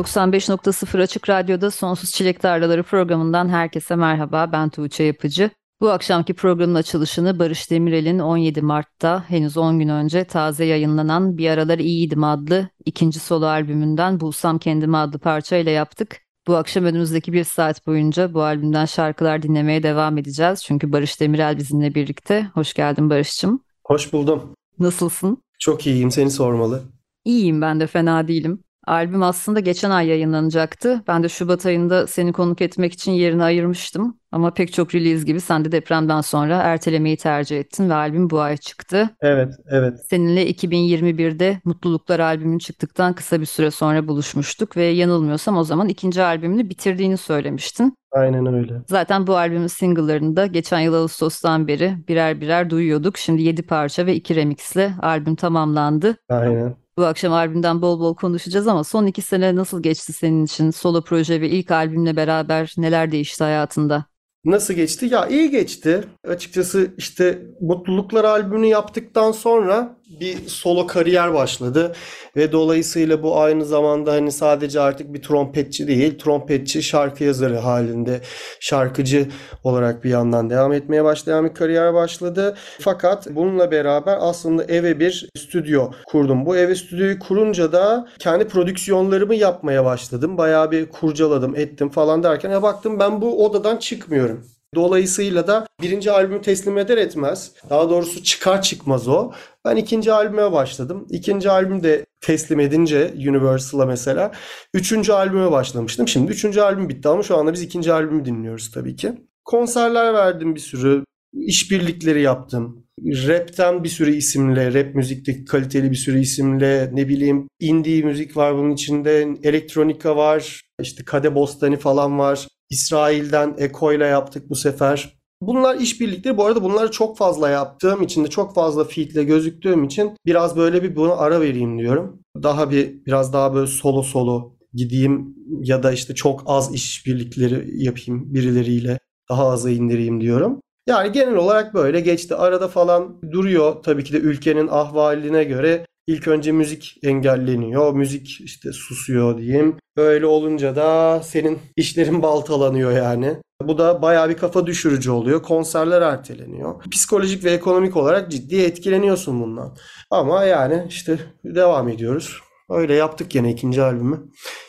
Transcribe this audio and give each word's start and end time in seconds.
95.0 0.00 1.02
Açık 1.02 1.28
Radyo'da 1.28 1.70
Sonsuz 1.70 2.10
Çilek 2.10 2.40
Tarlaları 2.40 2.82
programından 2.82 3.48
herkese 3.48 3.96
merhaba. 3.96 4.52
Ben 4.52 4.68
Tuğçe 4.68 5.04
Yapıcı. 5.04 5.50
Bu 5.80 5.90
akşamki 5.90 6.34
programın 6.34 6.74
açılışını 6.74 7.38
Barış 7.38 7.70
Demirel'in 7.70 8.18
17 8.18 8.62
Mart'ta 8.62 9.24
henüz 9.28 9.56
10 9.56 9.78
gün 9.78 9.88
önce 9.88 10.24
taze 10.24 10.64
yayınlanan 10.64 11.38
Bir 11.38 11.50
Aralar 11.50 11.78
İyiydim 11.78 12.24
adlı 12.24 12.68
ikinci 12.84 13.18
solo 13.18 13.46
albümünden 13.46 14.20
Bulsam 14.20 14.58
Kendimi 14.58 14.96
adlı 14.96 15.18
parçayla 15.18 15.72
yaptık. 15.72 16.20
Bu 16.46 16.56
akşam 16.56 16.84
önümüzdeki 16.84 17.32
bir 17.32 17.44
saat 17.44 17.86
boyunca 17.86 18.34
bu 18.34 18.42
albümden 18.42 18.84
şarkılar 18.84 19.42
dinlemeye 19.42 19.82
devam 19.82 20.18
edeceğiz. 20.18 20.64
Çünkü 20.64 20.92
Barış 20.92 21.20
Demirel 21.20 21.56
bizimle 21.58 21.94
birlikte. 21.94 22.50
Hoş 22.54 22.74
geldin 22.74 23.10
Barış'cığım. 23.10 23.64
Hoş 23.84 24.12
buldum. 24.12 24.54
Nasılsın? 24.78 25.42
Çok 25.58 25.86
iyiyim, 25.86 26.10
seni 26.10 26.30
sormalı. 26.30 26.82
İyiyim 27.24 27.60
ben 27.60 27.80
de 27.80 27.86
fena 27.86 28.28
değilim. 28.28 28.64
Albüm 28.86 29.22
aslında 29.22 29.60
geçen 29.60 29.90
ay 29.90 30.06
yayınlanacaktı. 30.06 31.02
Ben 31.08 31.22
de 31.22 31.28
Şubat 31.28 31.66
ayında 31.66 32.06
seni 32.06 32.32
konuk 32.32 32.62
etmek 32.62 32.92
için 32.92 33.12
yerini 33.12 33.42
ayırmıştım. 33.42 34.20
Ama 34.32 34.54
pek 34.54 34.72
çok 34.72 34.94
release 34.94 35.24
gibi 35.24 35.40
sen 35.40 35.64
de 35.64 35.72
depremden 35.72 36.20
sonra 36.20 36.56
ertelemeyi 36.56 37.16
tercih 37.16 37.58
ettin 37.58 37.90
ve 37.90 37.94
albüm 37.94 38.30
bu 38.30 38.40
ay 38.40 38.56
çıktı. 38.56 39.10
Evet, 39.20 39.54
evet. 39.70 39.94
Seninle 40.10 40.50
2021'de 40.50 41.60
Mutluluklar 41.64 42.20
albümün 42.20 42.58
çıktıktan 42.58 43.12
kısa 43.12 43.40
bir 43.40 43.46
süre 43.46 43.70
sonra 43.70 44.08
buluşmuştuk 44.08 44.76
ve 44.76 44.84
yanılmıyorsam 44.84 45.56
o 45.56 45.64
zaman 45.64 45.88
ikinci 45.88 46.22
albümünü 46.22 46.70
bitirdiğini 46.70 47.16
söylemiştin. 47.16 47.96
Aynen 48.12 48.46
öyle. 48.46 48.74
Zaten 48.88 49.26
bu 49.26 49.36
albümün 49.36 49.66
single'larını 49.66 50.36
da 50.36 50.46
geçen 50.46 50.80
yıl 50.80 50.94
Ağustos'tan 50.94 51.68
beri 51.68 51.96
birer 52.08 52.40
birer 52.40 52.70
duyuyorduk. 52.70 53.18
Şimdi 53.18 53.42
7 53.42 53.62
parça 53.62 54.06
ve 54.06 54.14
2 54.14 54.36
remixle 54.36 54.94
albüm 55.02 55.34
tamamlandı. 55.36 56.16
Aynen. 56.28 56.76
Bu 57.00 57.04
akşam 57.04 57.32
albümden 57.32 57.82
bol 57.82 58.00
bol 58.00 58.14
konuşacağız 58.14 58.68
ama 58.68 58.84
son 58.84 59.06
iki 59.06 59.22
sene 59.22 59.56
nasıl 59.56 59.82
geçti 59.82 60.12
senin 60.12 60.44
için? 60.44 60.70
Solo 60.70 61.04
proje 61.04 61.40
ve 61.40 61.48
ilk 61.48 61.70
albümle 61.70 62.16
beraber 62.16 62.74
neler 62.76 63.12
değişti 63.12 63.44
hayatında? 63.44 64.04
Nasıl 64.44 64.74
geçti? 64.74 65.06
Ya 65.06 65.26
iyi 65.26 65.50
geçti. 65.50 66.04
Açıkçası 66.24 66.94
işte 66.98 67.42
Mutluluklar 67.60 68.24
albümünü 68.24 68.66
yaptıktan 68.66 69.32
sonra 69.32 69.96
bir 70.10 70.48
solo 70.48 70.86
kariyer 70.86 71.34
başladı 71.34 71.92
ve 72.36 72.52
dolayısıyla 72.52 73.22
bu 73.22 73.40
aynı 73.40 73.64
zamanda 73.64 74.12
hani 74.12 74.32
sadece 74.32 74.80
artık 74.80 75.14
bir 75.14 75.22
trompetçi 75.22 75.88
değil, 75.88 76.18
trompetçi 76.18 76.82
şarkı 76.82 77.24
yazarı 77.24 77.58
halinde 77.58 78.20
şarkıcı 78.60 79.28
olarak 79.64 80.04
bir 80.04 80.10
yandan 80.10 80.50
devam 80.50 80.72
etmeye 80.72 81.04
başlayan 81.04 81.44
bir 81.44 81.54
kariyer 81.54 81.94
başladı. 81.94 82.56
Fakat 82.80 83.26
bununla 83.30 83.70
beraber 83.70 84.18
aslında 84.20 84.64
eve 84.64 85.00
bir 85.00 85.28
stüdyo 85.38 85.90
kurdum. 86.06 86.46
Bu 86.46 86.56
eve 86.56 86.74
stüdyoyu 86.74 87.18
kurunca 87.18 87.72
da 87.72 88.08
kendi 88.18 88.48
prodüksiyonlarımı 88.48 89.34
yapmaya 89.34 89.84
başladım. 89.84 90.38
Bayağı 90.38 90.70
bir 90.70 90.86
kurcaladım, 90.86 91.56
ettim 91.56 91.90
falan 91.90 92.22
derken 92.22 92.50
ya 92.50 92.62
baktım 92.62 92.98
ben 92.98 93.20
bu 93.20 93.46
odadan 93.46 93.76
çıkmıyorum. 93.76 94.59
Dolayısıyla 94.74 95.46
da 95.46 95.66
birinci 95.82 96.10
albümü 96.10 96.42
teslim 96.42 96.78
eder 96.78 96.98
etmez, 96.98 97.52
daha 97.70 97.90
doğrusu 97.90 98.22
çıkar 98.22 98.62
çıkmaz 98.62 99.08
o. 99.08 99.32
Ben 99.64 99.76
ikinci 99.76 100.12
albüme 100.12 100.52
başladım. 100.52 101.06
İkinci 101.10 101.50
albüm 101.50 101.82
de 101.82 102.06
teslim 102.20 102.60
edince 102.60 103.14
Universal'a 103.28 103.86
mesela. 103.86 104.32
Üçüncü 104.74 105.12
albüme 105.12 105.50
başlamıştım. 105.50 106.08
Şimdi 106.08 106.32
üçüncü 106.32 106.60
albüm 106.60 106.88
bitti 106.88 107.08
ama 107.08 107.22
şu 107.22 107.36
anda 107.36 107.52
biz 107.52 107.62
ikinci 107.62 107.92
albümü 107.92 108.24
dinliyoruz 108.24 108.70
tabii 108.70 108.96
ki. 108.96 109.12
Konserler 109.44 110.14
verdim 110.14 110.54
bir 110.54 110.60
sürü. 110.60 111.04
işbirlikleri 111.32 112.22
yaptım. 112.22 112.86
Rap'ten 113.04 113.84
bir 113.84 113.88
sürü 113.88 114.14
isimle, 114.14 114.74
rap 114.74 114.94
müzikte 114.94 115.44
kaliteli 115.44 115.90
bir 115.90 115.96
sürü 115.96 116.20
isimle, 116.20 116.90
ne 116.92 117.08
bileyim 117.08 117.48
indie 117.60 118.02
müzik 118.02 118.36
var 118.36 118.54
bunun 118.56 118.70
içinde, 118.70 119.28
elektronika 119.42 120.16
var, 120.16 120.62
işte 120.82 121.04
Kade 121.04 121.34
Bostani 121.34 121.76
falan 121.76 122.18
var. 122.18 122.48
İsrail'den 122.70 123.54
Eko 123.58 123.92
ile 123.92 124.06
yaptık 124.06 124.50
bu 124.50 124.54
sefer. 124.54 125.20
Bunlar 125.42 125.76
işbirlikleri. 125.80 126.36
Bu 126.36 126.46
arada 126.46 126.62
bunları 126.62 126.90
çok 126.90 127.16
fazla 127.16 127.50
yaptığım 127.50 128.02
için 128.02 128.24
de 128.24 128.30
çok 128.30 128.54
fazla 128.54 128.84
featle 128.84 129.24
gözüktüğüm 129.24 129.84
için 129.84 130.16
biraz 130.26 130.56
böyle 130.56 130.82
bir 130.82 130.96
buna 130.96 131.12
ara 131.16 131.40
vereyim 131.40 131.78
diyorum. 131.78 132.22
Daha 132.42 132.70
bir 132.70 133.06
biraz 133.06 133.32
daha 133.32 133.54
böyle 133.54 133.66
solo 133.66 134.02
solo 134.02 134.56
gideyim 134.74 135.34
ya 135.62 135.82
da 135.82 135.92
işte 135.92 136.14
çok 136.14 136.42
az 136.46 136.74
işbirlikleri 136.74 137.84
yapayım 137.84 138.34
birileriyle 138.34 138.98
daha 139.30 139.48
aza 139.48 139.70
indireyim 139.70 140.20
diyorum. 140.20 140.60
Yani 140.88 141.12
genel 141.12 141.34
olarak 141.34 141.74
böyle 141.74 142.00
geçti. 142.00 142.34
Arada 142.34 142.68
falan 142.68 143.22
duruyor 143.32 143.82
tabii 143.82 144.04
ki 144.04 144.12
de 144.12 144.18
ülkenin 144.18 144.68
ahvaline 144.68 145.44
göre 145.44 145.86
İlk 146.10 146.28
önce 146.28 146.52
müzik 146.52 146.98
engelleniyor, 147.02 147.94
müzik 147.94 148.40
işte 148.40 148.72
susuyor 148.72 149.38
diyeyim. 149.38 149.76
Öyle 149.96 150.26
olunca 150.26 150.76
da 150.76 151.20
senin 151.22 151.58
işlerin 151.76 152.22
baltalanıyor 152.22 152.92
yani. 152.92 153.36
Bu 153.62 153.78
da 153.78 154.02
bayağı 154.02 154.28
bir 154.28 154.36
kafa 154.36 154.66
düşürücü 154.66 155.10
oluyor. 155.10 155.42
Konserler 155.42 156.02
erteleniyor. 156.02 156.82
Psikolojik 156.90 157.44
ve 157.44 157.50
ekonomik 157.50 157.96
olarak 157.96 158.30
ciddi 158.30 158.56
etkileniyorsun 158.56 159.42
bundan. 159.42 159.76
Ama 160.10 160.44
yani 160.44 160.86
işte 160.88 161.18
devam 161.44 161.88
ediyoruz. 161.88 162.40
Öyle 162.70 162.94
yaptık 162.94 163.34
yine 163.34 163.50
ikinci 163.50 163.82
albümü. 163.82 164.20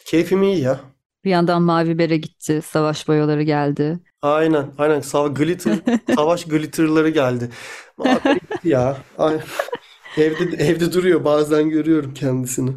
Keyfim 0.06 0.44
iyi 0.44 0.60
ya. 0.60 0.80
Bir 1.26 1.30
yandan 1.30 1.62
Mavi 1.62 1.98
Bere 1.98 2.18
gitti, 2.18 2.62
Savaş 2.66 3.08
Boyaları 3.08 3.44
geldi. 3.44 4.00
Aynen, 4.22 4.72
aynen. 4.78 5.00
Sav 5.00 5.34
glitter, 5.34 5.80
savaş 6.16 6.46
glitterları 6.46 7.10
geldi. 7.10 7.50
Mavi 7.98 8.40
ya. 8.64 8.98
Aynen. 9.18 9.42
Evde 10.18 10.64
evde 10.64 10.94
duruyor 10.94 11.26
bazen 11.26 11.70
görüyorum 11.70 12.14
kendisini. 12.14 12.72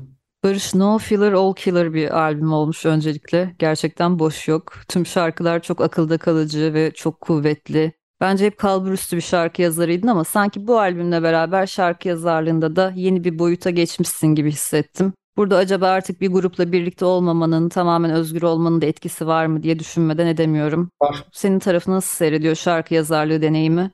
Barış 0.45 0.75
No 0.75 0.99
Filler 0.99 1.33
All 1.33 1.55
Killer 1.55 1.95
bir 1.95 2.19
albüm 2.19 2.53
olmuş 2.53 2.87
öncelikle. 2.87 3.55
Gerçekten 3.59 4.19
boş 4.19 4.49
yok. 4.49 4.73
Tüm 4.89 5.07
şarkılar 5.07 5.63
çok 5.63 5.81
akılda 5.81 6.19
kalıcı 6.19 6.75
ve 6.75 6.91
çok 6.95 7.21
kuvvetli. 7.21 7.93
Bence 8.21 8.47
hep 8.47 8.59
kalburüstü 8.59 9.17
bir 9.17 9.23
şarkı 9.23 9.63
yazarıydın 9.63 10.09
ama 10.09 10.25
sanki 10.25 10.67
bu 10.67 10.79
albümle 10.79 11.23
beraber 11.23 11.67
şarkı 11.67 12.09
yazarlığında 12.09 12.77
da 12.77 12.93
yeni 12.97 13.25
bir 13.25 13.39
boyuta 13.39 13.71
geçmişsin 13.71 14.27
gibi 14.27 14.51
hissettim. 14.51 15.13
Burada 15.37 15.57
acaba 15.57 15.89
artık 15.89 16.21
bir 16.21 16.29
grupla 16.29 16.73
birlikte 16.73 17.05
olmamanın, 17.05 17.69
tamamen 17.69 18.11
özgür 18.11 18.43
olmanın 18.43 18.83
da 18.83 18.87
etkisi 18.87 19.27
var 19.27 19.47
mı 19.47 19.63
diye 19.63 19.79
düşünmeden 19.79 20.27
edemiyorum. 20.27 20.91
Var. 21.03 21.25
Senin 21.33 21.59
tarafı 21.59 21.91
nasıl 21.91 22.17
seyrediyor 22.17 22.55
şarkı 22.55 22.95
yazarlığı 22.95 23.43
deneyimi? 23.43 23.91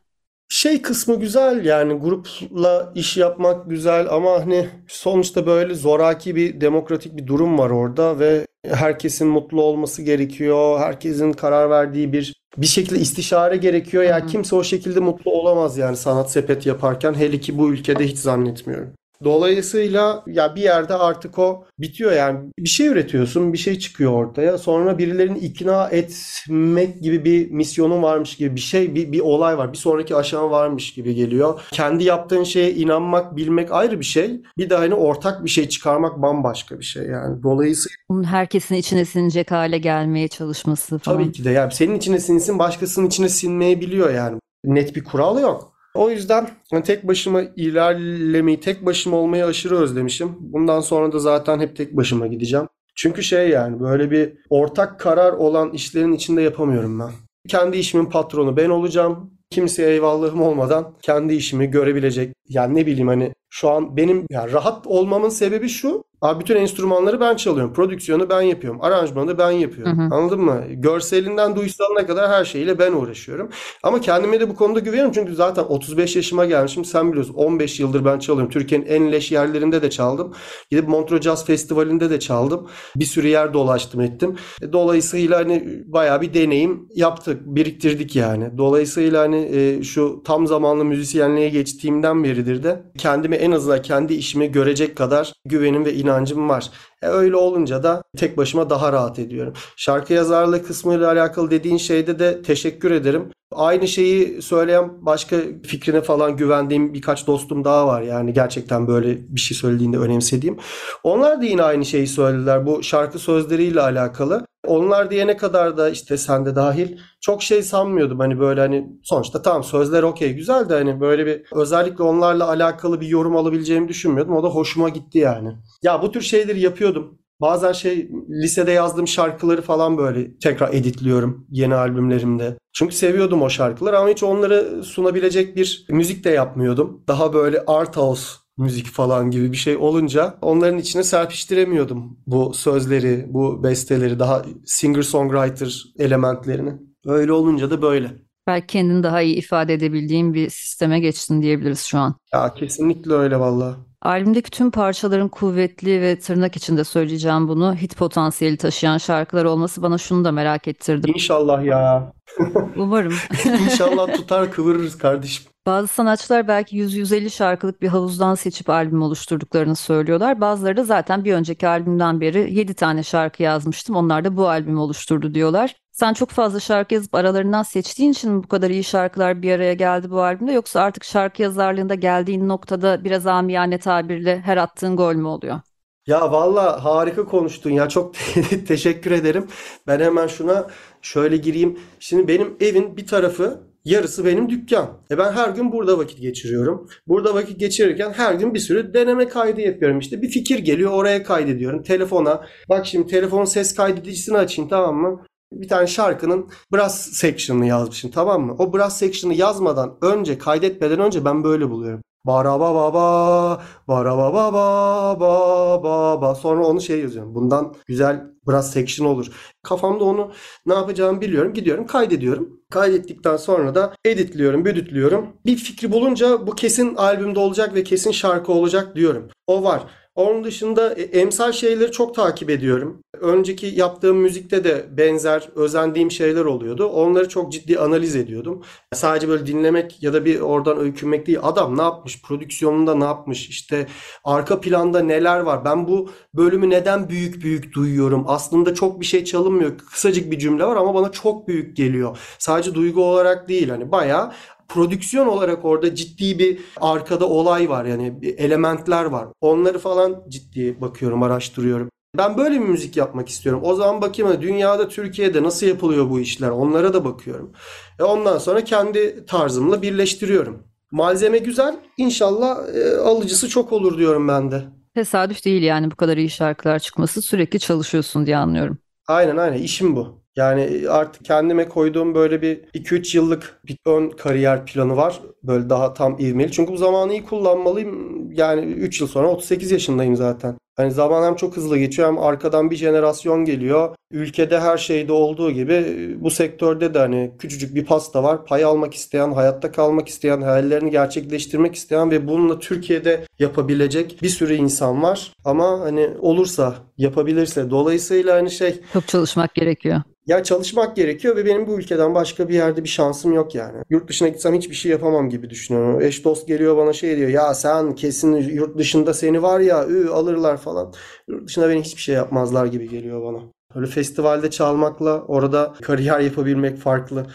Şey 0.52 0.82
kısmı 0.82 1.20
güzel 1.20 1.64
yani 1.64 1.92
grupla 1.94 2.92
iş 2.94 3.16
yapmak 3.16 3.70
güzel 3.70 4.06
ama 4.10 4.32
hani 4.32 4.68
sonuçta 4.88 5.46
böyle 5.46 5.74
zoraki 5.74 6.36
bir 6.36 6.60
demokratik 6.60 7.16
bir 7.16 7.26
durum 7.26 7.58
var 7.58 7.70
orada 7.70 8.18
ve 8.18 8.46
herkesin 8.66 9.28
mutlu 9.28 9.62
olması 9.62 10.02
gerekiyor. 10.02 10.80
Herkesin 10.80 11.32
karar 11.32 11.70
verdiği 11.70 12.12
bir 12.12 12.34
bir 12.56 12.66
şekilde 12.66 13.00
istişare 13.00 13.56
gerekiyor. 13.56 14.02
Yani 14.02 14.26
kimse 14.30 14.56
o 14.56 14.64
şekilde 14.64 15.00
mutlu 15.00 15.30
olamaz 15.30 15.78
yani 15.78 15.96
sanat 15.96 16.30
sepet 16.30 16.66
yaparken 16.66 17.14
hele 17.14 17.40
ki 17.40 17.58
bu 17.58 17.70
ülkede 17.72 18.06
hiç 18.06 18.18
zannetmiyorum. 18.18 18.99
Dolayısıyla 19.24 20.24
ya 20.26 20.54
bir 20.56 20.62
yerde 20.62 20.94
artık 20.94 21.38
o 21.38 21.64
bitiyor 21.78 22.12
yani 22.12 22.38
bir 22.58 22.68
şey 22.68 22.86
üretiyorsun 22.86 23.52
bir 23.52 23.58
şey 23.58 23.78
çıkıyor 23.78 24.12
ortaya 24.12 24.58
sonra 24.58 24.98
birilerini 24.98 25.38
ikna 25.38 25.88
etmek 25.88 27.02
gibi 27.02 27.24
bir 27.24 27.50
misyonun 27.50 28.02
varmış 28.02 28.36
gibi 28.36 28.56
bir 28.56 28.60
şey 28.60 28.94
bir, 28.94 29.12
bir 29.12 29.20
olay 29.20 29.58
var 29.58 29.72
bir 29.72 29.78
sonraki 29.78 30.16
aşama 30.16 30.50
varmış 30.50 30.94
gibi 30.94 31.14
geliyor. 31.14 31.60
Kendi 31.72 32.04
yaptığın 32.04 32.44
şeye 32.44 32.74
inanmak 32.74 33.36
bilmek 33.36 33.72
ayrı 33.72 34.00
bir 34.00 34.04
şey 34.04 34.40
bir 34.58 34.70
de 34.70 34.76
hani 34.76 34.94
ortak 34.94 35.44
bir 35.44 35.50
şey 35.50 35.68
çıkarmak 35.68 36.22
bambaşka 36.22 36.78
bir 36.78 36.84
şey 36.84 37.06
yani 37.06 37.42
dolayısıyla. 37.42 37.96
Bunun 38.08 38.24
herkesin 38.24 38.74
içine 38.74 39.04
sinecek 39.04 39.50
hale 39.50 39.78
gelmeye 39.78 40.28
çalışması 40.28 40.98
falan. 40.98 41.18
Tabii 41.18 41.32
ki 41.32 41.44
de 41.44 41.50
yani 41.50 41.72
senin 41.72 41.94
içine 41.94 42.20
sinsin 42.20 42.58
başkasının 42.58 43.06
içine 43.06 43.28
sinmeyebiliyor 43.28 44.14
yani 44.14 44.38
net 44.64 44.96
bir 44.96 45.04
kural 45.04 45.40
yok. 45.40 45.69
O 45.94 46.10
yüzden 46.10 46.48
hani 46.70 46.82
tek 46.82 47.08
başıma 47.08 47.42
ilerlemeyi, 47.56 48.60
tek 48.60 48.86
başıma 48.86 49.16
olmayı 49.16 49.46
aşırı 49.46 49.78
özlemişim. 49.78 50.36
Bundan 50.40 50.80
sonra 50.80 51.12
da 51.12 51.18
zaten 51.18 51.60
hep 51.60 51.76
tek 51.76 51.96
başıma 51.96 52.26
gideceğim. 52.26 52.66
Çünkü 52.96 53.22
şey 53.22 53.48
yani 53.48 53.80
böyle 53.80 54.10
bir 54.10 54.32
ortak 54.50 55.00
karar 55.00 55.32
olan 55.32 55.70
işlerin 55.72 56.12
içinde 56.12 56.42
yapamıyorum 56.42 57.00
ben. 57.00 57.10
Kendi 57.48 57.76
işimin 57.76 58.06
patronu 58.06 58.56
ben 58.56 58.70
olacağım. 58.70 59.30
Kimseye 59.50 59.90
eyvallahım 59.90 60.42
olmadan 60.42 60.94
kendi 61.02 61.34
işimi 61.34 61.66
görebilecek. 61.66 62.34
Yani 62.48 62.74
ne 62.74 62.86
bileyim 62.86 63.08
hani 63.08 63.32
şu 63.50 63.70
an 63.70 63.96
benim 63.96 64.26
yani 64.30 64.52
rahat 64.52 64.86
olmamın 64.86 65.28
sebebi 65.28 65.68
şu. 65.68 66.04
Abi 66.22 66.40
bütün 66.40 66.56
enstrümanları 66.56 67.20
ben 67.20 67.36
çalıyorum. 67.36 67.72
Prodüksiyonu 67.72 68.30
ben 68.30 68.40
yapıyorum. 68.40 68.80
Aranjmanı 68.82 69.38
ben 69.38 69.50
yapıyorum. 69.50 69.98
Hı 69.98 70.02
hı. 70.02 70.14
Anladın 70.14 70.40
mı? 70.40 70.64
Görselinden 70.70 71.56
duysalına 71.56 72.06
kadar 72.06 72.30
her 72.30 72.44
şeyiyle 72.44 72.78
ben 72.78 72.92
uğraşıyorum. 72.92 73.50
Ama 73.82 74.00
kendime 74.00 74.40
de 74.40 74.48
bu 74.48 74.56
konuda 74.56 74.78
güveniyorum. 74.80 75.12
Çünkü 75.12 75.34
zaten 75.34 75.62
35 75.62 76.16
yaşıma 76.16 76.44
gelmişim. 76.44 76.84
Sen 76.84 77.10
biliyorsun 77.12 77.34
15 77.34 77.80
yıldır 77.80 78.04
ben 78.04 78.18
çalıyorum. 78.18 78.52
Türkiye'nin 78.52 78.86
en 78.86 79.12
leş 79.12 79.32
yerlerinde 79.32 79.82
de 79.82 79.90
çaldım. 79.90 80.34
Gidip 80.70 80.88
Montreux 80.88 81.22
Jazz 81.22 81.44
Festivali'nde 81.44 82.10
de 82.10 82.20
çaldım. 82.20 82.68
Bir 82.96 83.04
sürü 83.04 83.28
yer 83.28 83.54
dolaştım 83.54 84.00
ettim. 84.00 84.36
E, 84.62 84.72
Dolayısıyla 84.72 85.38
hani 85.38 85.82
bayağı 85.86 86.20
bir 86.20 86.34
deneyim 86.34 86.88
yaptık. 86.94 87.40
Biriktirdik 87.46 88.16
yani. 88.16 88.58
Dolayısıyla 88.58 89.22
hani 89.22 89.50
e, 89.56 89.82
şu 89.82 90.22
tam 90.24 90.46
zamanlı 90.46 90.84
müzisyenliğe 90.84 91.48
geçtiğimden 91.48 92.24
beridir 92.24 92.62
de 92.62 92.82
kendime 92.98 93.36
en 93.40 93.50
azından 93.50 93.82
kendi 93.82 94.14
işimi 94.14 94.52
görecek 94.52 94.96
kadar 94.96 95.32
güvenim 95.44 95.84
ve 95.84 95.94
inancım 95.94 96.48
var. 96.48 96.70
E 97.02 97.06
öyle 97.06 97.36
olunca 97.36 97.82
da 97.82 98.02
tek 98.16 98.36
başıma 98.36 98.70
daha 98.70 98.92
rahat 98.92 99.18
ediyorum. 99.18 99.52
Şarkı 99.76 100.12
yazarlığı 100.12 100.62
kısmıyla 100.62 101.12
alakalı 101.12 101.50
dediğin 101.50 101.76
şeyde 101.76 102.18
de 102.18 102.42
teşekkür 102.42 102.90
ederim. 102.90 103.30
Aynı 103.52 103.88
şeyi 103.88 104.42
söyleyen 104.42 105.06
başka 105.06 105.36
fikrine 105.62 106.00
falan 106.00 106.36
güvendiğim 106.36 106.94
birkaç 106.94 107.26
dostum 107.26 107.64
daha 107.64 107.86
var. 107.86 108.02
Yani 108.02 108.32
gerçekten 108.32 108.86
böyle 108.86 109.18
bir 109.34 109.40
şey 109.40 109.56
söylediğinde 109.56 109.98
önemsediğim. 109.98 110.58
Onlar 111.02 111.40
da 111.40 111.44
yine 111.44 111.62
aynı 111.62 111.84
şeyi 111.84 112.06
söylediler 112.06 112.66
bu 112.66 112.82
şarkı 112.82 113.18
sözleriyle 113.18 113.80
alakalı. 113.80 114.46
Onlar 114.66 115.10
diyene 115.10 115.36
kadar 115.36 115.76
da 115.76 115.90
işte 115.90 116.16
sen 116.16 116.46
de 116.46 116.56
dahil 116.56 116.98
çok 117.20 117.42
şey 117.42 117.62
sanmıyordum. 117.62 118.18
Hani 118.18 118.40
böyle 118.40 118.60
hani 118.60 118.90
sonuçta 119.02 119.42
tamam 119.42 119.64
sözler 119.64 120.02
okey 120.02 120.32
güzel 120.34 120.68
de 120.68 120.74
hani 120.74 121.00
böyle 121.00 121.26
bir 121.26 121.42
özellikle 121.52 122.04
onlarla 122.04 122.48
alakalı 122.48 123.00
bir 123.00 123.06
yorum 123.06 123.36
alabileceğimi 123.36 123.88
düşünmüyordum. 123.88 124.36
O 124.36 124.42
da 124.42 124.48
hoşuma 124.48 124.88
gitti 124.88 125.18
yani. 125.18 125.56
Ya 125.82 126.02
bu 126.02 126.12
tür 126.12 126.20
şeyleri 126.20 126.60
yapıyordum. 126.90 127.20
Bazen 127.40 127.72
şey 127.72 128.10
lisede 128.30 128.72
yazdığım 128.72 129.08
şarkıları 129.08 129.62
falan 129.62 129.98
böyle 129.98 130.38
tekrar 130.38 130.74
editliyorum 130.74 131.46
yeni 131.50 131.74
albümlerimde. 131.74 132.56
Çünkü 132.72 132.94
seviyordum 132.94 133.42
o 133.42 133.50
şarkıları 133.50 133.98
ama 133.98 134.08
hiç 134.08 134.22
onları 134.22 134.84
sunabilecek 134.84 135.56
bir 135.56 135.86
müzik 135.88 136.24
de 136.24 136.30
yapmıyordum. 136.30 137.04
Daha 137.08 137.32
böyle 137.32 137.64
art 137.66 137.96
house 137.96 138.24
müzik 138.58 138.86
falan 138.86 139.30
gibi 139.30 139.52
bir 139.52 139.56
şey 139.56 139.76
olunca 139.76 140.38
onların 140.42 140.78
içine 140.78 141.02
serpiştiremiyordum 141.02 142.18
bu 142.26 142.54
sözleri, 142.54 143.26
bu 143.28 143.62
besteleri, 143.64 144.18
daha 144.18 144.42
singer-songwriter 144.66 145.84
elementlerini. 145.98 146.72
Öyle 147.06 147.32
olunca 147.32 147.70
da 147.70 147.82
böyle. 147.82 148.29
Belki 148.50 148.66
kendini 148.66 149.02
daha 149.02 149.20
iyi 149.20 149.36
ifade 149.36 149.74
edebildiğin 149.74 150.34
bir 150.34 150.50
sisteme 150.50 151.00
geçtin 151.00 151.42
diyebiliriz 151.42 151.80
şu 151.84 151.98
an. 151.98 152.14
Ya 152.32 152.54
kesinlikle 152.54 153.14
öyle 153.14 153.40
vallahi. 153.40 153.74
Albümdeki 154.02 154.50
tüm 154.50 154.70
parçaların 154.70 155.28
kuvvetli 155.28 156.00
ve 156.00 156.18
tırnak 156.18 156.56
içinde 156.56 156.84
söyleyeceğim 156.84 157.48
bunu 157.48 157.74
hit 157.74 157.96
potansiyeli 157.96 158.56
taşıyan 158.56 158.98
şarkılar 158.98 159.44
olması 159.44 159.82
bana 159.82 159.98
şunu 159.98 160.24
da 160.24 160.32
merak 160.32 160.68
ettirdi. 160.68 161.10
İnşallah 161.10 161.64
ya. 161.64 162.12
Umarım. 162.76 163.14
İnşallah 163.64 164.14
tutar 164.14 164.50
kıvırırız 164.50 164.98
kardeşim. 164.98 165.44
Bazı 165.66 165.88
sanatçılar 165.88 166.48
belki 166.48 166.76
100-150 166.76 167.30
şarkılık 167.30 167.82
bir 167.82 167.88
havuzdan 167.88 168.34
seçip 168.34 168.70
albüm 168.70 169.02
oluşturduklarını 169.02 169.76
söylüyorlar. 169.76 170.40
Bazıları 170.40 170.76
da 170.76 170.84
zaten 170.84 171.24
bir 171.24 171.34
önceki 171.34 171.68
albümden 171.68 172.20
beri 172.20 172.54
7 172.54 172.74
tane 172.74 173.02
şarkı 173.02 173.42
yazmıştım. 173.42 173.96
Onlar 173.96 174.24
da 174.24 174.36
bu 174.36 174.48
albümü 174.48 174.78
oluşturdu 174.78 175.34
diyorlar. 175.34 175.76
Sen 175.92 176.12
çok 176.12 176.30
fazla 176.30 176.60
şarkı 176.60 176.94
yazıp 176.94 177.14
aralarından 177.14 177.62
seçtiğin 177.62 178.12
için 178.12 178.32
mi 178.32 178.42
bu 178.42 178.48
kadar 178.48 178.70
iyi 178.70 178.84
şarkılar 178.84 179.42
bir 179.42 179.52
araya 179.52 179.74
geldi 179.74 180.10
bu 180.10 180.22
albümde 180.22 180.52
yoksa 180.52 180.80
artık 180.80 181.04
şarkı 181.04 181.42
yazarlığında 181.42 181.94
geldiğin 181.94 182.48
noktada 182.48 183.04
biraz 183.04 183.26
amiyane 183.26 183.78
tabirle 183.78 184.40
her 184.40 184.56
attığın 184.56 184.96
gol 184.96 185.14
mü 185.14 185.28
oluyor? 185.28 185.60
Ya 186.06 186.32
valla 186.32 186.84
harika 186.84 187.24
konuştun 187.24 187.70
ya 187.70 187.88
çok 187.88 188.14
teşekkür 188.68 189.10
ederim. 189.10 189.46
Ben 189.86 190.00
hemen 190.00 190.26
şuna 190.26 190.66
şöyle 191.02 191.36
gireyim. 191.36 191.78
Şimdi 192.00 192.28
benim 192.28 192.56
evin 192.60 192.96
bir 192.96 193.06
tarafı 193.06 193.60
yarısı 193.84 194.24
benim 194.24 194.50
dükkan. 194.50 194.98
E 195.10 195.18
ben 195.18 195.32
her 195.32 195.48
gün 195.48 195.72
burada 195.72 195.98
vakit 195.98 196.20
geçiriyorum. 196.20 196.88
Burada 197.06 197.34
vakit 197.34 197.60
geçirirken 197.60 198.12
her 198.12 198.34
gün 198.34 198.54
bir 198.54 198.58
sürü 198.58 198.94
deneme 198.94 199.28
kaydı 199.28 199.60
yapıyorum. 199.60 199.98
İşte 199.98 200.22
bir 200.22 200.28
fikir 200.28 200.58
geliyor 200.58 200.90
oraya 200.90 201.22
kaydediyorum. 201.22 201.82
Telefona 201.82 202.46
bak 202.68 202.86
şimdi 202.86 203.06
telefon 203.06 203.44
ses 203.44 203.74
kaydedicisini 203.74 204.36
açayım 204.36 204.68
tamam 204.68 204.96
mı? 204.96 205.24
Bir 205.52 205.68
tane 205.68 205.86
şarkının 205.86 206.50
brass 206.72 207.12
section'ını 207.12 207.66
yazmışım 207.66 208.10
tamam 208.10 208.42
mı? 208.42 208.56
O 208.58 208.72
brass 208.72 208.98
section'ı 208.98 209.34
yazmadan 209.34 209.98
önce 210.02 210.38
kaydetmeden 210.38 211.00
önce 211.00 211.24
ben 211.24 211.44
böyle 211.44 211.70
buluyorum. 211.70 212.02
Bara 212.24 212.60
ba 212.60 212.74
ba 212.74 212.94
ba, 212.94 213.62
bara 213.88 214.16
ba 214.16 214.32
ba 214.34 214.52
ba 214.52 215.20
ba 215.20 215.82
ba 215.82 216.20
ba. 216.20 216.34
Sonra 216.34 216.66
onu 216.66 216.80
şey 216.80 217.00
yazıyorum. 217.00 217.34
Bundan 217.34 217.74
güzel 217.86 218.26
brass 218.48 218.72
section 218.72 219.06
olur. 219.06 219.26
Kafamda 219.62 220.04
onu 220.04 220.32
ne 220.66 220.74
yapacağımı 220.74 221.20
biliyorum. 221.20 221.54
Gidiyorum 221.54 221.86
kaydediyorum. 221.86 222.60
Kaydettikten 222.70 223.36
sonra 223.36 223.74
da 223.74 223.94
editliyorum, 224.04 224.64
büdütlüyorum. 224.64 225.28
Bir 225.46 225.56
fikri 225.56 225.92
bulunca 225.92 226.46
bu 226.46 226.54
kesin 226.54 226.94
albümde 226.94 227.38
olacak 227.38 227.74
ve 227.74 227.84
kesin 227.84 228.10
şarkı 228.10 228.52
olacak 228.52 228.96
diyorum. 228.96 229.28
O 229.46 229.64
var. 229.64 229.82
Onun 230.14 230.44
dışında 230.44 230.94
e, 230.94 231.02
emsal 231.02 231.52
şeyleri 231.52 231.92
çok 231.92 232.14
takip 232.14 232.50
ediyorum. 232.50 233.02
Önceki 233.20 233.66
yaptığım 233.66 234.16
müzikte 234.16 234.64
de 234.64 234.86
benzer 234.96 235.48
özendiğim 235.54 236.10
şeyler 236.10 236.44
oluyordu. 236.44 236.86
Onları 236.86 237.28
çok 237.28 237.52
ciddi 237.52 237.78
analiz 237.78 238.16
ediyordum. 238.16 238.62
Sadece 238.92 239.28
böyle 239.28 239.46
dinlemek 239.46 240.02
ya 240.02 240.12
da 240.12 240.24
bir 240.24 240.40
oradan 240.40 240.78
öykünmek 240.78 241.26
değil. 241.26 241.38
Adam 241.42 241.78
ne 241.78 241.82
yapmış? 241.82 242.22
Prodüksiyonunda 242.22 242.94
ne 242.94 243.04
yapmış? 243.04 243.48
İşte 243.48 243.86
arka 244.24 244.60
planda 244.60 245.00
neler 245.00 245.40
var? 245.40 245.64
Ben 245.64 245.88
bu 245.88 246.10
bölümü 246.34 246.70
neden 246.70 247.08
büyük 247.08 247.42
büyük 247.42 247.74
duyuyorum? 247.74 248.24
Aslında 248.26 248.74
çok 248.74 249.00
bir 249.00 249.06
şey 249.06 249.24
çalınmıyor. 249.24 249.78
Kısacık 249.78 250.30
bir 250.30 250.38
cümle 250.38 250.64
var 250.64 250.76
ama 250.76 250.94
bana 250.94 251.12
çok 251.12 251.48
büyük 251.48 251.76
geliyor. 251.76 252.18
Sadece 252.38 252.74
duygu 252.74 253.04
olarak 253.04 253.48
değil. 253.48 253.68
Hani 253.68 253.92
bayağı 253.92 254.32
prodüksiyon 254.68 255.26
olarak 255.26 255.64
orada 255.64 255.94
ciddi 255.94 256.38
bir 256.38 256.58
arkada 256.80 257.28
olay 257.28 257.68
var 257.68 257.84
yani 257.84 258.34
elementler 258.38 259.04
var. 259.04 259.28
Onları 259.40 259.78
falan 259.78 260.24
ciddi 260.28 260.80
bakıyorum, 260.80 261.22
araştırıyorum. 261.22 261.90
Ben 262.18 262.36
böyle 262.36 262.54
bir 262.54 262.66
müzik 262.66 262.96
yapmak 262.96 263.28
istiyorum. 263.28 263.60
O 263.64 263.74
zaman 263.74 264.02
bakayım 264.02 264.30
hani 264.30 264.42
dünyada, 264.42 264.88
Türkiye'de 264.88 265.42
nasıl 265.42 265.66
yapılıyor 265.66 266.10
bu 266.10 266.20
işler? 266.20 266.48
Onlara 266.48 266.94
da 266.94 267.04
bakıyorum. 267.04 267.52
E 267.98 268.02
ondan 268.02 268.38
sonra 268.38 268.64
kendi 268.64 269.26
tarzımla 269.26 269.82
birleştiriyorum. 269.82 270.62
Malzeme 270.92 271.38
güzel. 271.38 271.76
İnşallah 271.96 272.58
e, 272.74 272.96
alıcısı 272.96 273.48
çok 273.48 273.72
olur 273.72 273.98
diyorum 273.98 274.28
ben 274.28 274.50
de. 274.50 274.62
Tesadüf 274.94 275.44
değil 275.44 275.62
yani 275.62 275.90
bu 275.90 275.96
kadar 275.96 276.16
iyi 276.16 276.30
şarkılar 276.30 276.78
çıkması 276.78 277.22
sürekli 277.22 277.58
çalışıyorsun 277.58 278.26
diye 278.26 278.36
anlıyorum. 278.36 278.78
Aynen 279.06 279.36
aynen 279.36 279.58
işim 279.58 279.96
bu. 279.96 280.20
Yani 280.36 280.84
artık 280.88 281.24
kendime 281.24 281.68
koyduğum 281.68 282.14
böyle 282.14 282.42
bir 282.42 282.56
2-3 282.74 283.16
yıllık 283.16 283.60
bir 283.66 283.76
ön 283.86 284.10
kariyer 284.10 284.66
planı 284.66 284.96
var. 284.96 285.20
Böyle 285.42 285.70
daha 285.70 285.94
tam 285.94 286.18
ivmeli. 286.20 286.52
Çünkü 286.52 286.72
bu 286.72 286.76
zamanı 286.76 287.12
iyi 287.12 287.24
kullanmalıyım. 287.24 288.32
Yani 288.32 288.60
3 288.60 289.00
yıl 289.00 289.08
sonra 289.08 289.28
38 289.28 289.70
yaşındayım 289.70 290.16
zaten. 290.16 290.56
Hani 290.80 290.92
zaman 290.92 291.26
hem 291.26 291.36
çok 291.36 291.56
hızlı 291.56 291.78
geçiyor 291.78 292.08
hem 292.08 292.18
arkadan 292.18 292.70
bir 292.70 292.76
jenerasyon 292.76 293.44
geliyor. 293.44 293.96
Ülkede 294.10 294.60
her 294.60 294.78
şeyde 294.78 295.12
olduğu 295.12 295.50
gibi 295.50 295.84
bu 296.20 296.30
sektörde 296.30 296.94
de 296.94 296.98
hani 296.98 297.32
küçücük 297.38 297.74
bir 297.74 297.84
pasta 297.84 298.22
var. 298.22 298.44
Pay 298.46 298.64
almak 298.64 298.94
isteyen, 298.94 299.32
hayatta 299.32 299.72
kalmak 299.72 300.08
isteyen, 300.08 300.40
hayallerini 300.42 300.90
gerçekleştirmek 300.90 301.74
isteyen 301.74 302.10
ve 302.10 302.28
bununla 302.28 302.58
Türkiye'de 302.58 303.24
yapabilecek 303.38 304.18
bir 304.22 304.28
sürü 304.28 304.54
insan 304.54 305.02
var. 305.02 305.32
Ama 305.44 305.80
hani 305.80 306.10
olursa, 306.20 306.74
yapabilirse. 306.98 307.70
Dolayısıyla 307.70 308.36
hani 308.36 308.50
şey 308.50 308.80
Çok 308.92 309.08
çalışmak 309.08 309.54
gerekiyor. 309.54 310.02
Ya 310.30 310.42
çalışmak 310.42 310.96
gerekiyor 310.96 311.36
ve 311.36 311.46
benim 311.46 311.66
bu 311.66 311.78
ülkeden 311.78 312.14
başka 312.14 312.48
bir 312.48 312.54
yerde 312.54 312.84
bir 312.84 312.88
şansım 312.88 313.32
yok 313.32 313.54
yani. 313.54 313.78
Yurt 313.90 314.08
dışına 314.08 314.28
gitsem 314.28 314.54
hiçbir 314.54 314.74
şey 314.74 314.92
yapamam 314.92 315.30
gibi 315.30 315.50
düşünüyorum. 315.50 316.00
Eş 316.00 316.24
dost 316.24 316.48
geliyor 316.48 316.76
bana 316.76 316.92
şey 316.92 317.16
diyor. 317.16 317.28
Ya 317.28 317.54
sen 317.54 317.94
kesin 317.94 318.36
yurt 318.36 318.78
dışında 318.78 319.14
seni 319.14 319.42
var 319.42 319.60
ya 319.60 319.86
ü, 319.86 320.08
alırlar 320.08 320.56
falan. 320.56 320.92
Yurt 321.28 321.48
dışında 321.48 321.68
beni 321.68 321.82
hiçbir 321.82 322.02
şey 322.02 322.14
yapmazlar 322.14 322.66
gibi 322.66 322.88
geliyor 322.88 323.24
bana. 323.24 323.38
Böyle 323.74 323.86
festivalde 323.86 324.50
çalmakla 324.50 325.22
orada 325.22 325.74
kariyer 325.82 326.20
yapabilmek 326.20 326.78
farklı. 326.78 327.26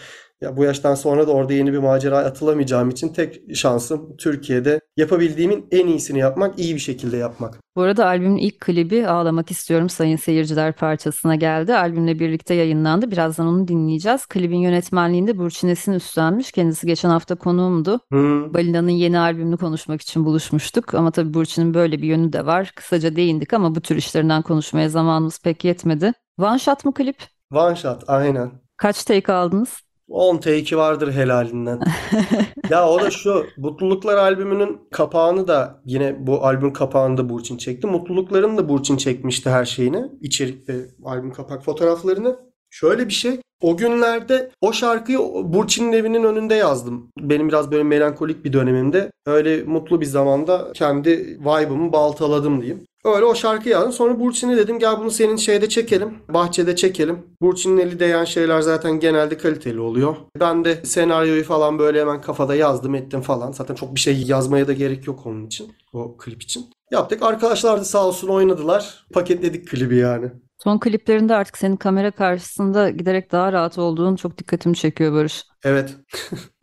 Ya 0.46 0.58
bu 0.58 0.64
yaştan 0.64 0.96
sonra 0.96 1.28
da 1.28 1.32
orada 1.32 1.54
yeni 1.54 1.74
bir 1.74 1.78
macera 1.78 2.18
atılamayacağım 2.18 2.90
için 2.90 3.10
tek 3.10 3.56
şansım 3.56 4.18
Türkiye'de 4.18 4.80
yapabildiğimin 4.98 5.68
en 5.72 5.88
iyisini 5.88 6.20
yapmak, 6.20 6.60
iyi 6.60 6.76
bir 6.76 6.80
şekilde 6.80 7.18
yapmak. 7.18 7.60
Bu 7.76 7.82
arada 7.82 8.06
albümün 8.06 8.38
ilk 8.38 8.60
klibi 8.60 9.08
Ağlamak 9.08 9.52
İstiyorum 9.52 9.90
Sayın 9.90 10.16
Seyirciler 10.16 10.74
parçasına 10.74 11.36
geldi. 11.36 11.76
Albümle 11.76 12.20
birlikte 12.20 12.54
yayınlandı. 12.54 13.12
Birazdan 13.12 13.48
onu 13.48 13.68
dinleyeceğiz. 13.68 14.26
Klibin 14.26 14.58
yönetmenliğinde 14.58 15.38
Burçin 15.38 15.68
Esin 15.68 15.94
üstlenmiş. 15.94 16.52
Kendisi 16.52 16.88
geçen 16.88 17.10
hafta 17.10 17.36
konuğumdu. 17.36 18.00
Hmm. 18.12 18.54
Balina'nın 18.54 18.90
yeni 18.90 19.20
albümünü 19.20 19.58
konuşmak 19.58 20.02
için 20.02 20.26
buluşmuştuk. 20.26 20.94
Ama 20.94 21.12
tabii 21.12 21.34
Burçin'in 21.34 21.74
böyle 21.74 21.98
bir 22.02 22.08
yönü 22.08 22.34
de 22.34 22.46
var. 22.46 22.72
Kısaca 22.76 23.16
değindik 23.16 23.54
ama 23.54 23.76
bu 23.76 23.82
tür 23.82 23.96
işlerinden 23.96 24.42
konuşmaya 24.42 24.90
zamanımız 24.90 25.42
pek 25.42 25.64
yetmedi. 25.64 26.14
One 26.40 26.60
shot 26.60 26.86
mı 26.86 26.94
klip? 26.94 27.18
One 27.54 27.76
shot 27.76 28.04
aynen. 28.08 28.52
Kaç 28.78 29.04
take 29.04 29.34
aldınız? 29.34 29.85
10 30.10 30.38
take'i 30.38 30.78
vardır 30.78 31.12
helalinden. 31.12 31.80
ya 32.70 32.90
o 32.90 33.02
da 33.02 33.12
şu. 33.12 33.46
Mutluluklar 33.58 34.18
albümünün 34.18 34.82
kapağını 34.92 35.48
da 35.48 35.82
yine 35.86 36.28
bu 36.28 36.46
albüm 36.46 36.74
kapağını 36.74 37.18
da 37.18 37.30
Burçin 37.30 37.58
çekti. 37.58 37.88
Mutlulukların 37.88 38.58
da 38.58 38.70
Burçin 38.70 38.98
çekmişti 38.98 39.50
her 39.50 39.66
şeyini. 39.66 40.06
İçerik 40.22 40.70
ve 40.70 40.74
albüm 41.04 41.34
kapak 41.34 41.64
fotoğraflarını. 41.64 42.40
Şöyle 42.70 43.08
bir 43.08 43.14
şey. 43.14 43.40
O 43.62 43.78
günlerde 43.78 44.52
o 44.62 44.74
şarkıyı 44.74 45.20
Burçin'in 45.44 45.94
evinin 45.94 46.24
önünde 46.24 46.56
yazdım. 46.56 47.12
Benim 47.20 47.48
biraz 47.48 47.72
böyle 47.72 47.84
melankolik 47.84 48.46
bir 48.46 48.54
dönemimde. 48.54 49.12
Öyle 49.26 49.64
mutlu 49.64 50.02
bir 50.02 50.06
zamanda 50.06 50.72
kendi 50.74 51.40
vibe'ımı 51.40 51.94
baltaladım 51.94 52.62
diyeyim. 52.62 52.86
Öyle 53.06 53.26
o 53.26 53.36
şarkı 53.36 53.70
yazdım. 53.70 53.92
Sonra 53.94 54.20
Burçin'e 54.20 54.58
dedim 54.58 54.80
gel 54.80 55.00
bunu 55.00 55.12
senin 55.12 55.36
şeyde 55.36 55.70
çekelim. 55.70 56.18
Bahçede 56.30 56.76
çekelim. 56.76 57.20
Burçin'in 57.42 57.78
eli 57.78 58.00
değen 58.00 58.26
şeyler 58.26 58.62
zaten 58.62 59.00
genelde 59.00 59.38
kaliteli 59.38 59.80
oluyor. 59.80 60.16
Ben 60.40 60.66
de 60.66 60.86
senaryoyu 60.86 61.44
falan 61.44 61.80
böyle 61.80 62.02
hemen 62.02 62.22
kafada 62.22 62.56
yazdım 62.56 62.96
ettim 62.96 63.22
falan. 63.22 63.52
Zaten 63.52 63.76
çok 63.76 63.96
bir 63.96 64.00
şey 64.00 64.22
yazmaya 64.22 64.68
da 64.68 64.74
gerek 64.74 65.08
yok 65.08 65.26
onun 65.26 65.46
için. 65.46 65.74
O 65.94 66.18
klip 66.18 66.44
için. 66.44 66.66
Yaptık. 66.92 67.24
Arkadaşlar 67.24 67.80
da 67.80 67.84
sağ 67.86 68.08
olsun 68.08 68.28
oynadılar. 68.28 69.06
Paketledik 69.14 69.68
klibi 69.68 69.98
yani. 69.98 70.32
Son 70.64 70.80
kliplerinde 70.80 71.36
artık 71.36 71.58
senin 71.58 71.76
kamera 71.76 72.12
karşısında 72.12 72.90
giderek 72.90 73.32
daha 73.32 73.54
rahat 73.54 73.78
olduğun 73.78 74.16
çok 74.16 74.38
dikkatimi 74.38 74.76
çekiyor 74.76 75.14
Barış. 75.14 75.44
Evet. 75.64 75.96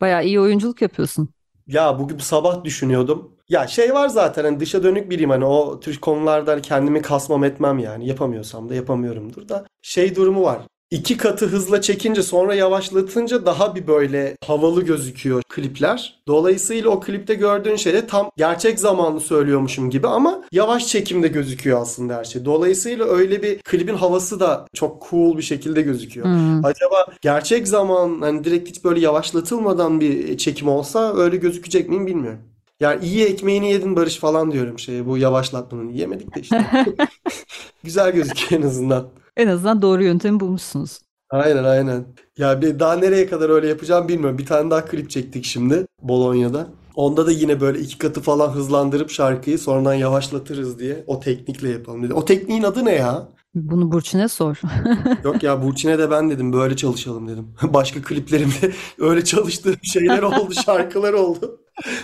Bayağı 0.01 0.25
iyi 0.25 0.39
oyunculuk 0.39 0.81
yapıyorsun. 0.81 1.29
Ya 1.67 1.99
bugün 1.99 2.17
sabah 2.17 2.63
düşünüyordum. 2.63 3.32
Ya 3.49 3.67
şey 3.67 3.93
var 3.93 4.07
zaten 4.07 4.43
hani 4.43 4.59
dışa 4.59 4.83
dönük 4.83 5.09
biriyim 5.09 5.29
hani 5.29 5.45
o 5.45 5.79
tür 5.79 5.99
konularda 5.99 6.61
kendimi 6.61 7.01
kasmam 7.01 7.43
etmem 7.43 7.79
yani. 7.79 8.07
Yapamıyorsam 8.07 8.69
da 8.69 8.75
yapamıyorumdur 8.75 9.49
da. 9.49 9.65
Şey 9.81 10.15
durumu 10.15 10.43
var. 10.43 10.61
İki 10.91 11.17
katı 11.17 11.45
hızla 11.45 11.81
çekince 11.81 12.23
sonra 12.23 12.55
yavaşlatınca 12.55 13.45
daha 13.45 13.75
bir 13.75 13.87
böyle 13.87 14.35
havalı 14.45 14.81
gözüküyor 14.85 15.41
klipler. 15.49 16.23
Dolayısıyla 16.27 16.89
o 16.89 16.99
klipte 16.99 17.33
gördüğün 17.33 17.75
şey 17.75 17.93
de 17.93 18.07
tam 18.07 18.29
gerçek 18.37 18.79
zamanlı 18.79 19.19
söylüyormuşum 19.19 19.89
gibi 19.89 20.07
ama 20.07 20.43
yavaş 20.51 20.87
çekimde 20.87 21.27
gözüküyor 21.27 21.81
aslında 21.81 22.15
her 22.15 22.23
şey. 22.23 22.45
Dolayısıyla 22.45 23.05
öyle 23.05 23.43
bir 23.43 23.57
klibin 23.57 23.95
havası 23.95 24.39
da 24.39 24.67
çok 24.73 25.07
cool 25.09 25.37
bir 25.37 25.43
şekilde 25.43 25.81
gözüküyor. 25.81 26.25
Hmm. 26.25 26.65
Acaba 26.65 27.05
gerçek 27.21 27.67
zaman 27.67 28.21
hani 28.21 28.43
direkt 28.43 28.69
hiç 28.69 28.83
böyle 28.83 28.99
yavaşlatılmadan 28.99 30.01
bir 30.01 30.37
çekim 30.37 30.67
olsa 30.67 31.13
öyle 31.17 31.37
gözükecek 31.37 31.89
miyim 31.89 32.07
bilmiyorum. 32.07 32.52
Yani 32.83 33.05
iyi 33.05 33.25
ekmeğini 33.25 33.71
yedin 33.71 33.95
Barış 33.95 34.17
falan 34.17 34.51
diyorum 34.51 34.79
şey 34.79 35.05
bu 35.05 35.17
yavaşlatmanın. 35.17 35.89
Yemedik 35.89 36.35
de 36.35 36.41
işte. 36.41 36.65
Güzel 37.83 38.11
gözüküyor 38.11 38.61
en 38.61 38.67
azından. 38.67 39.07
En 39.37 39.47
azından 39.47 39.81
doğru 39.81 40.03
yöntemi 40.03 40.39
bulmuşsunuz. 40.39 40.99
Aynen 41.29 41.63
aynen. 41.63 42.05
Ya 42.37 42.61
bir 42.61 42.79
daha 42.79 42.95
nereye 42.95 43.27
kadar 43.27 43.49
öyle 43.49 43.67
yapacağım 43.67 44.07
bilmiyorum. 44.07 44.37
Bir 44.37 44.45
tane 44.45 44.71
daha 44.71 44.85
klip 44.85 45.09
çektik 45.09 45.45
şimdi 45.45 45.85
Bolonya'da. 46.01 46.67
Onda 46.95 47.27
da 47.27 47.31
yine 47.31 47.61
böyle 47.61 47.79
iki 47.79 47.97
katı 47.97 48.21
falan 48.21 48.49
hızlandırıp 48.49 49.09
şarkıyı 49.09 49.59
sonradan 49.59 49.93
yavaşlatırız 49.93 50.79
diye 50.79 51.03
o 51.07 51.19
teknikle 51.19 51.69
yapalım 51.69 52.03
dedi. 52.03 52.13
O 52.13 52.25
tekniğin 52.25 52.63
adı 52.63 52.85
ne 52.85 52.91
ya? 52.95 53.27
Bunu 53.55 53.91
Burçin'e 53.91 54.27
sor. 54.27 54.61
Yok 55.23 55.43
ya 55.43 55.63
Burçin'e 55.63 55.99
de 55.99 56.11
ben 56.11 56.29
dedim 56.29 56.53
böyle 56.53 56.75
çalışalım 56.75 57.27
dedim. 57.27 57.47
Başka 57.73 58.01
kliplerimde 58.01 58.73
öyle 58.99 59.23
çalıştığım 59.23 59.75
şeyler 59.83 60.23
oldu, 60.23 60.53
şarkılar 60.65 61.13
oldu. 61.13 61.62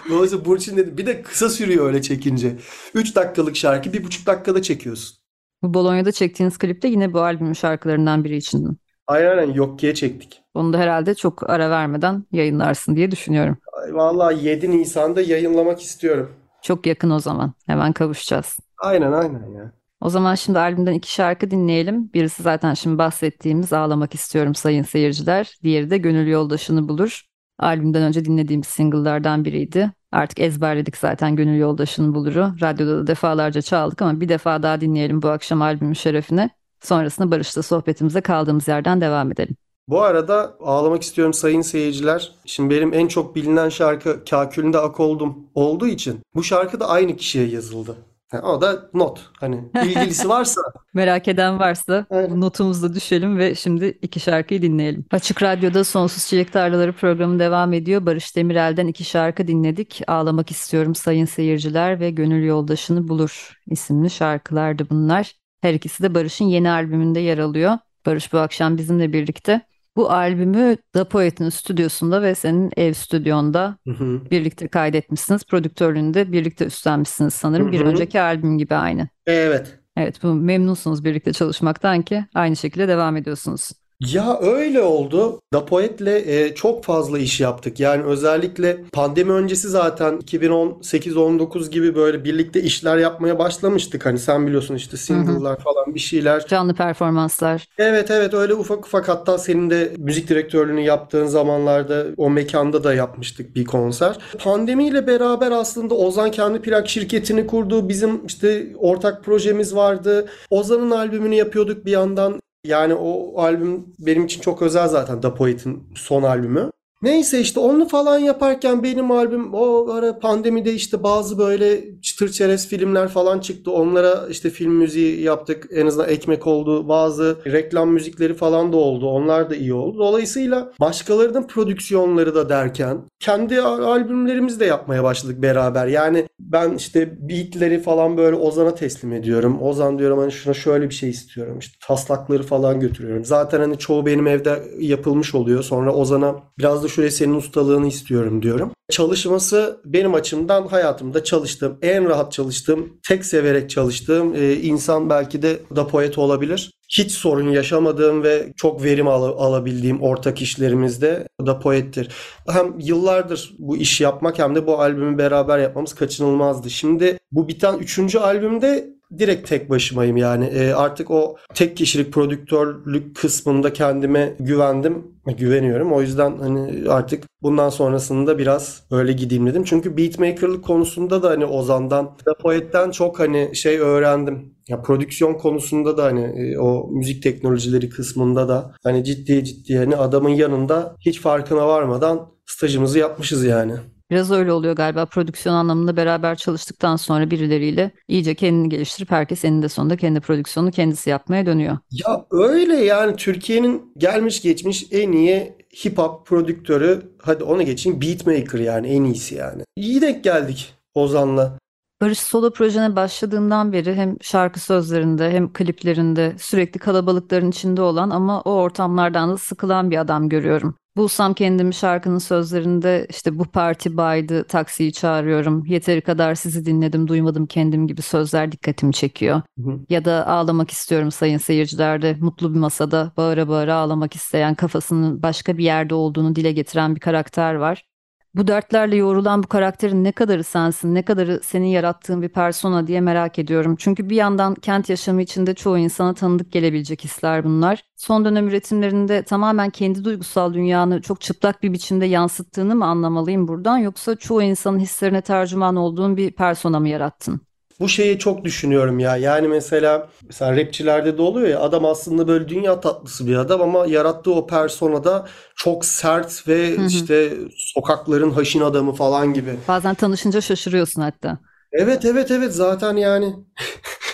Dolayısıyla 0.09 0.45
Burçin 0.45 0.77
dedim. 0.77 0.97
Bir 0.97 1.05
de 1.05 1.21
kısa 1.21 1.49
sürüyor 1.49 1.85
öyle 1.85 2.01
çekince. 2.01 2.55
3 2.93 3.15
dakikalık 3.15 3.55
şarkı 3.55 3.89
1,5 3.89 4.25
dakikada 4.25 4.61
çekiyorsun. 4.61 5.17
Bu 5.63 5.73
Bolonya'da 5.73 6.11
çektiğiniz 6.11 6.57
klipte 6.57 6.87
yine 6.87 7.13
bu 7.13 7.21
albümün 7.21 7.53
şarkılarından 7.53 8.23
biri 8.23 8.37
içindi. 8.37 8.69
Aynen 9.07 9.37
aynen 9.37 9.53
Yokki'ye 9.53 9.93
çektik. 9.93 10.41
Onu 10.53 10.73
da 10.73 10.77
herhalde 10.77 11.15
çok 11.15 11.49
ara 11.49 11.69
vermeden 11.69 12.23
yayınlarsın 12.31 12.95
diye 12.95 13.11
düşünüyorum. 13.11 13.57
Ay, 13.73 13.93
Vallahi 13.93 14.45
7 14.45 14.71
Nisan'da 14.71 15.21
yayınlamak 15.21 15.81
istiyorum. 15.81 16.31
Çok 16.61 16.85
yakın 16.85 17.09
o 17.09 17.19
zaman. 17.19 17.53
Hemen 17.65 17.93
kavuşacağız. 17.93 18.57
Aynen 18.77 19.11
aynen 19.11 19.51
ya. 19.51 19.71
O 20.01 20.09
zaman 20.09 20.35
şimdi 20.35 20.59
albümden 20.59 20.93
iki 20.93 21.13
şarkı 21.13 21.51
dinleyelim. 21.51 22.13
Birisi 22.13 22.43
zaten 22.43 22.73
şimdi 22.73 22.97
bahsettiğimiz 22.97 23.73
Ağlamak 23.73 24.15
İstiyorum 24.15 24.55
sayın 24.55 24.83
seyirciler. 24.83 25.57
Diğeri 25.63 25.89
de 25.89 25.97
Gönül 25.97 26.27
Yoldaşını 26.27 26.89
Bulur. 26.89 27.28
Albümden 27.59 28.03
önce 28.03 28.25
dinlediğimiz 28.25 28.67
single'lardan 28.67 29.45
biriydi. 29.45 29.91
Artık 30.11 30.39
ezberledik 30.39 30.97
zaten 30.97 31.35
Gönül 31.35 31.59
Yoldaşını 31.59 32.15
Bulur'u. 32.15 32.53
Radyoda 32.61 32.97
da 32.97 33.07
defalarca 33.07 33.61
çaldık 33.61 34.01
ama 34.01 34.21
bir 34.21 34.29
defa 34.29 34.63
daha 34.63 34.81
dinleyelim 34.81 35.21
bu 35.21 35.29
akşam 35.29 35.61
albümün 35.61 35.93
şerefine. 35.93 36.49
Sonrasında 36.81 37.31
Barış'la 37.31 37.61
sohbetimize 37.61 38.21
kaldığımız 38.21 38.67
yerden 38.67 39.01
devam 39.01 39.31
edelim. 39.31 39.55
Bu 39.87 40.01
arada 40.01 40.57
ağlamak 40.59 41.01
istiyorum 41.01 41.33
sayın 41.33 41.61
seyirciler. 41.61 42.31
Şimdi 42.45 42.75
benim 42.75 42.93
en 42.93 43.07
çok 43.07 43.35
bilinen 43.35 43.69
şarkı 43.69 44.25
Kakülünde 44.29 44.77
Ak 44.77 44.99
Oldum 44.99 45.37
olduğu 45.55 45.87
için 45.87 46.19
bu 46.35 46.43
şarkı 46.43 46.79
da 46.79 46.87
aynı 46.87 47.15
kişiye 47.15 47.47
yazıldı. 47.47 47.95
Ha, 48.31 48.41
o 48.41 48.61
da 48.61 48.89
not. 48.93 49.29
Hani 49.39 49.63
ilgilisi 49.85 50.29
varsa 50.29 50.61
Merak 50.93 51.27
eden 51.27 51.59
varsa 51.59 52.05
Aynen. 52.09 52.41
notumuzu 52.41 52.93
düşelim 52.93 53.37
ve 53.37 53.55
şimdi 53.55 53.97
iki 54.01 54.19
şarkıyı 54.19 54.61
dinleyelim. 54.61 55.05
Açık 55.11 55.43
Radyo'da 55.43 55.83
Sonsuz 55.83 56.25
Çilek 56.27 56.53
Tarlaları 56.53 56.93
programı 56.93 57.39
devam 57.39 57.73
ediyor. 57.73 58.05
Barış 58.05 58.35
Demirel'den 58.35 58.87
iki 58.87 59.03
şarkı 59.03 59.47
dinledik. 59.47 60.01
Ağlamak 60.07 60.51
istiyorum 60.51 60.95
sayın 60.95 61.25
seyirciler 61.25 61.99
ve 61.99 62.09
Gönül 62.11 62.43
Yoldaşını 62.45 63.07
Bulur 63.07 63.59
isimli 63.67 64.09
şarkılardı 64.09 64.89
bunlar. 64.89 65.33
Her 65.61 65.73
ikisi 65.73 66.03
de 66.03 66.15
Barış'ın 66.15 66.45
yeni 66.45 66.69
albümünde 66.69 67.19
yer 67.19 67.37
alıyor. 67.37 67.77
Barış 68.05 68.33
bu 68.33 68.37
akşam 68.39 68.77
bizimle 68.77 69.13
birlikte. 69.13 69.61
Bu 69.95 70.11
albümü 70.11 70.77
Da 70.95 71.09
Poet'in 71.09 71.49
stüdyosunda 71.49 72.21
ve 72.21 72.35
senin 72.35 72.71
ev 72.77 72.93
stüdyonda 72.93 73.77
Hı 73.87 73.91
hı. 73.93 74.21
birlikte 74.31 74.67
kaydetmişsiniz. 74.67 75.43
Prodüktörlüğünü 75.45 76.13
de 76.13 76.31
birlikte 76.31 76.65
üstlenmişsiniz 76.65 77.33
sanırım. 77.33 77.71
Bir 77.71 77.79
Hı 77.79 77.83
hı. 77.83 77.87
önceki 77.87 78.21
albüm 78.21 78.57
gibi 78.57 78.75
aynı. 78.75 79.07
evet. 79.27 79.79
Evet, 79.97 80.23
bu 80.23 80.33
memnunsunuz 80.33 81.03
birlikte 81.05 81.33
çalışmaktan 81.33 82.01
ki 82.01 82.25
aynı 82.35 82.55
şekilde 82.55 82.87
devam 82.87 83.17
ediyorsunuz. 83.17 83.71
Ya 84.07 84.39
öyle 84.41 84.81
oldu. 84.81 85.41
Da 85.53 85.65
Poet'le 85.65 86.07
e, 86.07 86.55
çok 86.55 86.83
fazla 86.83 87.19
iş 87.19 87.39
yaptık. 87.39 87.79
Yani 87.79 88.03
özellikle 88.03 88.83
pandemi 88.93 89.31
öncesi 89.31 89.69
zaten 89.69 90.19
2018-19 90.21 91.69
gibi 91.69 91.95
böyle 91.95 92.23
birlikte 92.23 92.61
işler 92.61 92.97
yapmaya 92.97 93.39
başlamıştık. 93.39 94.05
Hani 94.05 94.19
sen 94.19 94.47
biliyorsun 94.47 94.75
işte 94.75 94.97
single'lar 94.97 95.59
falan 95.59 95.95
bir 95.95 95.99
şeyler. 95.99 96.47
Canlı 96.47 96.73
performanslar. 96.73 97.65
Evet 97.77 98.11
evet 98.11 98.33
öyle 98.33 98.53
ufak 98.53 98.85
ufak 98.85 99.09
hatta 99.09 99.37
senin 99.37 99.69
de 99.69 99.93
müzik 99.97 100.29
direktörlüğünü 100.29 100.81
yaptığın 100.81 101.25
zamanlarda 101.25 102.05
o 102.17 102.29
mekanda 102.29 102.83
da 102.83 102.93
yapmıştık 102.93 103.55
bir 103.55 103.65
konser. 103.65 104.17
Pandemiyle 104.39 105.07
beraber 105.07 105.51
aslında 105.51 105.95
Ozan 105.95 106.31
kendi 106.31 106.61
plak 106.61 106.89
şirketini 106.89 107.47
kurdu. 107.47 107.89
Bizim 107.89 108.25
işte 108.25 108.67
ortak 108.77 109.23
projemiz 109.23 109.75
vardı. 109.75 110.27
Ozan'ın 110.49 110.91
albümünü 110.91 111.35
yapıyorduk 111.35 111.85
bir 111.85 111.91
yandan. 111.91 112.39
Yani 112.63 112.93
o 112.93 113.41
albüm 113.41 113.95
benim 113.99 114.25
için 114.25 114.41
çok 114.41 114.61
özel 114.61 114.87
zaten 114.87 115.23
Da 115.23 115.35
Poet'in 115.35 115.93
son 115.95 116.23
albümü. 116.23 116.71
Neyse 117.01 117.39
işte 117.39 117.59
onu 117.59 117.87
falan 117.87 118.17
yaparken 118.17 118.83
benim 118.83 119.11
albüm 119.11 119.53
o 119.53 119.89
ara 119.91 120.19
pandemide 120.19 120.73
işte 120.73 121.03
bazı 121.03 121.37
böyle 121.37 122.01
çıtır 122.01 122.29
çerez 122.31 122.67
filmler 122.67 123.07
falan 123.07 123.39
çıktı. 123.39 123.71
Onlara 123.71 124.27
işte 124.29 124.49
film 124.49 124.71
müziği 124.71 125.21
yaptık. 125.21 125.67
En 125.71 125.85
azından 125.85 126.09
ekmek 126.09 126.47
oldu. 126.47 126.87
Bazı 126.87 127.37
reklam 127.45 127.89
müzikleri 127.89 128.33
falan 128.33 128.73
da 128.73 128.77
oldu. 128.77 129.07
Onlar 129.07 129.49
da 129.49 129.55
iyi 129.55 129.73
oldu. 129.73 129.99
Dolayısıyla 129.99 130.71
başkalarının 130.79 131.47
prodüksiyonları 131.47 132.35
da 132.35 132.49
derken 132.49 132.97
kendi 133.19 133.61
al- 133.61 133.83
albümlerimizi 133.83 134.59
de 134.59 134.65
yapmaya 134.65 135.03
başladık 135.03 135.41
beraber. 135.41 135.87
Yani 135.87 136.27
ben 136.39 136.71
işte 136.75 137.29
beatleri 137.29 137.81
falan 137.81 138.17
böyle 138.17 138.35
Ozan'a 138.35 138.75
teslim 138.75 139.13
ediyorum. 139.13 139.61
Ozan 139.61 139.99
diyorum 139.99 140.19
hani 140.19 140.31
şuna 140.31 140.53
şöyle 140.53 140.89
bir 140.89 140.95
şey 140.95 141.09
istiyorum. 141.09 141.59
İşte 141.59 141.77
taslakları 141.87 142.43
falan 142.43 142.79
götürüyorum. 142.79 143.25
Zaten 143.25 143.59
hani 143.59 143.77
çoğu 143.77 144.05
benim 144.05 144.27
evde 144.27 144.63
yapılmış 144.79 145.35
oluyor. 145.35 145.63
Sonra 145.63 145.93
Ozan'a 145.95 146.35
biraz 146.59 146.83
da 146.83 146.88
şuraya 146.89 147.11
senin 147.11 147.33
ustalığını 147.35 147.87
istiyorum 147.87 148.41
diyorum. 148.41 148.71
Çalışması 148.89 149.81
benim 149.85 150.13
açımdan 150.13 150.67
hayatımda 150.67 151.23
çalıştığım, 151.23 151.77
en 151.81 152.09
rahat 152.09 152.31
çalıştığım, 152.31 152.99
tek 153.07 153.25
severek 153.25 153.69
çalıştığım 153.69 154.35
e, 154.35 154.53
insan 154.53 155.09
belki 155.09 155.41
de 155.41 155.59
da 155.75 155.87
poet 155.87 156.17
olabilir. 156.17 156.71
Hiç 156.97 157.11
sorun 157.11 157.49
yaşamadığım 157.49 158.23
ve 158.23 158.53
çok 158.57 158.83
verim 158.83 159.07
al- 159.07 159.37
alabildiğim 159.37 160.01
ortak 160.01 160.41
işlerimizde 160.41 161.27
da 161.45 161.59
poettir. 161.59 162.09
Hem 162.49 162.79
yıllardır 162.79 163.53
bu 163.59 163.77
işi 163.77 164.03
yapmak 164.03 164.39
hem 164.39 164.55
de 164.55 164.67
bu 164.67 164.81
albümü 164.81 165.17
beraber 165.17 165.59
yapmamız 165.59 165.93
kaçınılmazdı. 165.93 166.69
Şimdi 166.69 167.17
bu 167.31 167.47
biten 167.47 167.77
üçüncü 167.77 168.19
albümde 168.19 168.98
direkt 169.17 169.49
tek 169.49 169.69
başımayım 169.69 170.17
yani. 170.17 170.45
E, 170.45 170.73
artık 170.73 171.11
o 171.11 171.35
tek 171.53 171.77
kişilik 171.77 172.13
prodüktörlük 172.13 173.15
kısmında 173.15 173.73
kendime 173.73 174.35
güvendim. 174.39 175.07
Güveniyorum. 175.37 175.93
O 175.93 176.01
yüzden 176.01 176.37
hani 176.37 176.89
artık 176.89 177.23
bundan 177.41 177.69
sonrasında 177.69 178.37
biraz 178.37 178.83
öyle 178.91 179.11
gideyim 179.13 179.47
dedim. 179.47 179.63
Çünkü 179.63 179.97
beatmakerlık 179.97 180.63
konusunda 180.63 181.23
da 181.23 181.29
hani 181.29 181.45
Ozan'dan, 181.45 182.05
da 182.25 182.33
Poet'ten 182.33 182.91
çok 182.91 183.19
hani 183.19 183.55
şey 183.55 183.77
öğrendim. 183.79 184.53
Ya 184.67 184.81
prodüksiyon 184.81 185.33
konusunda 185.33 185.97
da 185.97 186.03
hani 186.03 186.21
e, 186.21 186.59
o 186.59 186.87
müzik 186.91 187.23
teknolojileri 187.23 187.89
kısmında 187.89 188.49
da 188.49 188.75
hani 188.83 189.03
ciddi 189.03 189.43
ciddi 189.43 189.77
hani 189.77 189.95
adamın 189.95 190.29
yanında 190.29 190.95
hiç 190.99 191.21
farkına 191.21 191.67
varmadan 191.67 192.31
stajımızı 192.45 192.99
yapmışız 192.99 193.43
yani. 193.43 193.73
Biraz 194.11 194.31
öyle 194.31 194.51
oluyor 194.51 194.75
galiba 194.75 195.05
prodüksiyon 195.05 195.55
anlamında 195.55 195.97
beraber 195.97 196.35
çalıştıktan 196.35 196.95
sonra 196.95 197.31
birileriyle 197.31 197.91
iyice 198.07 198.35
kendini 198.35 198.69
geliştirip 198.69 199.11
herkes 199.11 199.45
eninde 199.45 199.69
sonunda 199.69 199.97
kendi 199.97 200.19
prodüksiyonunu 200.19 200.71
kendisi 200.71 201.09
yapmaya 201.09 201.45
dönüyor. 201.45 201.77
Ya 201.91 202.25
öyle 202.31 202.75
yani 202.75 203.15
Türkiye'nin 203.15 203.93
gelmiş 203.97 204.41
geçmiş 204.41 204.87
en 204.91 205.11
iyi 205.11 205.53
hip 205.85 205.97
hop 205.97 206.25
prodüktörü 206.27 207.01
hadi 207.21 207.43
onu 207.43 207.63
geçin 207.63 208.01
beatmaker 208.01 208.59
yani 208.59 208.87
en 208.87 209.03
iyisi 209.03 209.35
yani. 209.35 209.63
İyi 209.75 210.01
denk 210.01 210.23
geldik 210.23 210.73
Ozan'la. 210.93 211.57
Barış 212.01 212.19
solo 212.19 212.53
projene 212.53 212.95
başladığından 212.95 213.73
beri 213.73 213.95
hem 213.95 214.17
şarkı 214.21 214.59
sözlerinde 214.59 215.31
hem 215.31 215.53
kliplerinde 215.53 216.35
sürekli 216.39 216.79
kalabalıkların 216.79 217.49
içinde 217.49 217.81
olan 217.81 218.09
ama 218.09 218.41
o 218.41 218.51
ortamlardan 218.51 219.29
da 219.29 219.37
sıkılan 219.37 219.91
bir 219.91 219.97
adam 219.97 220.29
görüyorum. 220.29 220.75
Bulsam 220.99 221.33
kendimi 221.33 221.73
şarkının 221.73 222.17
sözlerinde 222.17 223.07
işte 223.09 223.39
bu 223.39 223.45
parti 223.45 223.97
baydı, 223.97 224.43
taksiyi 224.43 224.93
çağırıyorum, 224.93 225.65
yeteri 225.65 226.01
kadar 226.01 226.35
sizi 226.35 226.65
dinledim, 226.65 227.07
duymadım 227.07 227.45
kendim 227.45 227.87
gibi 227.87 228.01
sözler 228.01 228.51
dikkatimi 228.51 228.93
çekiyor. 228.93 229.41
Hı 229.59 229.71
hı. 229.71 229.79
Ya 229.89 230.05
da 230.05 230.27
ağlamak 230.27 230.71
istiyorum 230.71 231.11
sayın 231.11 231.37
seyircilerde, 231.37 232.17
mutlu 232.19 232.53
bir 232.53 232.59
masada 232.59 233.11
bağıra 233.17 233.47
bağıra 233.47 233.75
ağlamak 233.75 234.15
isteyen, 234.15 234.55
kafasının 234.55 235.23
başka 235.23 235.57
bir 235.57 235.63
yerde 235.63 235.93
olduğunu 235.93 236.35
dile 236.35 236.51
getiren 236.51 236.95
bir 236.95 236.99
karakter 236.99 237.53
var. 237.55 237.88
Bu 238.35 238.47
dertlerle 238.47 238.95
yoğrulan 238.95 239.43
bu 239.43 239.47
karakterin 239.47 240.03
ne 240.03 240.11
kadarı 240.11 240.43
sensin, 240.43 240.95
ne 240.95 241.05
kadarı 241.05 241.39
senin 241.43 241.65
yarattığın 241.67 242.21
bir 242.21 242.29
persona 242.29 242.87
diye 242.87 243.01
merak 243.01 243.39
ediyorum. 243.39 243.75
Çünkü 243.79 244.09
bir 244.09 244.15
yandan 244.15 244.55
kent 244.55 244.89
yaşamı 244.89 245.21
içinde 245.21 245.53
çoğu 245.55 245.77
insana 245.77 246.13
tanıdık 246.13 246.51
gelebilecek 246.51 247.03
hisler 247.03 247.43
bunlar. 247.43 247.83
Son 247.95 248.25
dönem 248.25 248.47
üretimlerinde 248.47 249.23
tamamen 249.23 249.69
kendi 249.69 250.03
duygusal 250.03 250.53
dünyanı 250.53 251.01
çok 251.01 251.21
çıplak 251.21 251.63
bir 251.63 251.73
biçimde 251.73 252.05
yansıttığını 252.05 252.75
mı 252.75 252.85
anlamalıyım 252.85 253.47
buradan 253.47 253.77
yoksa 253.77 254.15
çoğu 254.15 254.41
insanın 254.41 254.79
hislerine 254.79 255.21
tercüman 255.21 255.75
olduğun 255.75 256.17
bir 256.17 256.31
persona 256.31 256.79
mı 256.79 256.89
yarattın? 256.89 257.48
Bu 257.79 257.89
şeyi 257.89 258.19
çok 258.19 258.43
düşünüyorum 258.45 258.99
ya. 258.99 259.17
Yani 259.17 259.47
mesela 259.47 260.07
mesela 260.27 260.57
rapçilerde 260.57 261.17
de 261.17 261.21
oluyor 261.21 261.47
ya 261.47 261.59
adam 261.59 261.85
aslında 261.85 262.27
böyle 262.27 262.47
dünya 262.47 262.79
tatlısı 262.79 263.27
bir 263.27 263.35
adam 263.35 263.61
ama 263.61 263.85
yarattığı 263.87 264.33
o 264.33 264.47
personada 264.47 265.27
çok 265.55 265.85
sert 265.85 266.47
ve 266.47 266.77
Hı 266.77 266.81
hı. 266.81 266.85
işte 266.85 267.33
sokakların 267.57 268.31
haşin 268.31 268.61
adamı 268.61 268.93
falan 268.93 269.33
gibi. 269.33 269.55
Bazen 269.67 269.95
tanışınca 269.95 270.41
şaşırıyorsun 270.41 271.01
hatta. 271.01 271.39
Evet 271.71 272.05
evet 272.05 272.31
evet 272.31 272.53
zaten 272.53 272.95
yani 272.95 273.35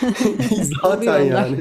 zaten 0.82 1.20
yani. 1.20 1.56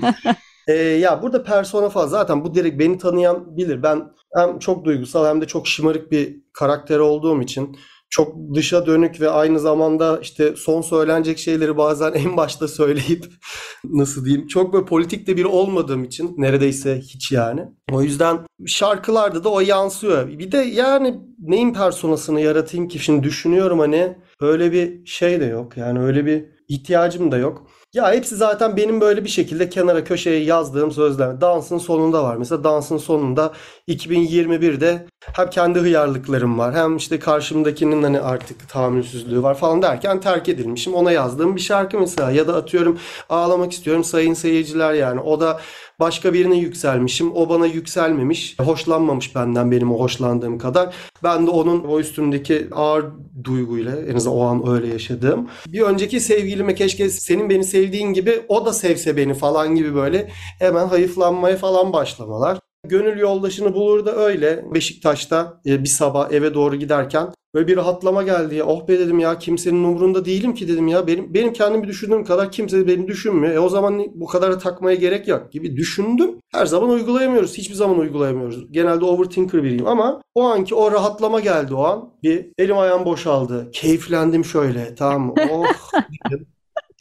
Ee, 0.68 0.74
ya 0.74 1.22
burada 1.22 1.44
persona 1.44 1.90
falan 1.90 2.08
zaten 2.08 2.44
bu 2.46 2.56
direkt 2.56 2.80
beni 2.80 2.98
tanıyan 2.98 3.58
bilir. 3.58 3.84
Ben 3.84 4.04
hem 4.36 4.60
çok 4.60 4.86
duygusal 4.86 5.26
hem 5.26 5.42
de 5.42 5.48
çok 5.48 5.68
şımarık 5.68 6.12
bir 6.12 6.36
karakter 6.54 7.00
olduğum 7.00 7.42
için 7.42 7.78
çok 8.10 8.56
dışa 8.56 8.86
dönük 8.86 9.22
ve 9.22 9.30
aynı 9.30 9.60
zamanda 9.60 10.20
işte 10.22 10.54
son 10.58 10.82
söylenecek 10.82 11.38
şeyleri 11.38 11.78
bazen 11.78 12.14
en 12.14 12.38
başta 12.38 12.68
söyleyip 12.68 13.26
nasıl 13.84 14.26
diyeyim 14.26 14.48
çok 14.48 14.74
böyle 14.74 14.86
politik 14.86 15.28
de 15.28 15.38
biri 15.38 15.48
olmadığım 15.48 16.04
için 16.04 16.34
neredeyse 16.38 17.00
hiç 17.00 17.32
yani. 17.32 17.62
O 17.92 18.02
yüzden 18.02 18.40
şarkılarda 18.66 19.44
da 19.44 19.50
o 19.50 19.60
yansıyor. 19.60 20.28
Bir 20.28 20.52
de 20.52 20.58
yani 20.58 21.20
neyin 21.40 21.74
personasını 21.74 22.42
yaratayım 22.42 22.88
ki 22.88 23.00
şimdi 23.00 23.24
düşünüyorum 23.24 23.80
hani 23.80 24.18
öyle 24.42 24.72
bir 24.72 25.06
şey 25.06 25.40
de 25.40 25.46
yok. 25.46 25.78
Yani 25.78 26.00
öyle 26.00 26.26
bir 26.26 26.46
ihtiyacım 26.68 27.32
da 27.32 27.38
yok. 27.38 27.68
Ya 27.96 28.14
hepsi 28.14 28.36
zaten 28.36 28.78
benim 28.78 29.02
böyle 29.02 29.24
bir 29.24 29.30
şekilde 29.30 29.70
kenara 29.70 30.04
köşeye 30.04 30.44
yazdığım 30.44 30.92
sözler. 30.92 31.42
Dansın 31.42 31.78
sonunda 31.78 32.24
var. 32.24 32.36
Mesela 32.36 32.64
dansın 32.64 32.98
sonunda 32.98 33.54
2021'de 33.88 35.06
hem 35.34 35.50
kendi 35.50 35.80
hıyarlıklarım 35.80 36.60
var 36.60 36.76
hem 36.76 36.98
işte 36.98 37.20
karşımdakinin 37.20 38.04
hani 38.04 38.20
artık 38.20 38.70
tahammülsüzlüğü 38.70 39.44
var 39.44 39.56
falan 39.58 39.82
derken 39.82 40.20
terk 40.20 40.50
edilmişim. 40.50 40.94
Ona 40.94 41.12
yazdığım 41.12 41.56
bir 41.56 41.62
şarkı 41.62 42.00
mesela 42.00 42.32
ya 42.32 42.48
da 42.48 42.56
atıyorum 42.56 43.00
ağlamak 43.30 43.72
istiyorum 43.72 44.04
sayın 44.04 44.34
seyirciler 44.34 44.94
yani. 44.94 45.20
O 45.20 45.40
da 45.40 45.60
başka 46.00 46.34
birine 46.34 46.58
yükselmişim. 46.58 47.36
O 47.36 47.50
bana 47.50 47.66
yükselmemiş. 47.66 48.60
Hoşlanmamış 48.60 49.36
benden 49.36 49.72
benim 49.72 49.92
o 49.92 50.00
hoşlandığım 50.00 50.58
kadar. 50.58 50.96
Ben 51.24 51.48
de 51.48 51.52
onun 51.52 51.84
o 51.84 52.00
üstümdeki 52.00 52.68
ağır 52.72 53.06
duyguyla 53.44 53.96
en 54.02 54.16
azından 54.16 54.38
o 54.38 54.42
an 54.42 54.70
öyle 54.70 54.88
yaşadığım. 54.88 55.50
Bir 55.68 55.82
önceki 55.82 56.20
sevgilime 56.20 56.76
keşke 56.76 57.10
senin 57.10 57.50
beni 57.50 57.64
sevdiğin 57.64 58.14
gibi 58.14 58.42
o 58.48 58.66
da 58.66 58.74
sevse 58.74 59.18
beni 59.18 59.34
falan 59.34 59.76
gibi 59.76 59.96
böyle 59.96 60.30
hemen 60.60 60.88
hayıflanmaya 60.88 61.58
falan 61.58 61.94
başlamalar. 61.94 62.65
Gönül 62.90 63.20
yoldaşını 63.20 63.74
bulur 63.74 64.06
da 64.06 64.16
öyle. 64.16 64.66
Beşiktaş'ta 64.74 65.62
e, 65.66 65.84
bir 65.84 65.90
sabah 65.90 66.32
eve 66.32 66.54
doğru 66.54 66.76
giderken 66.76 67.28
böyle 67.56 67.68
bir 67.68 67.78
rahatlama 67.78 68.24
geldi. 68.24 68.64
Oh 68.64 68.88
be 68.88 69.00
dedim 69.00 69.20
ya 69.20 69.40
kimsenin 69.40 69.84
umurunda 69.84 70.26
değilim 70.26 70.54
ki 70.54 70.68
dedim 70.68 70.88
ya. 70.88 71.08
Benim 71.08 71.34
benim 71.34 71.54
kendimi 71.54 71.88
düşündüğüm 71.88 72.24
kadar 72.24 72.52
kimse 72.52 72.88
beni 72.88 73.08
düşünmüyor. 73.08 73.56
E 73.56 73.60
o 73.60 73.70
zaman 73.70 74.06
bu 74.16 74.26
kadar 74.26 74.52
da 74.52 74.58
takmaya 74.58 74.96
gerek 74.96 75.28
yok 75.28 75.52
gibi 75.52 75.76
düşündüm. 75.78 76.32
Her 76.52 76.66
zaman 76.66 76.90
uygulayamıyoruz. 76.90 77.58
Hiçbir 77.58 77.76
zaman 77.76 78.00
uygulayamıyoruz. 78.00 78.72
Genelde 78.72 79.06
overthinker 79.06 79.64
biriyim 79.64 79.88
ama 79.88 80.22
o 80.36 80.44
anki 80.44 80.76
o 80.76 80.92
rahatlama 80.92 81.40
geldi 81.40 81.74
o 81.74 81.84
an. 81.84 82.14
Bir 82.24 82.48
elim 82.58 82.78
ayağım 82.78 83.06
boşaldı. 83.06 83.72
Keyiflendim 83.72 84.46
şöyle 84.46 84.96
tamam? 84.96 85.36
Oh. 85.52 85.66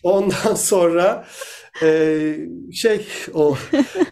Ondan 0.04 0.54
sonra 0.54 1.24
e, 1.82 2.36
şey 2.72 3.06
o 3.34 3.56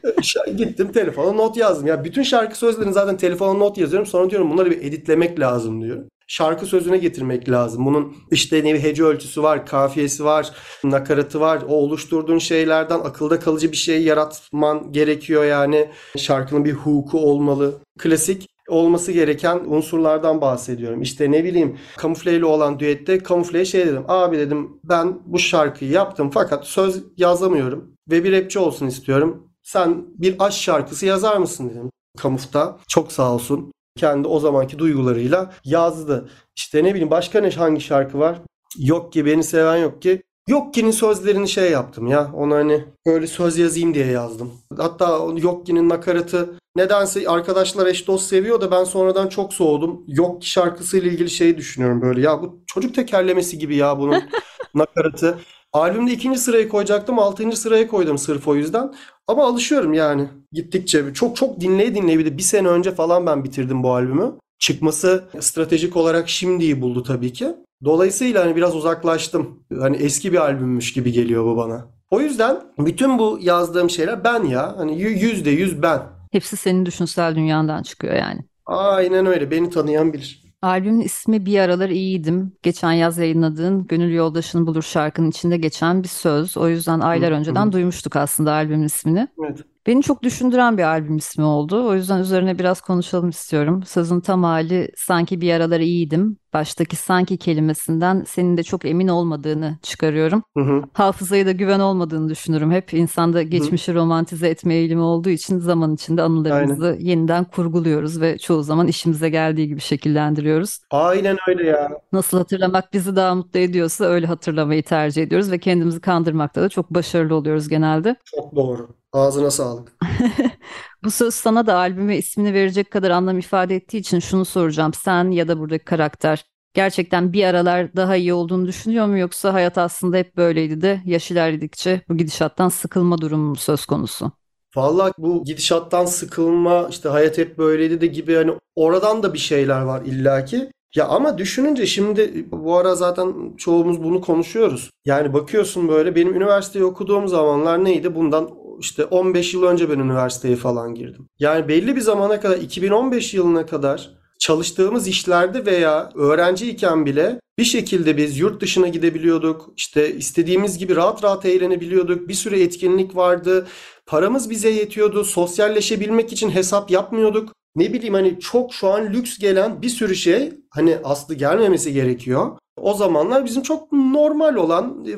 gittim 0.57 0.93
telefona 0.93 1.33
not 1.33 1.57
yazdım. 1.57 1.87
Ya 1.87 2.05
bütün 2.05 2.23
şarkı 2.23 2.59
sözlerini 2.59 2.93
zaten 2.93 3.17
telefona 3.17 3.53
not 3.53 3.79
yazıyorum. 3.79 4.07
Sonra 4.07 4.31
diyorum 4.31 4.51
bunları 4.51 4.71
bir 4.71 4.83
editlemek 4.83 5.41
lazım 5.41 5.83
diyorum. 5.83 6.09
Şarkı 6.27 6.67
sözüne 6.67 6.99
getirmek 6.99 7.51
lazım. 7.51 7.87
Bunun 7.87 8.17
işte 8.31 8.65
ne 8.65 8.75
bir 8.75 8.83
hece 8.83 9.05
ölçüsü 9.05 9.43
var, 9.43 9.67
kafiyesi 9.67 10.25
var, 10.25 10.51
nakaratı 10.85 11.41
var. 11.41 11.63
O 11.69 11.75
oluşturduğun 11.75 12.39
şeylerden 12.39 12.99
akılda 12.99 13.41
kalıcı 13.41 13.73
bir 13.73 13.77
şey 13.77 14.03
yaratman 14.03 14.93
gerekiyor 14.93 15.45
yani. 15.45 15.89
Şarkının 16.17 16.65
bir 16.65 16.73
huku 16.73 17.19
olmalı. 17.19 17.75
Klasik 17.99 18.52
olması 18.73 19.13
gereken 19.13 19.61
unsurlardan 19.67 20.41
bahsediyorum. 20.41 21.03
İşte 21.03 21.31
ne 21.31 21.45
bileyim 21.45 21.79
kamufleyle 21.97 22.45
olan 22.45 22.79
düette 22.79 23.19
kamufleye 23.19 23.65
şey 23.65 23.87
dedim. 23.87 24.05
Abi 24.09 24.39
dedim 24.39 24.81
ben 24.85 25.19
bu 25.27 25.39
şarkıyı 25.39 25.91
yaptım 25.91 26.31
fakat 26.35 26.67
söz 26.67 27.05
yazamıyorum 27.17 27.95
ve 28.11 28.25
bir 28.25 28.33
rapçi 28.33 28.59
olsun 28.59 28.87
istiyorum. 28.87 29.49
Sen 29.63 30.05
bir 30.19 30.37
aşk 30.39 30.63
şarkısı 30.63 31.07
yazar 31.07 31.37
mısın 31.37 31.71
dedim. 31.71 31.91
Kamufta 32.19 32.79
çok 32.89 33.13
sağ 33.13 33.35
olsun 33.35 33.73
kendi 33.97 34.29
o 34.29 34.41
zamanki 34.41 34.79
duygularıyla 34.79 35.53
yazdı. 35.65 36.29
İşte 36.57 36.85
ne 36.85 36.91
bileyim 36.91 37.11
başka 37.11 37.41
ne 37.41 37.51
hangi 37.51 37.81
şarkı 37.81 38.19
var? 38.19 38.39
Yok 38.79 39.13
ki 39.13 39.27
beni 39.27 39.45
seven 39.45 39.77
yok 39.77 40.03
ki. 40.03 40.23
Yok 40.49 40.75
ki'nin 40.75 40.91
sözlerini 40.91 41.49
şey 41.49 41.71
yaptım 41.71 42.07
ya. 42.07 42.31
Onu 42.35 42.55
hani 42.55 42.85
böyle 43.07 43.27
söz 43.27 43.59
yazayım 43.59 43.95
diye 43.95 44.07
yazdım. 44.07 44.53
Hatta 44.77 45.19
o 45.19 45.39
Yok 45.39 45.67
ki'nin 45.67 45.89
nakaratı 45.89 46.59
nedense 46.77 47.29
arkadaşlar 47.29 47.87
eş 47.87 48.07
dost 48.07 48.27
seviyor 48.29 48.61
da 48.61 48.71
ben 48.71 48.85
sonradan 48.85 49.29
çok 49.29 49.55
soğudum. 49.55 50.05
Yok 50.07 50.43
ki 50.43 50.51
şarkısıyla 50.51 51.11
ilgili 51.11 51.31
şeyi 51.31 51.57
düşünüyorum 51.57 52.03
böyle. 52.03 52.21
Ya 52.21 52.43
bu 52.43 52.63
çocuk 52.67 52.95
tekerlemesi 52.95 53.59
gibi 53.59 53.77
ya 53.77 53.99
bunun 53.99 54.23
nakaratı. 54.75 55.39
Albümde 55.73 56.13
ikinci 56.13 56.39
sırayı 56.39 56.69
koyacaktım. 56.69 57.19
Altıncı 57.19 57.57
sıraya 57.61 57.89
koydum 57.89 58.19
sırf 58.19 58.49
o 58.49 58.55
yüzden. 58.55 58.95
Ama 59.27 59.47
alışıyorum 59.47 59.95
yani 59.95 60.29
gittikçe. 60.53 61.15
Çok 61.15 61.37
çok 61.37 61.61
dinleye 61.61 61.95
dinleye 61.95 62.19
bir 62.19 62.27
de 62.27 62.39
bir 62.39 62.43
sene 62.43 62.69
önce 62.69 62.95
falan 62.95 63.27
ben 63.27 63.45
bitirdim 63.45 63.83
bu 63.83 63.93
albümü. 63.95 64.33
Çıkması 64.59 65.25
stratejik 65.41 65.97
olarak 65.97 66.29
şimdiyi 66.29 66.81
buldu 66.83 67.03
tabii 67.03 67.33
ki. 67.33 67.49
Dolayısıyla 67.85 68.45
hani 68.45 68.57
biraz 68.57 68.77
uzaklaştım. 68.77 69.65
Hani 69.81 69.97
eski 69.97 70.33
bir 70.33 70.39
albümmüş 70.39 70.93
gibi 70.93 71.13
geliyor 71.13 71.45
bu 71.45 71.57
bana. 71.57 71.87
O 72.11 72.21
yüzden 72.21 72.61
bütün 72.79 73.19
bu 73.19 73.39
yazdığım 73.43 73.91
şeyler 73.91 74.25
ben 74.25 74.45
ya. 74.45 74.75
Hani 74.79 74.93
yü- 74.93 75.19
yüzde 75.19 75.51
yüz 75.51 75.83
ben. 75.83 76.01
Hepsi 76.33 76.57
senin 76.57 76.87
düşünsel 76.87 77.35
dünyandan 77.37 77.83
çıkıyor 77.83 78.15
yani. 78.15 78.41
Aynen 78.67 79.27
öyle. 79.27 79.51
Beni 79.51 79.71
tanıyan 79.71 80.13
bilir. 80.13 80.43
Albümün 80.63 81.01
ismi 81.01 81.47
Bir 81.47 81.59
Aralar 81.59 81.89
İyiydim. 81.89 82.53
Geçen 82.63 82.93
yaz 82.93 83.19
yayınladığın 83.19 83.87
Gönül 83.87 84.15
Yoldaşını 84.15 84.67
Bulur 84.67 84.83
şarkının 84.83 85.31
içinde 85.31 85.57
geçen 85.57 86.03
bir 86.03 86.09
söz. 86.09 86.57
O 86.57 86.69
yüzden 86.69 87.01
aylar 87.01 87.33
önceden 87.33 87.73
duymuştuk 87.73 88.17
aslında 88.17 88.53
albümün 88.53 88.85
ismini. 88.85 89.29
Evet. 89.45 89.59
Beni 89.87 90.03
çok 90.03 90.23
düşündüren 90.23 90.79
bir 90.79 90.83
albüm 90.83 91.17
ismi 91.17 91.45
oldu. 91.45 91.89
O 91.89 91.95
yüzden 91.95 92.19
üzerine 92.21 92.59
biraz 92.59 92.81
konuşalım 92.81 93.29
istiyorum. 93.29 93.83
Sözün 93.83 94.21
tam 94.21 94.43
hali 94.43 94.89
sanki 94.97 95.41
bir 95.41 95.53
aralar 95.53 95.81
iyiydim. 95.81 96.37
Baştaki 96.53 96.97
sanki 96.97 97.37
kelimesinden 97.37 98.25
senin 98.29 98.57
de 98.57 98.63
çok 98.63 98.85
emin 98.85 99.09
olmadığını 99.09 99.79
çıkarıyorum. 99.83 100.43
Hı 100.57 100.65
hı. 100.65 100.83
Hafızaya 100.93 101.47
da 101.47 101.53
güven 101.53 101.81
olmadığını 101.81 102.29
düşünürüm 102.29 102.71
hep. 102.73 102.95
İnsanda 102.95 103.43
geçmişi 103.43 103.95
romantize 103.95 104.49
etme 104.49 104.75
eğilimi 104.75 105.01
olduğu 105.01 105.29
için 105.31 105.59
zaman 105.59 105.95
içinde 105.95 106.23
anılarımızı 106.23 106.97
yeniden 107.01 107.45
kurguluyoruz 107.45 108.21
ve 108.21 108.39
çoğu 108.39 108.63
zaman 108.63 108.87
işimize 108.87 109.29
geldiği 109.29 109.69
gibi 109.69 109.81
şekillendiriyoruz. 109.81 110.79
Aynen 110.91 111.37
öyle 111.49 111.67
ya. 111.67 111.91
Nasıl 112.13 112.39
hatırlamak 112.39 112.93
bizi 112.93 113.17
daha 113.17 113.35
mutlu 113.35 113.61
ediyorsa 113.61 114.05
öyle 114.05 114.27
hatırlamayı 114.27 114.83
tercih 114.83 115.23
ediyoruz 115.23 115.51
ve 115.51 115.59
kendimizi 115.59 116.01
kandırmakta 116.01 116.63
da 116.63 116.69
çok 116.69 116.91
başarılı 116.91 117.35
oluyoruz 117.35 117.69
genelde. 117.69 118.17
Çok 118.25 118.57
doğru. 118.57 118.89
Ağzına 119.13 119.51
sağlık. 119.51 119.93
Bu 121.05 121.11
söz 121.11 121.35
sana 121.35 121.67
da 121.67 121.77
albüme 121.77 122.17
ismini 122.17 122.55
verecek 122.55 122.91
kadar 122.91 123.11
anlam 123.11 123.39
ifade 123.39 123.77
ettiği 123.77 123.99
için 123.99 124.19
şunu 124.19 124.45
soracağım. 124.45 124.93
Sen 124.95 125.31
ya 125.31 125.49
da 125.49 125.59
buradaki 125.59 125.85
karakter 125.85 126.45
gerçekten 126.75 127.33
bir 127.33 127.45
aralar 127.45 127.97
daha 127.97 128.17
iyi 128.17 128.33
olduğunu 128.35 128.67
düşünüyor 128.67 129.07
mu 129.07 129.19
yoksa 129.19 129.55
hayat 129.55 129.79
aslında 129.79 130.17
hep 130.17 130.37
böyleydi 130.37 130.81
de 130.81 131.03
yaş 131.05 131.31
ilerledikçe 131.31 132.01
bu 132.09 132.17
gidişattan 132.17 132.69
sıkılma 132.69 133.19
durumu 133.19 133.49
mu 133.49 133.57
söz 133.57 133.87
konusu? 133.87 134.33
Vallahi 134.77 135.13
bu 135.19 135.45
gidişattan 135.45 136.05
sıkılma 136.05 136.87
işte 136.91 137.09
hayat 137.09 137.39
hep 137.39 137.59
böyleydi 137.59 138.01
de 138.01 138.07
gibi 138.07 138.35
hani 138.35 138.53
oradan 138.77 139.23
da 139.23 139.35
bir 139.35 139.39
şeyler 139.39 139.83
var 139.83 140.03
illaki. 140.03 140.71
Ya 140.97 141.09
ama 141.09 141.39
düşününce 141.39 141.87
şimdi 141.87 142.47
bu 142.51 142.77
ara 142.77 142.95
zaten 142.95 143.57
çoğumuz 143.57 144.03
bunu 144.03 144.21
konuşuyoruz. 144.21 144.91
Yani 145.05 145.33
bakıyorsun 145.33 145.89
böyle 145.89 146.15
benim 146.15 146.35
üniversiteyi 146.35 146.85
okuduğum 146.85 147.29
zamanlar 147.29 147.85
neydi? 147.85 148.15
Bundan 148.15 148.51
işte 148.81 149.05
15 149.05 149.55
yıl 149.55 149.63
önce 149.63 149.91
ben 149.91 149.99
üniversiteye 149.99 150.57
falan 150.57 150.95
girdim. 150.95 151.29
Yani 151.39 151.69
belli 151.69 151.97
bir 151.97 152.01
zamana 152.01 152.41
kadar 152.41 152.57
2015 152.57 153.35
yılına 153.35 153.67
kadar 153.67 154.11
çalıştığımız 154.39 155.09
işlerde 155.09 155.67
veya 155.67 156.11
öğrenciyken 156.15 157.07
bile 157.07 157.41
bir 157.59 157.65
şekilde 157.65 158.17
biz 158.17 158.39
yurt 158.39 158.63
dışına 158.63 158.89
gidebiliyorduk. 158.89 159.71
İşte 159.77 160.15
istediğimiz 160.15 160.79
gibi 160.79 160.97
rahat 160.97 161.25
rahat 161.25 161.47
eğlenebiliyorduk. 161.47 162.29
Bir 162.29 162.35
sürü 162.35 162.61
etkinlik 162.61 163.17
vardı. 163.17 163.67
Paramız 164.07 164.51
bize 164.51 164.71
yetiyordu. 164.71 165.25
Sosyalleşebilmek 165.25 166.33
için 166.33 166.51
hesap 166.51 166.91
yapmıyorduk. 166.91 167.53
Ne 167.77 167.93
bileyim 167.93 168.15
hani 168.15 168.41
çok 168.41 168.75
şu 168.75 168.89
an 168.89 169.13
lüks 169.13 169.39
gelen 169.39 169.83
bir 169.83 169.89
sürü 169.89 170.15
şey 170.15 170.53
hani 170.71 170.99
aslı 171.05 171.35
gelmemesi 171.35 171.93
gerekiyor. 171.93 172.59
O 172.83 172.95
zamanlar 172.95 173.45
bizim 173.45 173.63
çok 173.63 173.93
normal 173.93 174.55
olan 174.55 175.07
e, 175.09 175.15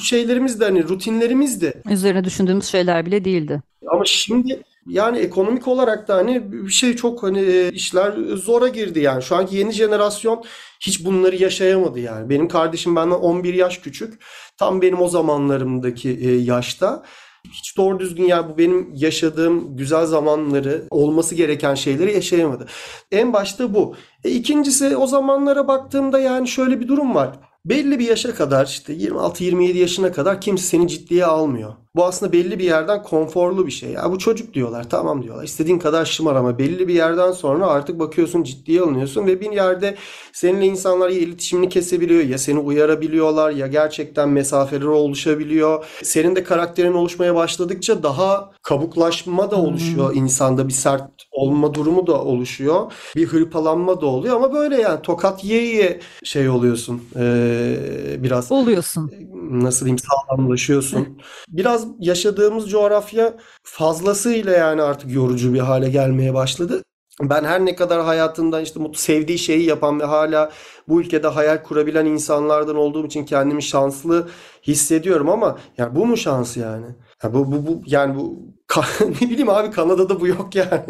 şeylerimizdi 0.00 0.64
hani 0.64 0.88
rutinlerimizdi. 0.88 1.82
Üzerine 1.90 2.24
düşündüğümüz 2.24 2.64
şeyler 2.64 3.06
bile 3.06 3.24
değildi. 3.24 3.62
Ama 3.92 4.04
şimdi 4.04 4.62
yani 4.86 5.18
ekonomik 5.18 5.68
olarak 5.68 6.08
da 6.08 6.14
hani 6.14 6.52
bir 6.52 6.70
şey 6.70 6.96
çok 6.96 7.22
hani 7.22 7.40
e, 7.40 7.72
işler 7.72 8.12
zora 8.34 8.68
girdi 8.68 9.00
yani. 9.00 9.22
Şu 9.22 9.36
anki 9.36 9.56
yeni 9.56 9.72
jenerasyon 9.72 10.44
hiç 10.80 11.04
bunları 11.04 11.36
yaşayamadı 11.36 12.00
yani. 12.00 12.30
Benim 12.30 12.48
kardeşim 12.48 12.96
benden 12.96 13.16
11 13.16 13.54
yaş 13.54 13.78
küçük. 13.78 14.22
Tam 14.56 14.82
benim 14.82 15.00
o 15.00 15.08
zamanlarımdaki 15.08 16.10
e, 16.10 16.36
yaşta. 16.36 17.02
Hiç 17.50 17.76
doğru 17.76 17.98
düzgün 17.98 18.24
ya 18.24 18.48
bu 18.48 18.58
benim 18.58 18.90
yaşadığım 18.94 19.76
güzel 19.76 20.06
zamanları, 20.06 20.84
olması 20.90 21.34
gereken 21.34 21.74
şeyleri 21.74 22.14
yaşayamadı. 22.14 22.66
En 23.12 23.32
başta 23.32 23.74
bu. 23.74 23.94
E, 24.24 24.30
ikincisi 24.30 24.96
o 24.96 25.06
zamanlara 25.06 25.68
baktığımda 25.68 26.18
yani 26.18 26.48
şöyle 26.48 26.80
bir 26.80 26.88
durum 26.88 27.14
var. 27.14 27.38
Belli 27.64 27.98
bir 27.98 28.08
yaşa 28.08 28.34
kadar 28.34 28.66
işte 28.66 28.94
26-27 28.94 29.76
yaşına 29.76 30.12
kadar 30.12 30.40
kimse 30.40 30.64
seni 30.64 30.88
ciddiye 30.88 31.24
almıyor. 31.24 31.74
Bu 31.98 32.04
aslında 32.04 32.32
belli 32.32 32.58
bir 32.58 32.64
yerden 32.64 33.02
konforlu 33.02 33.66
bir 33.66 33.72
şey. 33.72 33.90
Ya 33.90 34.10
bu 34.12 34.18
çocuk 34.18 34.54
diyorlar, 34.54 34.90
tamam 34.90 35.22
diyorlar. 35.22 35.44
İstediğin 35.44 35.78
kadar 35.78 36.04
şımar 36.04 36.36
ama 36.36 36.58
belli 36.58 36.88
bir 36.88 36.94
yerden 36.94 37.32
sonra 37.32 37.66
artık 37.66 37.98
bakıyorsun 37.98 38.42
ciddiye 38.42 38.80
alınıyorsun 38.80 39.26
ve 39.26 39.40
bir 39.40 39.52
yerde 39.52 39.94
seninle 40.32 40.66
insanlar 40.66 41.08
ya 41.08 41.18
iletişimini 41.18 41.68
kesebiliyor 41.68 42.22
ya 42.22 42.38
seni 42.38 42.58
uyarabiliyorlar 42.58 43.50
ya 43.50 43.66
gerçekten 43.66 44.28
mesafeler 44.28 44.86
oluşabiliyor. 44.86 45.84
Senin 46.02 46.36
de 46.36 46.44
karakterin 46.44 46.92
oluşmaya 46.92 47.34
başladıkça 47.34 48.02
daha 48.02 48.50
kabuklaşma 48.62 49.50
da 49.50 49.56
oluşuyor 49.56 50.14
insanda 50.14 50.68
bir 50.68 50.72
sert 50.72 51.10
olma 51.32 51.74
durumu 51.74 52.06
da 52.06 52.22
oluşuyor. 52.22 52.92
Bir 53.16 53.26
hırpalanma 53.26 54.00
da 54.00 54.06
oluyor 54.06 54.36
ama 54.36 54.52
böyle 54.52 54.80
yani 54.80 55.02
tokat 55.02 55.44
yiye 55.44 55.62
yiye 55.62 56.00
şey 56.24 56.48
oluyorsun. 56.48 57.02
Ee, 57.16 57.76
biraz 58.18 58.52
Oluyorsun. 58.52 59.12
nasıl 59.50 59.86
diyeyim 59.86 59.98
sağlamlaşıyorsun. 59.98 61.18
Biraz 61.48 61.87
yaşadığımız 61.98 62.70
coğrafya 62.70 63.34
fazlasıyla 63.62 64.52
yani 64.52 64.82
artık 64.82 65.12
yorucu 65.12 65.54
bir 65.54 65.58
hale 65.60 65.90
gelmeye 65.90 66.34
başladı. 66.34 66.82
Ben 67.22 67.44
her 67.44 67.64
ne 67.64 67.76
kadar 67.76 68.04
hayatında 68.04 68.60
işte 68.60 68.80
mutlu 68.80 68.98
sevdiği 68.98 69.38
şeyi 69.38 69.64
yapan 69.64 70.00
ve 70.00 70.04
hala 70.04 70.50
bu 70.88 71.00
ülkede 71.00 71.28
hayal 71.28 71.62
kurabilen 71.62 72.06
insanlardan 72.06 72.76
olduğum 72.76 73.06
için 73.06 73.24
kendimi 73.24 73.62
şanslı 73.62 74.28
hissediyorum 74.62 75.28
ama 75.28 75.58
yani 75.78 75.94
bu 75.94 76.06
mu 76.06 76.16
şans 76.16 76.56
yani? 76.56 76.86
Ya 77.24 77.34
bu, 77.34 77.52
bu, 77.52 77.66
bu 77.66 77.82
yani 77.86 78.14
bu 78.16 78.38
ne 79.22 79.30
bileyim 79.30 79.48
abi 79.48 79.70
Kanada'da 79.70 80.20
bu 80.20 80.26
yok 80.26 80.54
yani. 80.54 80.82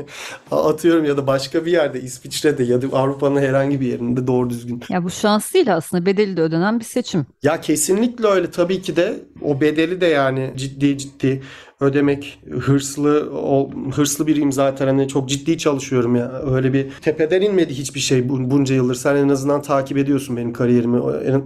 Atıyorum 0.50 1.04
ya 1.04 1.16
da 1.16 1.26
başka 1.26 1.66
bir 1.66 1.72
yerde 1.72 2.00
İsviçre'de 2.00 2.64
ya 2.64 2.82
da 2.82 2.86
Avrupa'nın 2.96 3.40
herhangi 3.40 3.80
bir 3.80 3.86
yerinde 3.86 4.26
doğru 4.26 4.50
düzgün 4.50 4.82
Ya 4.90 5.04
bu 5.04 5.10
şans 5.10 5.54
değil 5.54 5.76
aslında 5.76 6.06
bedeli 6.06 6.36
de 6.36 6.40
ödenen 6.42 6.80
bir 6.80 6.84
seçim. 6.84 7.26
ya 7.42 7.60
kesinlikle 7.60 8.26
öyle 8.26 8.50
tabii 8.50 8.82
ki 8.82 8.96
de 8.96 9.16
o 9.42 9.60
bedeli 9.60 10.00
de 10.00 10.06
yani 10.06 10.52
ciddi 10.56 10.98
ciddi 10.98 11.42
ödemek 11.80 12.40
hırslı 12.60 13.30
ol- 13.32 13.72
hırslı 13.92 14.26
biriyim 14.26 14.52
zaten 14.52 14.86
hani 14.86 15.08
çok 15.08 15.28
ciddi 15.28 15.58
çalışıyorum 15.58 16.16
ya 16.16 16.32
öyle 16.32 16.72
bir 16.72 16.90
tepeden 17.02 17.40
inmedi 17.42 17.74
hiçbir 17.74 18.00
şey 18.00 18.28
bu- 18.28 18.50
bunca 18.50 18.74
yıldır 18.74 18.94
sen 18.94 19.16
en 19.16 19.28
azından 19.28 19.62
takip 19.62 19.98
ediyorsun 19.98 20.36
benim 20.36 20.52
kariyerimi 20.52 21.00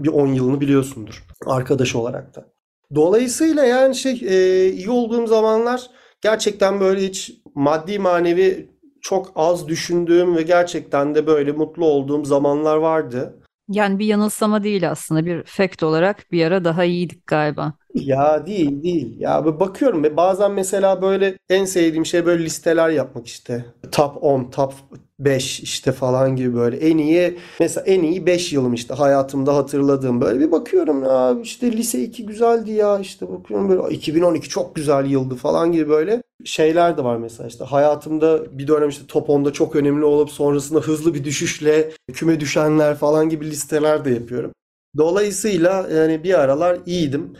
bir 0.04 0.08
10 0.08 0.26
yılını 0.26 0.60
biliyorsundur 0.60 1.24
arkadaş 1.46 1.94
olarak 1.94 2.36
da. 2.36 2.52
Dolayısıyla 2.94 3.64
yani 3.64 3.94
şey 3.94 4.12
e, 4.12 4.68
iyi 4.72 4.90
olduğum 4.90 5.26
zamanlar 5.26 5.90
gerçekten 6.20 6.80
böyle 6.80 7.06
hiç 7.06 7.32
maddi 7.54 7.98
manevi 7.98 8.70
çok 9.02 9.32
az 9.34 9.68
düşündüğüm 9.68 10.36
ve 10.36 10.42
gerçekten 10.42 11.14
de 11.14 11.26
böyle 11.26 11.52
mutlu 11.52 11.84
olduğum 11.86 12.24
zamanlar 12.24 12.76
vardı. 12.76 13.38
Yani 13.68 13.98
bir 13.98 14.06
yanılsama 14.06 14.64
değil 14.64 14.90
aslında 14.90 15.26
bir 15.26 15.44
fact 15.44 15.82
olarak 15.82 16.32
bir 16.32 16.44
ara 16.46 16.64
daha 16.64 16.84
iyiydik 16.84 17.26
galiba. 17.26 17.74
Ya 17.94 18.46
değil 18.46 18.82
değil. 18.82 19.20
Ya 19.20 19.44
böyle 19.44 19.60
bakıyorum 19.60 20.02
ve 20.04 20.16
bazen 20.16 20.52
mesela 20.52 21.02
böyle 21.02 21.38
en 21.50 21.64
sevdiğim 21.64 22.06
şey 22.06 22.26
böyle 22.26 22.44
listeler 22.44 22.88
yapmak 22.90 23.26
işte. 23.26 23.64
Top 23.92 24.22
10, 24.24 24.50
top 24.50 24.74
5 25.18 25.60
işte 25.60 25.92
falan 25.92 26.36
gibi 26.36 26.54
böyle 26.54 26.76
en 26.76 26.98
iyi 26.98 27.38
mesela 27.60 27.84
en 27.86 28.02
iyi 28.02 28.26
5 28.26 28.52
yılım 28.52 28.74
işte 28.74 28.94
hayatımda 28.94 29.56
hatırladığım 29.56 30.20
böyle 30.20 30.40
bir 30.40 30.52
bakıyorum 30.52 31.02
ya 31.04 31.36
işte 31.42 31.72
lise 31.72 32.02
2 32.02 32.26
güzeldi 32.26 32.70
ya 32.72 32.98
işte 32.98 33.28
bakıyorum 33.32 33.68
böyle 33.68 33.80
"Ay, 33.82 33.94
2012 33.94 34.48
çok 34.48 34.74
güzel 34.74 35.06
yıldı 35.10 35.34
falan 35.34 35.72
gibi 35.72 35.88
böyle 35.88 36.22
şeyler 36.44 36.96
de 36.98 37.04
var 37.04 37.16
mesela 37.16 37.48
işte 37.48 37.64
hayatımda 37.64 38.58
bir 38.58 38.66
dönem 38.68 38.88
işte 38.88 39.04
top 39.08 39.30
10'da 39.30 39.52
çok 39.52 39.76
önemli 39.76 40.04
olup 40.04 40.30
sonrasında 40.30 40.80
hızlı 40.80 41.14
bir 41.14 41.24
düşüşle 41.24 41.90
küme 42.12 42.40
düşenler 42.40 42.94
falan 42.96 43.28
gibi 43.28 43.50
listeler 43.50 44.04
de 44.04 44.10
yapıyorum. 44.10 44.52
Dolayısıyla 44.96 45.88
yani 45.94 46.24
bir 46.24 46.40
aralar 46.40 46.78
iyiydim. 46.86 47.32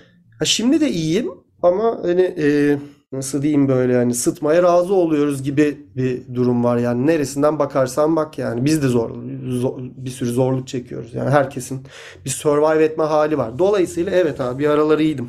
Ha 0.42 0.46
şimdi 0.46 0.80
de 0.80 0.90
iyiyim 0.90 1.30
ama 1.62 1.98
hani 2.02 2.34
e, 2.38 2.78
nasıl 3.12 3.42
diyeyim 3.42 3.68
böyle 3.68 3.92
yani 3.92 4.14
sıtmaya 4.14 4.62
razı 4.62 4.94
oluyoruz 4.94 5.42
gibi 5.42 5.86
bir 5.96 6.34
durum 6.34 6.64
var 6.64 6.76
yani 6.76 7.06
neresinden 7.06 7.58
bakarsan 7.58 8.16
bak 8.16 8.38
yani 8.38 8.64
biz 8.64 8.82
de 8.82 8.88
zor, 8.88 9.10
zor- 9.48 9.78
bir 9.78 10.10
sürü 10.10 10.30
zorluk 10.30 10.68
çekiyoruz 10.68 11.14
yani 11.14 11.30
herkesin 11.30 11.86
bir 12.24 12.30
survive 12.30 12.84
etme 12.84 13.04
hali 13.04 13.38
var. 13.38 13.58
Dolayısıyla 13.58 14.12
evet 14.12 14.40
abi 14.40 14.62
bir 14.62 14.68
aralar 14.68 14.98
iyiydim. 14.98 15.28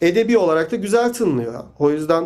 Edebi 0.00 0.38
olarak 0.38 0.72
da 0.72 0.76
güzel 0.76 1.12
tınlıyor. 1.12 1.64
O 1.78 1.90
yüzden 1.90 2.24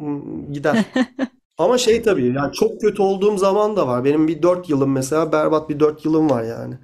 mm, 0.00 0.52
gider. 0.52 0.84
Ama 1.58 1.78
şey 1.78 2.02
tabii 2.02 2.26
yani 2.26 2.52
çok 2.52 2.80
kötü 2.80 3.02
olduğum 3.02 3.38
zaman 3.38 3.76
da 3.76 3.86
var. 3.86 4.04
Benim 4.04 4.28
bir 4.28 4.42
4 4.42 4.70
yılım 4.70 4.92
mesela 4.92 5.32
berbat 5.32 5.68
bir 5.68 5.80
4 5.80 6.04
yılım 6.04 6.30
var 6.30 6.42
yani. 6.42 6.74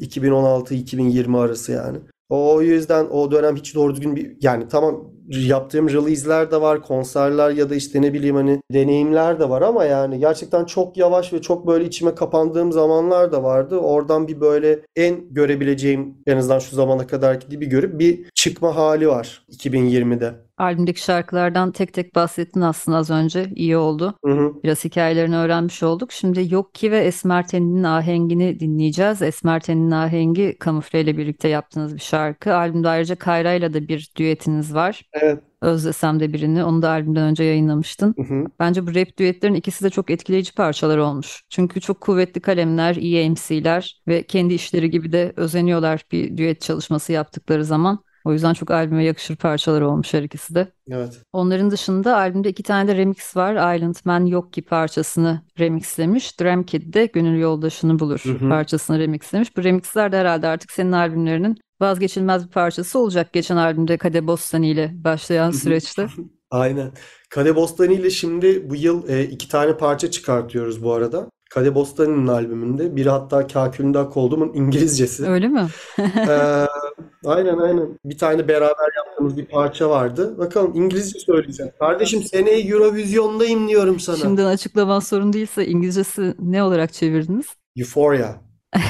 2016-2020 0.00 1.38
arası 1.38 1.72
yani. 1.72 1.98
O 2.28 2.62
yüzden 2.62 3.06
o 3.10 3.30
dönem 3.30 3.56
hiç 3.56 3.74
doğru 3.74 3.94
düzgün 3.94 4.16
bir 4.16 4.36
yani 4.40 4.68
tamam 4.68 5.10
yaptığım 5.28 5.88
release'ler 5.88 6.50
de 6.50 6.60
var, 6.60 6.82
konserler 6.82 7.50
ya 7.50 7.70
da 7.70 7.74
işte 7.74 8.02
ne 8.02 8.12
bileyim 8.12 8.36
hani 8.36 8.60
deneyimler 8.72 9.40
de 9.40 9.48
var 9.48 9.62
ama 9.62 9.84
yani 9.84 10.18
gerçekten 10.18 10.64
çok 10.64 10.96
yavaş 10.96 11.32
ve 11.32 11.42
çok 11.42 11.66
böyle 11.66 11.84
içime 11.84 12.14
kapandığım 12.14 12.72
zamanlar 12.72 13.32
da 13.32 13.42
vardı. 13.42 13.78
Oradan 13.78 14.28
bir 14.28 14.40
böyle 14.40 14.80
en 14.96 15.34
görebileceğim 15.34 16.14
en 16.26 16.36
azından 16.36 16.58
şu 16.58 16.76
zamana 16.76 17.06
kadarki 17.06 17.48
gibi 17.48 17.66
görüp 17.66 17.98
bir 17.98 18.30
çıkma 18.34 18.76
hali 18.76 19.08
var 19.08 19.46
2020'de. 19.48 20.43
Albümdeki 20.58 21.00
şarkılardan 21.00 21.72
tek 21.72 21.92
tek 21.92 22.14
bahsettin 22.14 22.60
aslında 22.60 22.96
az 22.96 23.10
önce. 23.10 23.52
İyi 23.54 23.76
oldu. 23.76 24.14
Hı 24.24 24.30
hı. 24.32 24.54
Biraz 24.64 24.84
hikayelerini 24.84 25.36
öğrenmiş 25.36 25.82
olduk. 25.82 26.12
Şimdi 26.12 26.54
Yok 26.54 26.74
Ki 26.74 26.90
ve 26.90 26.98
Esmer 26.98 27.48
Ten'in 27.48 27.82
ahengini 27.82 28.60
dinleyeceğiz. 28.60 29.22
Esmer 29.22 29.60
Ten'in 29.60 29.90
ahengi 29.90 30.58
Kamufle 30.58 31.00
ile 31.00 31.16
birlikte 31.16 31.48
yaptığınız 31.48 31.94
bir 31.94 32.00
şarkı. 32.00 32.56
Albümde 32.56 32.88
ayrıca 32.88 33.16
Kayra 33.16 33.52
ile 33.52 33.74
de 33.74 33.88
bir 33.88 34.10
düetiniz 34.16 34.74
var. 34.74 35.02
Evet. 35.12 35.42
Özlesem 35.60 36.20
de 36.20 36.32
birini. 36.32 36.64
Onu 36.64 36.82
da 36.82 36.90
albümden 36.90 37.22
önce 37.22 37.44
yayınlamıştın. 37.44 38.14
Hı 38.18 38.22
hı. 38.34 38.44
Bence 38.60 38.86
bu 38.86 38.94
rap 38.94 39.18
düetlerin 39.18 39.54
ikisi 39.54 39.84
de 39.84 39.90
çok 39.90 40.10
etkileyici 40.10 40.54
parçalar 40.54 40.98
olmuş. 40.98 41.42
Çünkü 41.48 41.80
çok 41.80 42.00
kuvvetli 42.00 42.40
kalemler, 42.40 42.94
iyi 42.94 43.30
MC'ler 43.30 44.02
ve 44.08 44.22
kendi 44.22 44.54
işleri 44.54 44.90
gibi 44.90 45.12
de 45.12 45.32
özeniyorlar 45.36 46.04
bir 46.12 46.36
düet 46.36 46.60
çalışması 46.60 47.12
yaptıkları 47.12 47.64
zaman. 47.64 48.04
O 48.24 48.32
yüzden 48.32 48.54
çok 48.54 48.70
albüme 48.70 49.04
yakışır 49.04 49.36
parçalar 49.36 49.80
olmuş 49.80 50.14
her 50.14 50.22
ikisi 50.22 50.54
de. 50.54 50.72
Evet. 50.90 51.20
Onların 51.32 51.70
dışında 51.70 52.16
albümde 52.16 52.48
iki 52.48 52.62
tane 52.62 52.88
de 52.88 52.96
remix 52.96 53.36
var. 53.36 53.76
Island 53.76 53.94
Man 54.04 54.26
Yok 54.26 54.52
Ki 54.52 54.62
parçasını 54.62 55.40
remixlemiş. 55.58 56.40
Dram 56.40 56.62
Kid 56.62 56.94
de 56.94 57.06
Gönül 57.06 57.40
Yoldaşını 57.40 57.98
Bulur 57.98 58.20
Hı 58.24 58.32
hı. 58.32 58.48
parçasını 58.48 58.98
remixlemiş. 58.98 59.56
Bu 59.56 59.64
remixler 59.64 60.12
de 60.12 60.16
herhalde 60.18 60.46
artık 60.46 60.72
senin 60.72 60.92
albümlerinin 60.92 61.56
vazgeçilmez 61.80 62.46
bir 62.46 62.52
parçası 62.52 62.98
olacak. 62.98 63.32
Geçen 63.32 63.56
albümde 63.56 63.98
Kade 63.98 64.26
Bostani 64.26 64.68
ile 64.68 64.90
başlayan 64.94 65.50
süreçte. 65.50 66.06
Aynen. 66.50 66.90
Kade 67.30 67.56
Bostani 67.56 67.94
ile 67.94 68.10
şimdi 68.10 68.70
bu 68.70 68.74
yıl 68.74 69.08
e, 69.08 69.24
iki 69.24 69.48
tane 69.48 69.76
parça 69.76 70.10
çıkartıyoruz 70.10 70.82
bu 70.82 70.92
arada. 70.92 71.28
Kade 71.50 71.74
Bostani'nin 71.74 72.26
albümünde. 72.26 72.96
Biri 72.96 73.10
hatta 73.10 73.46
Kakülünde 73.46 73.98
Ak 73.98 74.16
Olduğumun 74.16 74.52
İngilizcesi. 74.54 75.26
Öyle 75.26 75.48
mi? 75.48 75.66
Ee, 75.98 76.66
aynen 77.24 77.58
aynen. 77.58 77.98
Bir 78.04 78.18
tane 78.18 78.48
beraber 78.48 78.96
yaptığımız 78.96 79.36
bir 79.36 79.44
parça 79.46 79.90
vardı. 79.90 80.38
Bakalım 80.38 80.72
İngilizce 80.74 81.18
söyleyeceğim. 81.18 81.72
Kardeşim 81.78 82.22
seneye 82.22 82.60
Eurovision'dayım 82.60 83.68
diyorum 83.68 84.00
sana. 84.00 84.16
Şimdiden 84.16 84.46
açıklaman 84.46 85.00
sorun 85.00 85.32
değilse 85.32 85.66
İngilizcesi 85.66 86.34
ne 86.38 86.62
olarak 86.62 86.92
çevirdiniz? 86.92 87.46
Euphoria. 87.76 88.34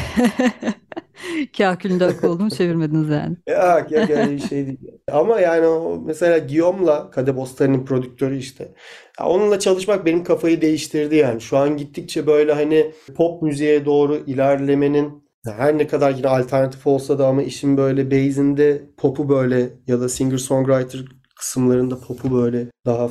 Kakülünde 1.58 2.04
ak 2.04 2.24
olduğumu 2.24 2.50
çevirmediniz 2.50 3.08
yani. 3.08 3.36
Ya, 3.46 3.86
ya, 3.90 4.00
ya 4.00 4.38
şey 4.38 4.66
değil. 4.66 4.78
Ama 5.12 5.40
yani 5.40 5.66
o 5.66 6.02
mesela 6.06 6.38
Guillaume'la 6.38 7.10
Kade 7.10 7.36
Bostani'nin 7.36 7.84
prodüktörü 7.84 8.36
işte. 8.36 8.74
Ya 9.20 9.26
onunla 9.26 9.58
çalışmak 9.58 10.06
benim 10.06 10.24
kafayı 10.24 10.60
değiştirdi 10.60 11.16
yani. 11.16 11.40
Şu 11.40 11.56
an 11.56 11.76
gittikçe 11.76 12.26
böyle 12.26 12.52
hani 12.52 12.92
pop 13.16 13.42
müziğe 13.42 13.84
doğru 13.84 14.16
ilerlemenin 14.16 15.23
her 15.52 15.78
ne 15.78 15.86
kadar 15.86 16.10
yine 16.10 16.28
alternatif 16.28 16.86
olsa 16.86 17.18
da 17.18 17.26
ama 17.26 17.42
işin 17.42 17.76
böyle 17.76 18.10
base'inde 18.10 18.82
pop'u 18.96 19.28
böyle 19.28 19.70
ya 19.86 20.00
da 20.00 20.04
singer-songwriter 20.04 21.04
kısımlarında 21.36 22.00
pop'u 22.00 22.42
böyle 22.42 22.66
daha 22.86 23.08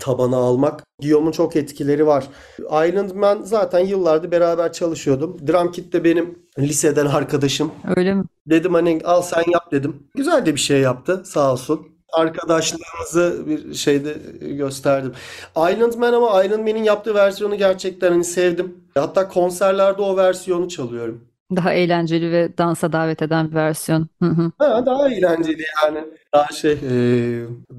tabana 0.00 0.36
almak. 0.36 0.84
Guillaume'un 1.02 1.32
çok 1.32 1.56
etkileri 1.56 2.06
var. 2.06 2.28
Island 2.58 3.10
Man 3.10 3.42
zaten 3.42 3.86
yıllardır 3.86 4.30
beraber 4.30 4.72
çalışıyordum. 4.72 5.36
Drum 5.46 5.72
Kit 5.72 5.92
de 5.92 6.04
benim 6.04 6.38
liseden 6.58 7.06
arkadaşım. 7.06 7.72
Öyle 7.96 8.14
mi? 8.14 8.24
Dedim 8.46 8.74
hani 8.74 9.00
al 9.04 9.22
sen 9.22 9.44
yap 9.52 9.72
dedim. 9.72 9.96
Güzel 10.14 10.46
de 10.46 10.54
bir 10.54 10.60
şey 10.60 10.80
yaptı 10.80 11.22
sağ 11.24 11.52
olsun. 11.52 11.86
Arkadaşlığımızı 12.12 13.46
bir 13.46 13.74
şeyde 13.74 14.16
gösterdim. 14.40 15.12
Island 15.56 15.94
Man 15.94 16.12
ama 16.12 16.44
Island 16.44 16.60
Man'in 16.60 16.82
yaptığı 16.82 17.14
versiyonu 17.14 17.56
gerçekten 17.56 18.10
hani 18.12 18.24
sevdim. 18.24 18.76
Hatta 18.94 19.28
konserlerde 19.28 20.02
o 20.02 20.16
versiyonu 20.16 20.68
çalıyorum. 20.68 21.31
Daha 21.56 21.72
eğlenceli 21.72 22.32
ve 22.32 22.58
dansa 22.58 22.92
davet 22.92 23.22
eden 23.22 23.50
bir 23.50 23.54
versiyon. 23.54 24.08
Hı 24.22 24.28
hı. 24.28 24.52
Ha, 24.58 24.86
daha 24.86 25.08
eğlenceli 25.08 25.64
yani. 25.84 26.04
Daha 26.34 26.46
şey 26.48 26.72
e, 26.72 26.92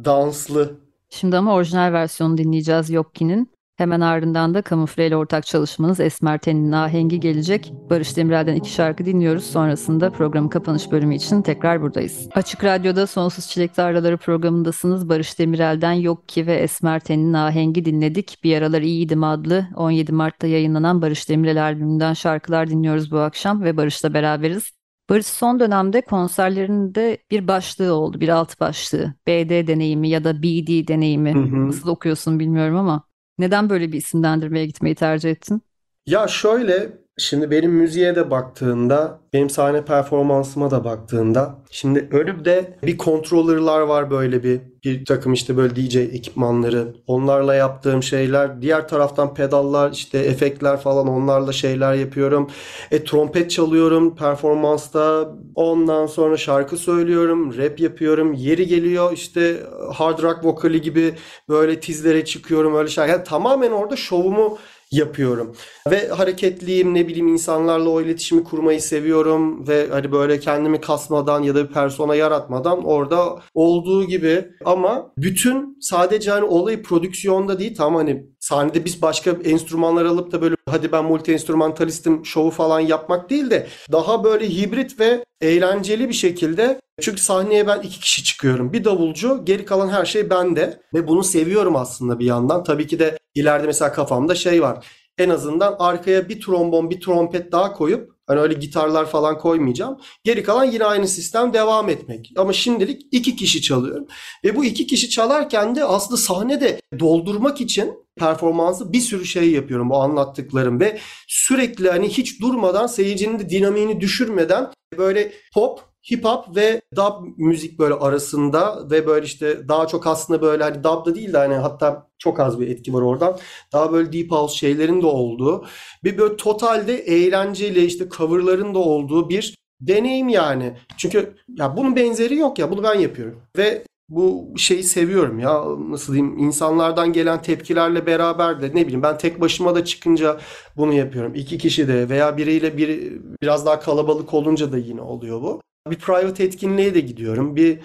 danslı. 0.05 0.71
Şimdi 1.09 1.37
ama 1.37 1.53
orijinal 1.55 1.93
versiyonu 1.93 2.37
dinleyeceğiz 2.37 2.89
Yokki'nin. 2.89 3.52
Hemen 3.77 4.01
ardından 4.01 4.53
da 4.53 4.61
Kamufle 4.61 5.07
ile 5.07 5.15
ortak 5.15 5.45
çalışmanız 5.45 5.99
Esmer 5.99 6.37
Ten'in 6.37 6.71
ahengi 6.71 7.19
gelecek. 7.19 7.73
Barış 7.89 8.17
Demirel'den 8.17 8.55
iki 8.55 8.69
şarkı 8.69 9.05
dinliyoruz. 9.05 9.43
Sonrasında 9.43 10.09
programın 10.11 10.49
kapanış 10.49 10.91
bölümü 10.91 11.15
için 11.15 11.41
tekrar 11.41 11.81
buradayız. 11.81 12.29
Açık 12.35 12.63
Radyo'da 12.63 13.07
Sonsuz 13.07 13.47
Çilek 13.47 13.75
Tarlaları 13.75 14.17
programındasınız. 14.17 15.09
Barış 15.09 15.39
Demirel'den 15.39 15.93
Yokki 15.93 16.47
ve 16.47 16.55
Esmer 16.55 16.99
Ten'in 16.99 17.33
ahengi 17.33 17.85
dinledik. 17.85 18.37
Bir 18.43 18.57
aralar 18.57 18.81
iyiydim 18.81 19.23
adlı 19.23 19.67
17 19.75 20.11
Mart'ta 20.11 20.47
yayınlanan 20.47 21.01
Barış 21.01 21.29
Demirel 21.29 21.63
albümünden 21.63 22.13
şarkılar 22.13 22.69
dinliyoruz 22.69 23.11
bu 23.11 23.19
akşam 23.19 23.63
ve 23.63 23.77
Barış'la 23.77 24.13
beraberiz. 24.13 24.71
Barış 25.09 25.25
son 25.25 25.59
dönemde 25.59 26.01
konserlerinde 26.01 27.17
bir 27.31 27.47
başlığı 27.47 27.93
oldu, 27.93 28.19
bir 28.19 28.29
alt 28.29 28.59
başlığı. 28.59 29.13
BD 29.27 29.67
deneyimi 29.67 30.09
ya 30.09 30.23
da 30.23 30.43
BD 30.43 30.87
deneyimi. 30.87 31.33
Hı 31.33 31.39
hı. 31.39 31.67
Nasıl 31.67 31.89
okuyorsun 31.89 32.39
bilmiyorum 32.39 32.77
ama 32.77 33.03
neden 33.37 33.69
böyle 33.69 33.91
bir 33.91 33.97
isimlendirmeye 33.97 34.65
gitmeyi 34.65 34.95
tercih 34.95 35.31
ettin? 35.31 35.61
Ya 36.05 36.27
şöyle 36.27 37.02
şimdi 37.17 37.51
benim 37.51 37.71
müziğe 37.71 38.15
de 38.15 38.31
baktığında 38.31 39.19
benim 39.33 39.49
sahne 39.49 39.85
performansıma 39.85 40.71
da 40.71 40.83
baktığında 40.83 41.55
şimdi 41.71 42.07
önümde 42.11 42.79
bir 42.83 42.97
controller'lar 42.97 43.81
var 43.81 44.11
böyle 44.11 44.43
bir 44.43 44.61
bir 44.83 45.05
takım 45.05 45.33
işte 45.33 45.57
böyle 45.57 45.75
DJ 45.75 45.95
ekipmanları. 45.95 46.93
Onlarla 47.07 47.55
yaptığım 47.55 48.03
şeyler 48.03 48.61
diğer 48.61 48.87
taraftan 48.87 49.33
pedallar 49.33 49.91
işte 49.91 50.17
efektler 50.17 50.77
falan 50.79 51.07
onlarla 51.07 51.51
şeyler 51.51 51.93
yapıyorum. 51.93 52.49
E 52.91 53.03
trompet 53.03 53.51
çalıyorum 53.51 54.15
performansta. 54.15 55.29
Ondan 55.55 56.05
sonra 56.05 56.37
şarkı 56.37 56.77
söylüyorum 56.77 57.57
rap 57.57 57.79
yapıyorum. 57.79 58.33
Yeri 58.33 58.67
geliyor 58.67 59.13
işte 59.13 59.57
hard 59.93 60.23
rock 60.23 60.45
vokali 60.45 60.81
gibi 60.81 61.13
böyle 61.49 61.79
tizlere 61.79 62.25
çıkıyorum 62.25 62.75
öyle 62.75 62.89
şeyler 62.89 63.09
yani 63.09 63.23
tamamen 63.23 63.71
orada 63.71 63.95
şovumu 63.95 64.57
yapıyorum. 64.91 65.55
Ve 65.91 66.07
hareketliyim 66.07 66.93
ne 66.93 67.07
bileyim 67.07 67.27
insanlarla 67.27 67.89
o 67.89 68.01
iletişimi 68.01 68.43
kurmayı 68.43 68.81
seviyorum 68.81 69.67
ve 69.67 69.87
hani 69.91 70.11
böyle 70.11 70.39
kendimi 70.39 70.81
kasmadan 70.81 71.43
ya 71.43 71.55
da 71.55 71.67
bir 71.67 71.73
persona 71.73 72.15
yaratmadan 72.15 72.85
orada 72.85 73.41
olduğu 73.53 74.03
gibi 74.03 74.45
ama 74.65 75.11
bütün 75.17 75.77
sadece 75.81 76.31
hani 76.31 76.43
olayı 76.45 76.83
prodüksiyonda 76.83 77.59
değil 77.59 77.75
tam 77.75 77.95
hani 77.95 78.25
sahnede 78.39 78.85
biz 78.85 79.01
başka 79.01 79.31
enstrümanlar 79.31 80.05
alıp 80.05 80.31
da 80.31 80.41
böyle 80.41 80.55
hadi 80.69 80.91
ben 80.91 81.05
multi 81.05 81.33
enstrümantalistim 81.33 82.25
şovu 82.25 82.49
falan 82.49 82.79
yapmak 82.79 83.29
değil 83.29 83.49
de 83.49 83.67
daha 83.91 84.23
böyle 84.23 84.49
hibrit 84.49 84.99
ve 84.99 85.25
eğlenceli 85.43 86.09
bir 86.09 86.13
şekilde 86.13 86.81
çünkü 87.01 87.21
sahneye 87.21 87.67
ben 87.67 87.79
iki 87.79 87.99
kişi 87.99 88.23
çıkıyorum. 88.23 88.73
Bir 88.73 88.83
davulcu, 88.83 89.45
geri 89.45 89.65
kalan 89.65 89.89
her 89.89 90.05
şey 90.05 90.29
bende. 90.29 90.79
Ve 90.93 91.07
bunu 91.07 91.23
seviyorum 91.23 91.75
aslında 91.75 92.19
bir 92.19 92.25
yandan. 92.25 92.63
Tabii 92.63 92.87
ki 92.87 92.99
de 92.99 93.17
ileride 93.35 93.67
mesela 93.67 93.91
kafamda 93.91 94.35
şey 94.35 94.61
var. 94.61 94.85
En 95.17 95.29
azından 95.29 95.75
arkaya 95.79 96.29
bir 96.29 96.41
trombon, 96.41 96.89
bir 96.89 97.01
trompet 97.01 97.51
daha 97.51 97.73
koyup 97.73 98.12
hani 98.27 98.39
öyle 98.39 98.53
gitarlar 98.53 99.05
falan 99.05 99.37
koymayacağım. 99.37 99.97
Geri 100.23 100.43
kalan 100.43 100.63
yine 100.63 100.83
aynı 100.83 101.07
sistem 101.07 101.53
devam 101.53 101.89
etmek. 101.89 102.31
Ama 102.37 102.53
şimdilik 102.53 103.01
iki 103.11 103.35
kişi 103.35 103.61
çalıyorum. 103.61 104.07
Ve 104.43 104.55
bu 104.55 104.65
iki 104.65 104.87
kişi 104.87 105.09
çalarken 105.09 105.75
de 105.75 105.85
aslında 105.85 106.17
sahnede 106.17 106.81
doldurmak 106.99 107.61
için 107.61 108.03
performansı 108.15 108.93
bir 108.93 108.99
sürü 108.99 109.25
şey 109.25 109.51
yapıyorum 109.51 109.89
bu 109.89 109.95
anlattıklarım 109.97 110.79
ve 110.79 110.99
sürekli 111.27 111.89
hani 111.89 112.09
hiç 112.09 112.41
durmadan 112.41 112.87
seyircinin 112.87 113.39
de 113.39 113.49
dinamiğini 113.49 114.01
düşürmeden 114.01 114.71
böyle 114.97 115.31
pop 115.53 115.92
hip 116.11 116.25
hop 116.25 116.55
ve 116.55 116.81
dub 116.95 117.27
müzik 117.37 117.79
böyle 117.79 117.93
arasında 117.93 118.89
ve 118.91 119.07
böyle 119.07 119.25
işte 119.25 119.67
daha 119.67 119.87
çok 119.87 120.07
aslında 120.07 120.41
böyle 120.41 120.63
hani 120.63 120.83
dub 120.83 121.05
da 121.05 121.15
değil 121.15 121.33
de 121.33 121.37
hani 121.37 121.53
hatta 121.53 122.07
çok 122.17 122.39
az 122.39 122.59
bir 122.59 122.67
etki 122.67 122.93
var 122.93 123.01
oradan. 123.01 123.39
Daha 123.73 123.91
böyle 123.93 124.13
deep 124.13 124.31
house 124.31 124.57
şeylerin 124.57 125.01
de 125.01 125.05
olduğu 125.05 125.65
bir 126.03 126.17
böyle 126.17 126.35
totalde 126.37 126.97
eğlenceli 126.97 127.85
işte 127.85 128.09
coverların 128.09 128.75
da 128.75 128.79
olduğu 128.79 129.29
bir 129.29 129.55
deneyim 129.81 130.29
yani. 130.29 130.77
Çünkü 130.97 131.35
ya 131.57 131.77
bunun 131.77 131.95
benzeri 131.95 132.35
yok 132.35 132.59
ya 132.59 132.71
bunu 132.71 132.83
ben 132.83 132.99
yapıyorum. 132.99 133.41
Ve 133.57 133.83
bu 134.09 134.53
şeyi 134.57 134.83
seviyorum 134.83 135.39
ya 135.39 135.63
nasıl 135.89 136.13
diyeyim 136.13 136.37
insanlardan 136.37 137.13
gelen 137.13 137.41
tepkilerle 137.41 138.05
beraber 138.05 138.61
de 138.61 138.69
ne 138.69 138.83
bileyim 138.83 139.03
ben 139.03 139.17
tek 139.17 139.41
başıma 139.41 139.75
da 139.75 139.85
çıkınca 139.85 140.39
bunu 140.77 140.93
yapıyorum. 140.93 141.35
İki 141.35 141.57
kişi 141.57 141.87
de 141.87 142.09
veya 142.09 142.37
biriyle 142.37 142.77
biri 142.77 143.21
biraz 143.41 143.65
daha 143.65 143.79
kalabalık 143.79 144.33
olunca 144.33 144.71
da 144.71 144.77
yine 144.77 145.01
oluyor 145.01 145.41
bu. 145.41 145.61
Bir 145.91 145.95
private 145.97 146.43
etkinliğe 146.43 146.93
de 146.93 146.99
gidiyorum. 146.99 147.55
Bir 147.55 147.79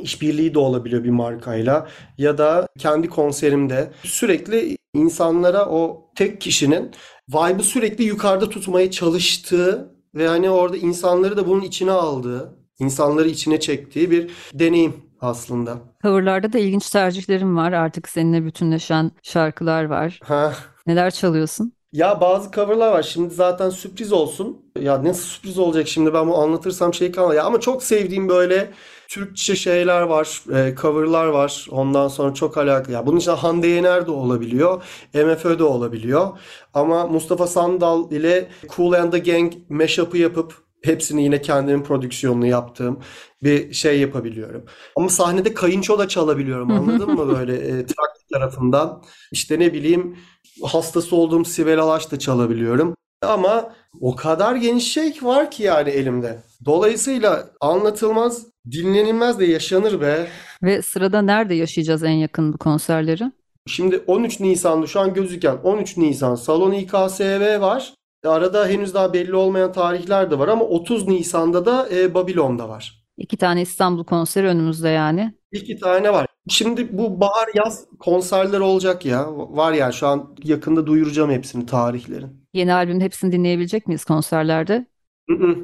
işbirliği 0.00 0.54
de 0.54 0.58
olabiliyor 0.58 1.04
bir 1.04 1.10
markayla 1.10 1.88
ya 2.18 2.38
da 2.38 2.66
kendi 2.78 3.08
konserimde 3.08 3.90
sürekli 4.02 4.76
insanlara 4.94 5.66
o 5.68 6.10
tek 6.16 6.40
kişinin 6.40 6.90
vibe'ı 7.28 7.62
sürekli 7.62 8.04
yukarıda 8.04 8.48
tutmaya 8.48 8.90
çalıştığı 8.90 9.94
ve 10.14 10.28
hani 10.28 10.50
orada 10.50 10.76
insanları 10.76 11.36
da 11.36 11.46
bunun 11.48 11.60
içine 11.62 11.90
aldığı, 11.90 12.58
insanları 12.78 13.28
içine 13.28 13.60
çektiği 13.60 14.10
bir 14.10 14.30
deneyim 14.54 14.96
aslında. 15.20 15.78
Coverlarda 16.02 16.52
da 16.52 16.58
ilginç 16.58 16.90
tercihlerim 16.90 17.56
var. 17.56 17.72
Artık 17.72 18.08
seninle 18.08 18.44
bütünleşen 18.44 19.10
şarkılar 19.22 19.84
var. 19.84 20.20
Ha. 20.24 20.54
Neler 20.86 21.10
çalıyorsun? 21.10 21.72
Ya 21.94 22.20
bazı 22.20 22.50
coverlar 22.50 22.92
var. 22.92 23.02
Şimdi 23.02 23.34
zaten 23.34 23.70
sürpriz 23.70 24.12
olsun. 24.12 24.62
Ya 24.80 25.04
nasıl 25.04 25.22
sürpriz 25.22 25.58
olacak 25.58 25.88
şimdi 25.88 26.14
ben 26.14 26.28
bu 26.28 26.38
anlatırsam 26.38 26.94
şey 26.94 27.12
kalmaz. 27.12 27.36
Ya 27.36 27.44
ama 27.44 27.60
çok 27.60 27.82
sevdiğim 27.82 28.28
böyle 28.28 28.70
Türkçe 29.08 29.56
şeyler 29.56 30.00
var, 30.02 30.42
e, 30.54 30.74
coverlar 30.76 31.26
var. 31.26 31.66
Ondan 31.70 32.08
sonra 32.08 32.34
çok 32.34 32.58
alakalı. 32.58 32.94
Ya 32.94 33.06
bunun 33.06 33.16
içinde 33.16 33.34
Hande 33.34 33.66
Yener 33.66 34.06
de 34.06 34.10
olabiliyor, 34.10 34.82
MFÖ 35.14 35.58
de 35.58 35.64
olabiliyor. 35.64 36.38
Ama 36.74 37.06
Mustafa 37.06 37.46
Sandal 37.46 38.10
ile 38.12 38.48
Cool 38.76 38.92
and 38.92 39.12
the 39.12 39.18
Gang 39.18 39.52
mashup'ı 39.68 40.18
yapıp 40.18 40.64
hepsini 40.82 41.24
yine 41.24 41.42
kendimin 41.42 41.82
prodüksiyonunu 41.82 42.46
yaptığım 42.46 43.00
bir 43.42 43.72
şey 43.72 44.00
yapabiliyorum. 44.00 44.64
Ama 44.96 45.08
sahnede 45.08 45.54
kayınço 45.54 45.98
da 45.98 46.08
çalabiliyorum 46.08 46.70
anladın 46.70 47.10
mı 47.10 47.28
böyle 47.38 47.54
e, 47.56 47.70
Trakya 47.86 48.24
tarafından. 48.32 49.02
İşte 49.32 49.58
ne 49.58 49.72
bileyim 49.72 50.16
hastası 50.62 51.16
olduğum 51.16 51.44
Sibel 51.44 51.78
Alaş 51.78 52.12
da 52.12 52.18
çalabiliyorum. 52.18 52.94
Ama 53.22 53.72
o 54.00 54.16
kadar 54.16 54.56
geniş 54.56 54.92
şey 54.92 55.14
var 55.22 55.50
ki 55.50 55.62
yani 55.62 55.90
elimde. 55.90 56.42
Dolayısıyla 56.64 57.50
anlatılmaz, 57.60 58.46
dinlenilmez 58.70 59.38
de 59.40 59.44
yaşanır 59.44 60.00
be. 60.00 60.26
Ve 60.62 60.82
sırada 60.82 61.22
nerede 61.22 61.54
yaşayacağız 61.54 62.02
en 62.02 62.10
yakın 62.10 62.52
bu 62.52 62.58
konserleri? 62.58 63.32
Şimdi 63.66 63.98
13 64.06 64.40
Nisan'da 64.40 64.86
şu 64.86 65.00
an 65.00 65.14
gözüken 65.14 65.56
13 65.64 65.96
Nisan 65.96 66.34
Salon 66.34 66.72
İKSV 66.72 67.60
var. 67.60 67.94
Arada 68.24 68.68
henüz 68.68 68.94
daha 68.94 69.12
belli 69.12 69.34
olmayan 69.34 69.72
tarihler 69.72 70.30
de 70.30 70.38
var 70.38 70.48
ama 70.48 70.64
30 70.64 71.08
Nisan'da 71.08 71.66
da 71.66 71.88
e, 71.92 72.14
Babilon'da 72.14 72.68
var. 72.68 73.04
İki 73.16 73.36
tane 73.36 73.62
İstanbul 73.62 74.04
konseri 74.04 74.46
önümüzde 74.46 74.88
yani. 74.88 75.34
İki 75.52 75.78
tane 75.78 76.12
var. 76.12 76.26
Şimdi 76.48 76.98
bu 76.98 77.20
bahar 77.20 77.48
yaz 77.54 77.84
konserler 77.98 78.60
olacak 78.60 79.06
ya. 79.06 79.26
Var 79.36 79.72
ya 79.72 79.92
şu 79.92 80.06
an 80.06 80.34
yakında 80.44 80.86
duyuracağım 80.86 81.30
hepsini 81.30 81.66
tarihlerin. 81.66 82.44
Yeni 82.54 82.74
albümün 82.74 83.00
hepsini 83.00 83.32
dinleyebilecek 83.32 83.86
miyiz 83.86 84.04
konserlerde? 84.04 84.86
Hı. 85.30 85.56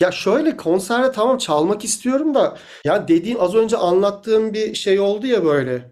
Ya 0.00 0.10
şöyle 0.12 0.56
konserde 0.56 1.12
tamam 1.12 1.38
çalmak 1.38 1.84
istiyorum 1.84 2.34
da 2.34 2.58
ya 2.84 3.08
dediğim 3.08 3.40
az 3.40 3.54
önce 3.54 3.76
anlattığım 3.76 4.54
bir 4.54 4.74
şey 4.74 5.00
oldu 5.00 5.26
ya 5.26 5.44
böyle 5.44 5.90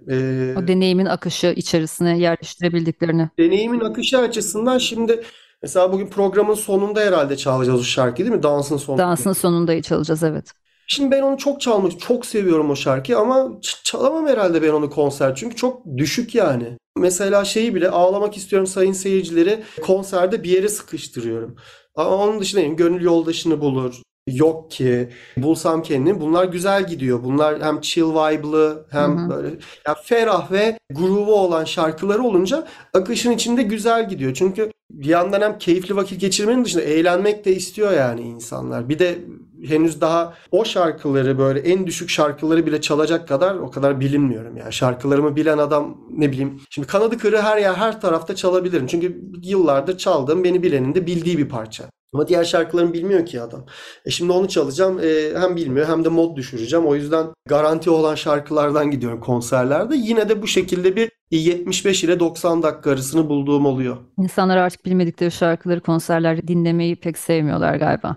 O 0.59 0.69
deneyimin 0.69 1.07
akışı 1.07 1.47
içerisine 1.57 2.19
yerleştirebildiklerini. 2.19 3.29
deneyimin 3.39 3.81
akışı 3.81 4.19
açısından 4.19 4.79
şimdi 4.79 5.23
mesela 5.63 5.93
bugün 5.93 6.07
programın 6.07 6.55
sonunda 6.55 7.01
herhalde 7.01 7.37
çalacağız 7.37 7.81
o 7.81 7.85
şarkıyı 7.85 8.27
değil 8.29 8.37
mi? 8.37 8.43
Dansın 8.43 8.77
sonunda. 8.77 9.03
Dansın 9.03 9.33
sonunda 9.33 9.83
çalacağız 9.83 10.23
evet. 10.23 10.53
Şimdi 10.93 11.11
ben 11.11 11.23
onu 11.23 11.39
çok 11.39 11.61
çalmak, 11.61 12.01
çok 12.01 12.27
seviyorum 12.27 12.71
o 12.71 12.77
şarkıyı 12.77 13.19
ama 13.19 13.53
çalamam 13.85 14.27
herhalde 14.27 14.63
ben 14.63 14.69
onu 14.69 14.91
konser 14.91 15.35
çünkü 15.35 15.57
çok 15.57 15.83
düşük 15.97 16.35
yani. 16.35 16.79
Mesela 16.97 17.45
şeyi 17.45 17.75
bile 17.75 17.91
ağlamak 17.91 18.37
istiyorum 18.37 18.67
sayın 18.67 18.93
seyircileri 18.93 19.63
konserde 19.83 20.43
bir 20.43 20.51
yere 20.51 20.69
sıkıştırıyorum. 20.69 21.57
Ama 21.97 22.17
onun 22.17 22.41
dışında 22.41 22.63
gönül 22.63 23.03
yoldaşını 23.03 23.61
bulur. 23.61 24.03
Yok 24.27 24.71
ki 24.71 25.09
bulsam 25.37 25.83
kendimi. 25.83 26.21
Bunlar 26.21 26.45
güzel 26.45 26.87
gidiyor. 26.87 27.25
Bunlar 27.25 27.63
hem 27.63 27.81
chill 27.81 28.11
vibe'lı 28.11 28.87
hem 28.91 29.19
Hı 29.19 29.25
hı. 29.25 29.31
böyle 29.31 29.59
ya 29.87 29.95
ferah 29.95 30.53
ve 30.53 30.79
groove'u 30.91 31.35
olan 31.35 31.65
şarkıları 31.65 32.23
olunca 32.23 32.67
akışın 32.95 33.31
içinde 33.31 33.63
güzel 33.63 34.09
gidiyor. 34.09 34.35
Çünkü 34.35 34.71
bir 34.93 35.09
yandan 35.09 35.41
hem 35.41 35.59
keyifli 35.59 35.97
vakit 35.97 36.21
geçirmenin 36.21 36.65
dışında 36.65 36.83
eğlenmek 36.83 37.45
de 37.45 37.55
istiyor 37.57 37.93
yani 37.93 38.21
insanlar. 38.21 38.89
Bir 38.89 38.99
de 38.99 39.19
henüz 39.65 40.01
daha 40.01 40.35
o 40.51 40.65
şarkıları 40.65 41.39
böyle 41.39 41.61
en 41.61 41.87
düşük 41.87 42.11
şarkıları 42.11 42.67
bile 42.67 42.81
çalacak 42.81 43.29
kadar 43.29 43.55
o 43.55 43.71
kadar 43.71 44.01
bilinmiyorum 44.01 44.57
yani. 44.57 44.73
Şarkılarımı 44.73 45.37
bilen 45.37 45.59
adam 45.59 45.99
ne 46.11 46.33
bileyim. 46.33 46.61
Şimdi 46.71 46.89
kanadı 46.89 47.19
kırığı 47.19 47.43
her 47.43 47.59
yer 47.59 47.75
her 47.75 48.01
tarafta 48.01 48.35
çalabilirim. 48.35 48.87
Çünkü 48.87 49.21
yıllardır 49.43 49.99
çaldığım 49.99 50.45
beni 50.45 50.63
bilenin 50.63 50.95
de 50.95 51.07
bildiği 51.07 51.39
bir 51.39 51.49
parça. 51.49 51.85
Ama 52.15 52.29
diğer 52.29 52.45
şarkılarımı 52.45 52.93
bilmiyor 52.93 53.27
ki 53.27 53.41
adam. 53.41 53.67
E 54.07 54.11
şimdi 54.11 54.33
onu 54.33 54.49
çalacağım. 54.49 54.99
E, 54.99 55.41
hem 55.41 55.57
bilmiyor 55.57 55.89
hem 55.89 56.05
de 56.05 56.09
mod 56.09 56.37
düşüreceğim. 56.37 56.87
O 56.87 56.95
yüzden 56.95 57.27
garanti 57.49 57.91
olan 57.91 58.15
şarkılardan 58.15 58.91
gidiyorum 58.91 59.21
konserlerde. 59.21 59.97
Yine 59.97 60.29
de 60.29 60.43
bu 60.43 60.47
şekilde 60.47 60.97
bir 60.97 61.12
75 61.37 62.05
ile 62.05 62.21
90 62.21 62.63
dakika 62.63 62.91
arasını 62.91 63.29
bulduğum 63.29 63.67
oluyor. 63.67 63.97
İnsanlar 64.19 64.57
artık 64.57 64.85
bilmedikleri 64.85 65.31
şarkıları 65.31 65.81
konserlerde 65.81 66.49
dinlemeyi 66.49 66.97
pek 66.97 67.19
sevmiyorlar 67.19 67.75
galiba. 67.75 68.17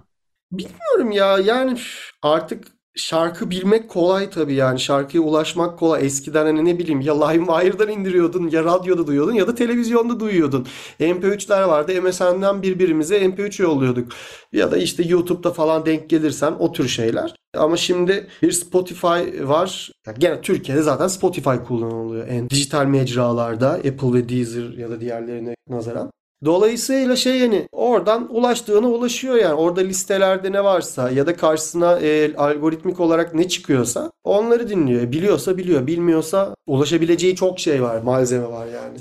Bilmiyorum 0.51 1.11
ya 1.11 1.37
yani 1.39 1.77
artık 2.21 2.67
şarkı 2.95 3.51
bilmek 3.51 3.89
kolay 3.89 4.29
tabii 4.29 4.53
yani 4.53 4.79
şarkıya 4.79 5.23
ulaşmak 5.23 5.79
kolay. 5.79 6.05
Eskiden 6.05 6.45
hani 6.45 6.65
ne 6.65 6.79
bileyim 6.79 7.01
ya 7.01 7.27
LimeWire'dan 7.27 7.89
indiriyordun 7.89 8.49
ya 8.49 8.63
radyoda 8.63 9.07
duyuyordun 9.07 9.33
ya 9.33 9.47
da 9.47 9.55
televizyonda 9.55 10.19
duyuyordun. 10.19 10.67
MP3'ler 10.99 11.67
vardı 11.67 12.01
MSN'den 12.01 12.63
birbirimize 12.63 13.17
MP3 13.17 13.61
yolluyorduk. 13.61 14.11
Ya 14.53 14.71
da 14.71 14.77
işte 14.77 15.03
YouTube'da 15.03 15.53
falan 15.53 15.85
denk 15.85 16.09
gelirsen 16.09 16.53
o 16.59 16.71
tür 16.71 16.87
şeyler. 16.87 17.35
Ama 17.57 17.77
şimdi 17.77 18.27
bir 18.41 18.51
Spotify 18.51 19.47
var. 19.47 19.91
Ya 20.07 20.13
gene 20.17 20.41
Türkiye'de 20.41 20.81
zaten 20.81 21.07
Spotify 21.07 21.55
kullanılıyor. 21.67 22.27
En 22.27 22.49
dijital 22.49 22.85
mecralarda 22.85 23.69
Apple 23.69 24.13
ve 24.13 24.29
Deezer 24.29 24.77
ya 24.77 24.89
da 24.89 25.01
diğerlerine 25.01 25.55
nazaran. 25.69 26.11
Dolayısıyla 26.45 27.15
şey 27.15 27.39
yani 27.39 27.67
oradan 27.71 28.35
ulaştığına 28.35 28.87
ulaşıyor 28.87 29.35
yani. 29.35 29.53
Orada 29.53 29.81
listelerde 29.81 30.51
ne 30.51 30.63
varsa 30.63 31.11
ya 31.11 31.27
da 31.27 31.35
karşısına 31.35 31.99
e, 31.99 32.35
algoritmik 32.35 32.99
olarak 32.99 33.33
ne 33.33 33.47
çıkıyorsa 33.47 34.11
onları 34.23 34.69
dinliyor. 34.69 35.01
E, 35.01 35.11
Biliyorsa 35.11 35.57
biliyor, 35.57 35.87
bilmiyorsa 35.87 36.55
ulaşabileceği 36.67 37.35
çok 37.35 37.59
şey 37.59 37.83
var, 37.83 38.01
malzeme 38.01 38.47
var 38.47 38.65
yani. 38.67 38.97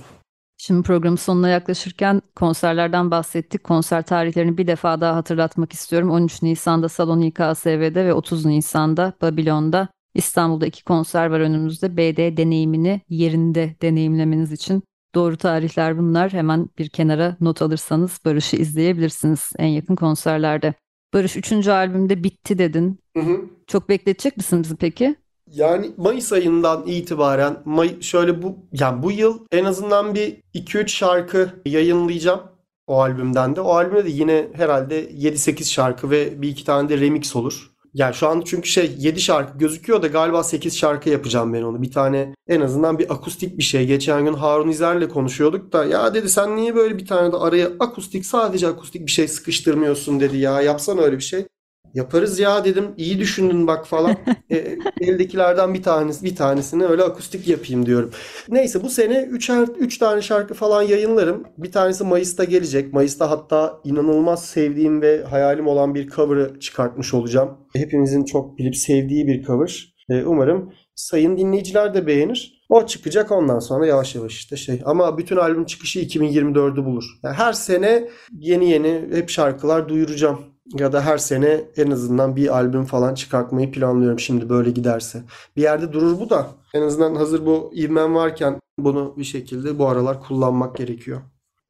Şimdi 0.59 0.83
programın 0.83 1.17
sonuna 1.17 1.49
yaklaşırken 1.49 2.23
konserlerden 2.37 3.11
bahsettik. 3.11 3.65
Konser 3.65 4.03
tarihlerini 4.03 4.59
bir 4.59 4.67
defa 4.67 5.01
daha 5.01 5.17
hatırlatmak 5.17 5.73
istiyorum. 5.73 6.11
13 6.11 6.43
Nisan'da 6.43 6.89
Salon 6.89 7.21
İKSV'de 7.21 8.05
ve 8.05 8.15
30 8.15 8.45
Nisan'da 8.45 9.13
Babilon'da 9.23 9.89
İstanbul'da 10.15 10.67
iki 10.67 10.85
konser 10.85 11.27
var 11.27 11.41
önümüzde. 11.41 11.97
BD 11.97 12.37
deneyimini 12.37 13.01
yerinde 13.09 13.77
deneyimlemeniz 13.83 14.53
için 14.53 14.83
doğru 15.15 15.37
tarihler 15.37 15.99
bunlar. 15.99 16.33
Hemen 16.33 16.69
bir 16.79 16.89
kenara 16.89 17.37
not 17.41 17.63
alırsanız 17.63 18.21
Barış'ı 18.25 18.57
izleyebilirsiniz 18.57 19.53
en 19.59 19.67
yakın 19.67 19.97
konserlerde. 19.97 20.75
Barış 21.15 21.37
3. 21.37 21.69
albümde 21.69 22.25
bitti 22.25 22.59
dedin. 22.59 22.99
Hı 23.17 23.23
hı. 23.23 23.41
Çok 23.67 23.89
bekletecek 23.89 24.37
misin 24.37 24.63
bizi 24.63 24.77
peki? 24.77 25.17
Yani 25.51 25.91
Mayıs 25.97 26.33
ayından 26.33 26.87
itibaren 26.87 27.57
May 27.65 28.01
şöyle 28.01 28.43
bu 28.43 28.59
yani 28.73 29.03
bu 29.03 29.13
yıl 29.13 29.47
en 29.53 29.65
azından 29.65 30.15
bir 30.15 30.37
2-3 30.55 30.89
şarkı 30.89 31.63
yayınlayacağım 31.67 32.41
o 32.87 33.01
albümden 33.01 33.57
de. 33.57 33.61
O 33.61 33.75
albümde 33.75 34.05
de 34.05 34.11
yine 34.11 34.49
herhalde 34.53 35.11
7-8 35.11 35.65
şarkı 35.65 36.11
ve 36.11 36.43
bir 36.43 36.49
iki 36.49 36.65
tane 36.65 36.89
de 36.89 37.01
remix 37.01 37.37
olur. 37.37 37.74
Yani 37.95 38.15
şu 38.15 38.29
an 38.29 38.43
çünkü 38.47 38.69
şey 38.69 38.95
7 38.99 39.21
şarkı 39.21 39.59
gözüküyor 39.59 40.03
da 40.03 40.07
galiba 40.07 40.45
8 40.45 40.79
şarkı 40.79 41.11
yapacağım 41.11 41.53
ben 41.53 41.63
onu. 41.63 41.83
Bir 41.83 41.91
tane 41.91 42.35
en 42.49 42.61
azından 42.61 42.99
bir 42.99 43.13
akustik 43.15 43.59
bir 43.59 43.63
şey. 43.63 43.87
Geçen 43.87 44.25
gün 44.25 44.35
Harun 44.35 44.69
İzer'le 44.69 45.09
konuşuyorduk 45.09 45.73
da 45.73 45.85
ya 45.85 46.15
dedi 46.15 46.29
sen 46.29 46.57
niye 46.57 46.75
böyle 46.75 46.99
bir 46.99 47.07
tane 47.07 47.33
de 47.33 47.37
araya 47.37 47.71
akustik 47.81 48.27
sadece 48.27 48.69
akustik 48.69 49.07
bir 49.07 49.11
şey 49.11 49.29
sıkıştırmıyorsun 49.29 50.21
dedi 50.21 50.37
ya 50.37 50.61
yapsana 50.63 51.01
öyle 51.01 51.17
bir 51.17 51.23
şey. 51.23 51.47
Yaparız 51.95 52.39
ya 52.39 52.65
dedim. 52.65 52.85
İyi 52.97 53.19
düşündün 53.19 53.67
bak 53.67 53.87
falan. 53.87 54.17
E, 54.51 54.77
eldekilerden 55.01 55.75
bir 55.75 55.83
tanesi 55.83 56.25
bir 56.25 56.37
tanesini 56.37 56.87
öyle 56.87 57.03
akustik 57.03 57.49
yapayım 57.49 57.87
diyorum. 57.87 58.11
Neyse 58.49 58.83
bu 58.83 58.91
sene 58.91 59.23
3 59.23 59.51
3 59.79 59.99
tane 59.99 60.23
şarkı 60.23 60.55
falan 60.55 60.83
yayınlarım. 60.83 61.45
Bir 61.59 61.73
tanesi 61.73 62.05
Mayıs'ta 62.05 62.45
gelecek. 62.45 62.93
Mayıs'ta 62.93 63.31
hatta 63.31 63.81
inanılmaz 63.85 64.47
sevdiğim 64.47 65.03
ve 65.03 65.25
hayalim 65.25 65.67
olan 65.67 65.95
bir 65.95 66.09
cover'ı 66.09 66.61
çıkartmış 66.61 67.15
olacağım. 67.15 67.59
Hepimizin 67.77 68.25
çok 68.25 68.59
bilip 68.59 68.77
sevdiği 68.77 69.27
bir 69.27 69.43
cover. 69.43 69.95
E, 70.11 70.25
umarım 70.25 70.73
sayın 70.95 71.37
dinleyiciler 71.37 71.95
de 71.95 72.07
beğenir. 72.07 72.65
O 72.69 72.87
çıkacak 72.87 73.33
ondan 73.33 73.59
sonra 73.59 73.87
yavaş 73.87 74.15
yavaş 74.15 74.33
işte 74.33 74.57
şey. 74.57 74.83
Ama 74.85 75.19
bütün 75.19 75.37
albüm 75.37 75.65
çıkışı 75.65 76.01
2024'ü 76.01 76.85
bulur. 76.85 77.05
Yani 77.23 77.35
her 77.35 77.53
sene 77.53 78.09
yeni 78.33 78.71
yeni 78.71 79.03
hep 79.13 79.31
şarkılar 79.31 79.89
duyuracağım. 79.89 80.54
Ya 80.73 80.93
da 80.93 81.01
her 81.05 81.19
sene 81.19 81.65
en 81.77 81.91
azından 81.91 82.37
bir 82.37 82.57
albüm 82.57 82.85
falan 82.85 83.15
çıkartmayı 83.15 83.73
planlıyorum 83.73 84.19
şimdi 84.21 84.49
böyle 84.49 84.71
giderse. 84.71 85.23
Bir 85.57 85.63
yerde 85.63 85.93
durur 85.93 86.21
bu 86.21 86.31
da. 86.31 86.47
En 86.75 86.83
azından 86.83 87.15
hazır 87.15 87.47
bu 87.47 87.73
ivmem 87.77 88.15
varken 88.15 88.61
bunu 88.79 89.15
bir 89.19 89.25
şekilde 89.25 89.79
bu 89.79 89.89
aralar 89.89 90.21
kullanmak 90.23 90.77
gerekiyor. 90.77 91.21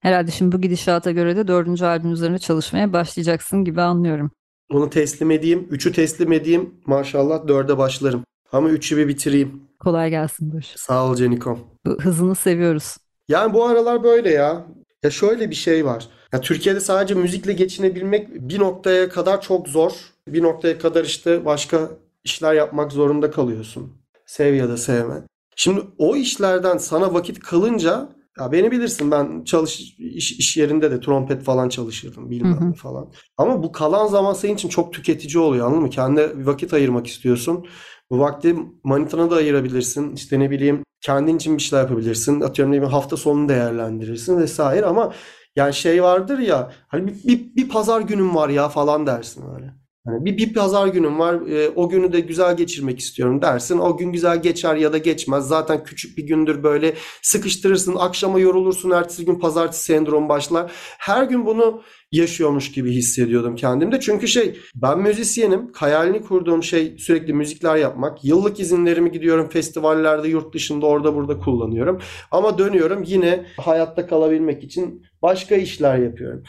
Herhalde 0.01 0.31
şimdi 0.31 0.57
bu 0.57 0.61
gidişata 0.61 1.11
göre 1.11 1.37
de 1.37 1.49
dördüncü 1.49 1.85
albüm 1.85 2.13
üzerine 2.13 2.39
çalışmaya 2.39 2.93
başlayacaksın 2.93 3.65
gibi 3.65 3.81
anlıyorum. 3.81 4.31
Onu 4.73 4.91
teslim 4.91 5.31
edeyim. 5.31 5.67
Üçü 5.71 5.93
teslim 5.93 6.33
edeyim. 6.33 6.75
Maşallah 6.87 7.49
dörde 7.49 7.79
başlarım. 7.79 8.25
Ama 8.53 8.69
üçü 8.69 8.97
bir 8.97 9.09
bitireyim. 9.09 9.63
Kolay 9.81 10.11
gelsin 10.11 10.53
Barış. 10.53 10.75
Sağ 10.77 11.07
ol 11.07 11.15
Canikom. 11.17 11.59
Bu 11.87 11.91
hızını 12.03 12.35
seviyoruz. 12.35 12.97
Yani 13.29 13.55
bu 13.55 13.65
aralar 13.67 14.03
böyle 14.03 14.31
ya. 14.31 14.67
Ya 15.03 15.11
şöyle 15.11 15.51
bir 15.51 15.55
şey 15.55 15.85
var. 15.85 16.09
Ya 16.35 16.41
Türkiye'de 16.41 16.81
sadece 16.81 17.15
müzikle 17.15 17.53
geçinebilmek 17.53 18.35
bir 18.35 18.59
noktaya 18.59 19.09
kadar 19.09 19.41
çok 19.41 19.69
zor. 19.69 19.93
Bir 20.29 20.43
noktaya 20.43 20.79
kadar 20.79 21.05
işte 21.05 21.45
başka 21.45 21.91
işler 22.25 22.55
yapmak 22.55 22.93
zorunda 22.93 23.31
kalıyorsun. 23.31 23.93
Sev 24.27 24.55
ya 24.55 24.69
da 24.69 24.77
sevme. 24.77 25.15
Şimdi 25.57 25.81
o 25.99 26.17
işlerden 26.17 26.79
sana 26.79 27.15
vakit 27.15 27.41
kalınca 27.41 28.09
Ya 28.41 28.53
beni 28.53 28.71
bilirsin 28.71 29.11
ben 29.11 29.45
çalış 29.45 29.81
iş, 29.99 30.33
iş 30.33 30.57
yerinde 30.57 30.91
de 30.91 31.01
trompet 31.01 31.43
falan 31.43 31.69
çalışırdım 31.69 32.31
bilmem 32.31 32.71
Hı 32.71 32.73
falan. 32.73 33.13
Ama 33.37 33.63
bu 33.63 33.73
kalan 33.73 34.07
zaman 34.07 34.33
senin 34.33 34.55
için 34.55 34.69
çok 34.69 34.93
tüketici 34.93 35.39
oluyor 35.39 35.67
anladın 35.67 35.83
mı? 35.83 35.91
Kendine 35.91 36.47
vakit 36.47 36.75
ayırmak 36.75 37.07
istiyorsun. 37.07 37.67
Bu 38.11 38.19
vakti 38.19 38.57
manitana 38.85 39.31
da 39.31 39.37
ayırabilirsin. 39.37 40.15
İşte 40.15 40.41
ne 40.41 40.51
bileyim 40.51 40.83
kendin 41.01 41.37
için 41.37 41.57
bir 41.57 41.63
şeyler 41.63 41.83
yapabilirsin. 41.83 42.41
Atıyorum 42.41 42.73
ne 42.73 42.77
bileyim 42.77 42.93
hafta 42.93 43.17
sonunu 43.17 43.49
değerlendirirsin 43.49 44.39
vesaire 44.39 44.87
ama 44.87 45.13
yani 45.57 45.75
şey 45.75 46.03
vardır 46.03 46.39
ya 46.39 46.73
hani 46.89 47.07
bir, 47.07 47.25
bir, 47.29 47.57
bir 47.57 47.69
pazar 47.69 48.01
günüm 48.01 48.35
var 48.35 48.49
ya 48.49 48.69
falan 48.69 49.07
dersin 49.07 49.55
öyle. 49.55 49.84
Hani 50.07 50.25
bir, 50.25 50.37
bir 50.39 50.55
pazar 50.55 50.87
günüm 50.87 51.19
var 51.19 51.35
e, 51.35 51.69
o 51.69 51.89
günü 51.89 52.13
de 52.13 52.21
güzel 52.21 52.57
geçirmek 52.57 52.99
istiyorum 52.99 53.43
dersin. 53.43 53.79
O 53.79 53.97
gün 53.97 54.13
güzel 54.13 54.43
geçer 54.43 54.77
ya 54.77 54.93
da 54.93 54.99
geçmez. 54.99 55.49
Zaten 55.49 55.85
küçük 55.85 56.19
bir 56.19 56.23
gündür 56.23 56.63
böyle 56.63 56.95
sıkıştırırsın. 57.23 57.97
Akşama 57.99 58.41
yorulursun. 58.41 58.91
Ertesi 58.91 59.25
gün 59.25 59.39
pazartesi 59.39 59.85
sendromu 59.85 60.29
başlar. 60.29 60.73
Her 60.99 61.25
gün 61.25 61.47
bunu 61.47 61.83
yaşıyormuş 62.13 62.73
gibi 62.73 62.93
hissediyordum 62.93 63.57
kendimde. 63.57 64.01
Çünkü 64.01 64.29
şey 64.29 64.59
ben 64.75 64.99
müzisyenim. 64.99 65.73
Hayalini 65.75 66.23
kurduğum 66.23 66.63
şey 66.63 66.99
sürekli 66.99 67.33
müzikler 67.33 67.77
yapmak. 67.77 68.25
Yıllık 68.25 68.61
izinlerimi 68.61 69.13
gidiyorum 69.13 69.49
festivallerde 69.49 70.29
yurt 70.29 70.55
dışında 70.55 70.87
orada 70.87 71.15
burada 71.15 71.39
kullanıyorum. 71.39 72.01
Ama 72.31 72.59
dönüyorum 72.59 73.03
yine 73.07 73.47
hayatta 73.57 74.07
kalabilmek 74.07 74.65
için 74.65 75.03
başka 75.23 75.55
işler 75.55 75.99
yapıyorum. 75.99 76.43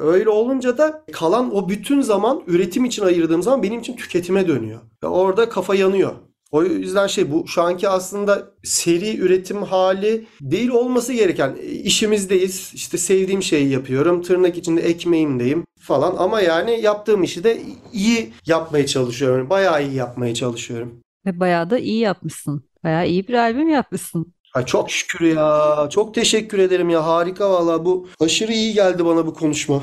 Öyle 0.00 0.28
olunca 0.28 0.78
da 0.78 1.04
kalan 1.12 1.56
o 1.56 1.68
bütün 1.68 2.00
zaman 2.00 2.42
üretim 2.46 2.84
için 2.84 3.04
ayırdığım 3.04 3.42
zaman 3.42 3.62
benim 3.62 3.80
için 3.80 3.96
tüketime 3.96 4.48
dönüyor. 4.48 4.80
Ve 5.02 5.06
orada 5.06 5.48
kafa 5.48 5.74
yanıyor. 5.74 6.12
O 6.54 6.64
yüzden 6.64 7.06
şey 7.06 7.32
bu 7.32 7.48
şu 7.48 7.62
anki 7.62 7.88
aslında 7.88 8.50
seri 8.64 9.16
üretim 9.16 9.62
hali 9.62 10.26
değil 10.40 10.68
olması 10.68 11.12
gereken 11.12 11.56
e, 11.60 11.66
işimizdeyiz. 11.66 12.72
İşte 12.74 12.98
sevdiğim 12.98 13.42
şeyi 13.42 13.68
yapıyorum. 13.68 14.22
Tırnak 14.22 14.58
içinde 14.58 14.80
ekmeğimdeyim 14.80 15.64
falan 15.80 16.14
ama 16.18 16.40
yani 16.40 16.80
yaptığım 16.80 17.22
işi 17.22 17.44
de 17.44 17.62
iyi 17.92 18.32
yapmaya 18.46 18.86
çalışıyorum. 18.86 19.50
Bayağı 19.50 19.86
iyi 19.86 19.94
yapmaya 19.94 20.34
çalışıyorum. 20.34 21.00
Ve 21.26 21.40
bayağı 21.40 21.70
da 21.70 21.78
iyi 21.78 22.00
yapmışsın. 22.00 22.64
Bayağı 22.84 23.08
iyi 23.08 23.28
bir 23.28 23.34
albüm 23.34 23.68
yapmışsın. 23.68 24.34
Ay 24.54 24.66
çok 24.66 24.90
şükür 24.90 25.26
ya. 25.26 25.88
Çok 25.90 26.14
teşekkür 26.14 26.58
ederim 26.58 26.90
ya. 26.90 27.06
Harika 27.06 27.50
valla 27.50 27.84
bu 27.84 28.08
aşırı 28.20 28.52
iyi 28.52 28.74
geldi 28.74 29.04
bana 29.04 29.26
bu 29.26 29.34
konuşma. 29.34 29.82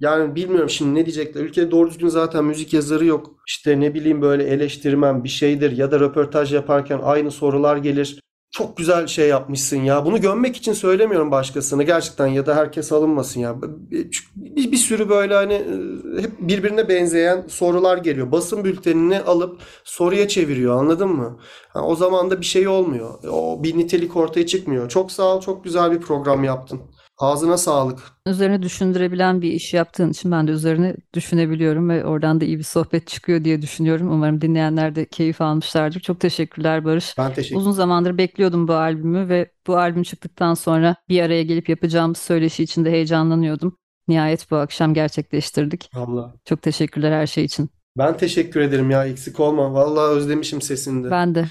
Yani 0.00 0.34
bilmiyorum 0.34 0.70
şimdi 0.70 0.94
ne 1.00 1.06
diyecekler. 1.06 1.40
Ülkede 1.40 1.70
doğru 1.70 1.90
düzgün 1.90 2.08
zaten 2.08 2.44
müzik 2.44 2.72
yazarı 2.72 3.04
yok. 3.04 3.30
İşte 3.48 3.80
ne 3.80 3.94
bileyim 3.94 4.22
böyle 4.22 4.44
eleştirmen 4.44 5.24
bir 5.24 5.28
şeydir 5.28 5.76
ya 5.76 5.90
da 5.90 6.00
röportaj 6.00 6.54
yaparken 6.54 7.00
aynı 7.02 7.30
sorular 7.30 7.76
gelir. 7.76 8.20
Çok 8.52 8.76
güzel 8.76 9.06
şey 9.06 9.28
yapmışsın 9.28 9.76
ya. 9.76 10.06
Bunu 10.06 10.20
gömmek 10.20 10.56
için 10.56 10.72
söylemiyorum 10.72 11.30
başkasını 11.30 11.82
gerçekten 11.82 12.26
ya 12.26 12.46
da 12.46 12.56
herkes 12.56 12.92
alınmasın 12.92 13.40
ya. 13.40 13.56
Bir, 13.62 14.72
bir 14.72 14.76
sürü 14.76 15.08
böyle 15.08 15.34
hani 15.34 15.54
e, 15.54 16.22
hep 16.22 16.32
birbirine 16.40 16.88
benzeyen 16.88 17.44
sorular 17.48 17.98
geliyor. 17.98 18.32
Basın 18.32 18.64
bültenini 18.64 19.20
alıp 19.20 19.60
soruya 19.84 20.28
çeviriyor 20.28 20.78
anladın 20.78 21.08
mı? 21.08 21.38
Ha, 21.68 21.82
o 21.82 21.96
zaman 21.96 22.30
da 22.30 22.40
bir 22.40 22.46
şey 22.46 22.68
olmuyor. 22.68 23.10
O 23.30 23.62
bir 23.62 23.78
nitelik 23.78 24.16
ortaya 24.16 24.46
çıkmıyor. 24.46 24.88
Çok 24.88 25.12
sağ 25.12 25.36
ol, 25.36 25.40
çok 25.40 25.64
güzel 25.64 25.92
bir 25.92 26.00
program 26.00 26.44
yaptın. 26.44 26.80
Ağzına 27.22 27.58
sağlık. 27.58 27.98
Üzerine 28.26 28.62
düşündürebilen 28.62 29.42
bir 29.42 29.52
iş 29.52 29.74
yaptığın 29.74 30.10
için 30.10 30.32
ben 30.32 30.48
de 30.48 30.50
üzerine 30.50 30.96
düşünebiliyorum 31.14 31.88
ve 31.88 32.04
oradan 32.04 32.40
da 32.40 32.44
iyi 32.44 32.58
bir 32.58 32.62
sohbet 32.62 33.06
çıkıyor 33.06 33.44
diye 33.44 33.62
düşünüyorum. 33.62 34.12
Umarım 34.12 34.40
dinleyenler 34.40 34.94
de 34.94 35.04
keyif 35.04 35.40
almışlardır. 35.40 36.00
Çok 36.00 36.20
teşekkürler 36.20 36.84
Barış. 36.84 37.18
Ben 37.18 37.34
teşekkür 37.34 37.56
Uzun 37.56 37.70
zamandır 37.70 38.18
bekliyordum 38.18 38.68
bu 38.68 38.74
albümü 38.74 39.28
ve 39.28 39.50
bu 39.66 39.76
albüm 39.76 40.02
çıktıktan 40.02 40.54
sonra 40.54 40.96
bir 41.08 41.22
araya 41.22 41.42
gelip 41.42 41.68
yapacağımız 41.68 42.18
söyleşi 42.18 42.62
için 42.62 42.84
de 42.84 42.90
heyecanlanıyordum. 42.90 43.76
Nihayet 44.08 44.50
bu 44.50 44.56
akşam 44.56 44.94
gerçekleştirdik. 44.94 45.90
abla. 45.94 46.34
Çok 46.44 46.62
teşekkürler 46.62 47.12
her 47.12 47.26
şey 47.26 47.44
için. 47.44 47.70
Ben 47.98 48.16
teşekkür 48.16 48.60
ederim 48.60 48.90
ya 48.90 49.06
eksik 49.06 49.40
olma. 49.40 49.74
Vallahi 49.74 50.16
özlemişim 50.16 50.62
sesini 50.62 51.04
de. 51.04 51.10
Ben 51.10 51.34
de. 51.34 51.48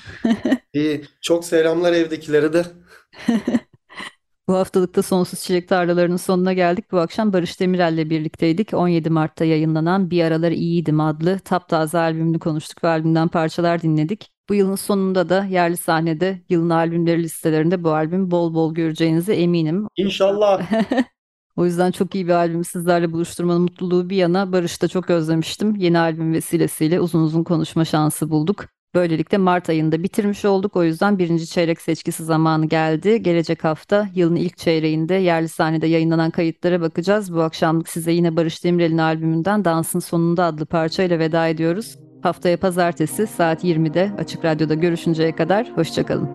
İyi. 0.73 1.05
Çok 1.21 1.45
selamlar 1.45 1.93
evdekilere 1.93 2.53
de. 2.53 2.65
Bu 4.51 4.55
haftalıkta 4.55 5.03
Sonsuz 5.03 5.39
Çilek 5.39 5.67
Tarlalarının 5.67 6.17
sonuna 6.17 6.53
geldik. 6.53 6.91
Bu 6.91 6.99
akşam 6.99 7.33
Barış 7.33 7.59
Demirel'le 7.59 8.09
birlikteydik. 8.09 8.73
17 8.73 9.09
Mart'ta 9.09 9.45
yayınlanan 9.45 10.11
Bir 10.11 10.23
Aralar 10.23 10.51
İyiydim 10.51 10.99
adlı 10.99 11.39
taptaze 11.39 11.97
albümünü 11.97 12.39
konuştuk 12.39 12.83
ve 12.83 12.87
albümden 12.87 13.27
parçalar 13.27 13.81
dinledik. 13.81 14.31
Bu 14.49 14.53
yılın 14.53 14.75
sonunda 14.75 15.29
da 15.29 15.45
yerli 15.45 15.77
sahnede 15.77 16.41
yılın 16.49 16.69
albümleri 16.69 17.23
listelerinde 17.23 17.83
bu 17.83 17.91
albüm 17.91 18.31
bol 18.31 18.53
bol 18.53 18.73
göreceğinize 18.73 19.35
eminim. 19.35 19.87
İnşallah. 19.97 20.71
O 21.55 21.65
yüzden 21.65 21.91
çok 21.91 22.15
iyi 22.15 22.27
bir 22.27 22.33
albümü 22.33 22.63
sizlerle 22.63 23.11
buluşturmanın 23.11 23.61
mutluluğu 23.61 24.09
bir 24.09 24.15
yana 24.15 24.51
Barış'ı 24.51 24.81
da 24.81 24.87
çok 24.87 25.09
özlemiştim. 25.09 25.75
Yeni 25.75 25.99
albüm 25.99 26.33
vesilesiyle 26.33 26.99
uzun 26.99 27.21
uzun 27.23 27.43
konuşma 27.43 27.85
şansı 27.85 28.29
bulduk. 28.29 28.65
Böylelikle 28.95 29.37
Mart 29.37 29.69
ayında 29.69 30.03
bitirmiş 30.03 30.45
olduk. 30.45 30.75
O 30.75 30.83
yüzden 30.83 31.19
birinci 31.19 31.47
çeyrek 31.47 31.81
seçkisi 31.81 32.23
zamanı 32.23 32.65
geldi. 32.65 33.23
Gelecek 33.23 33.63
hafta 33.63 34.07
yılın 34.15 34.35
ilk 34.35 34.57
çeyreğinde 34.57 35.13
yerli 35.15 35.47
sahnede 35.47 35.87
yayınlanan 35.87 36.31
kayıtlara 36.31 36.81
bakacağız. 36.81 37.33
Bu 37.33 37.41
akşamlık 37.41 37.89
size 37.89 38.11
yine 38.11 38.35
Barış 38.35 38.63
Demirel'in 38.63 38.97
albümünden 38.97 39.65
Dansın 39.65 39.99
Sonunda 39.99 40.45
adlı 40.45 40.65
parçayla 40.65 41.19
veda 41.19 41.47
ediyoruz. 41.47 41.95
Haftaya 42.21 42.57
pazartesi 42.57 43.27
saat 43.27 43.63
20'de 43.63 44.11
Açık 44.17 44.45
Radyo'da 44.45 44.73
görüşünceye 44.73 45.35
kadar 45.35 45.71
hoşçakalın. 45.77 46.29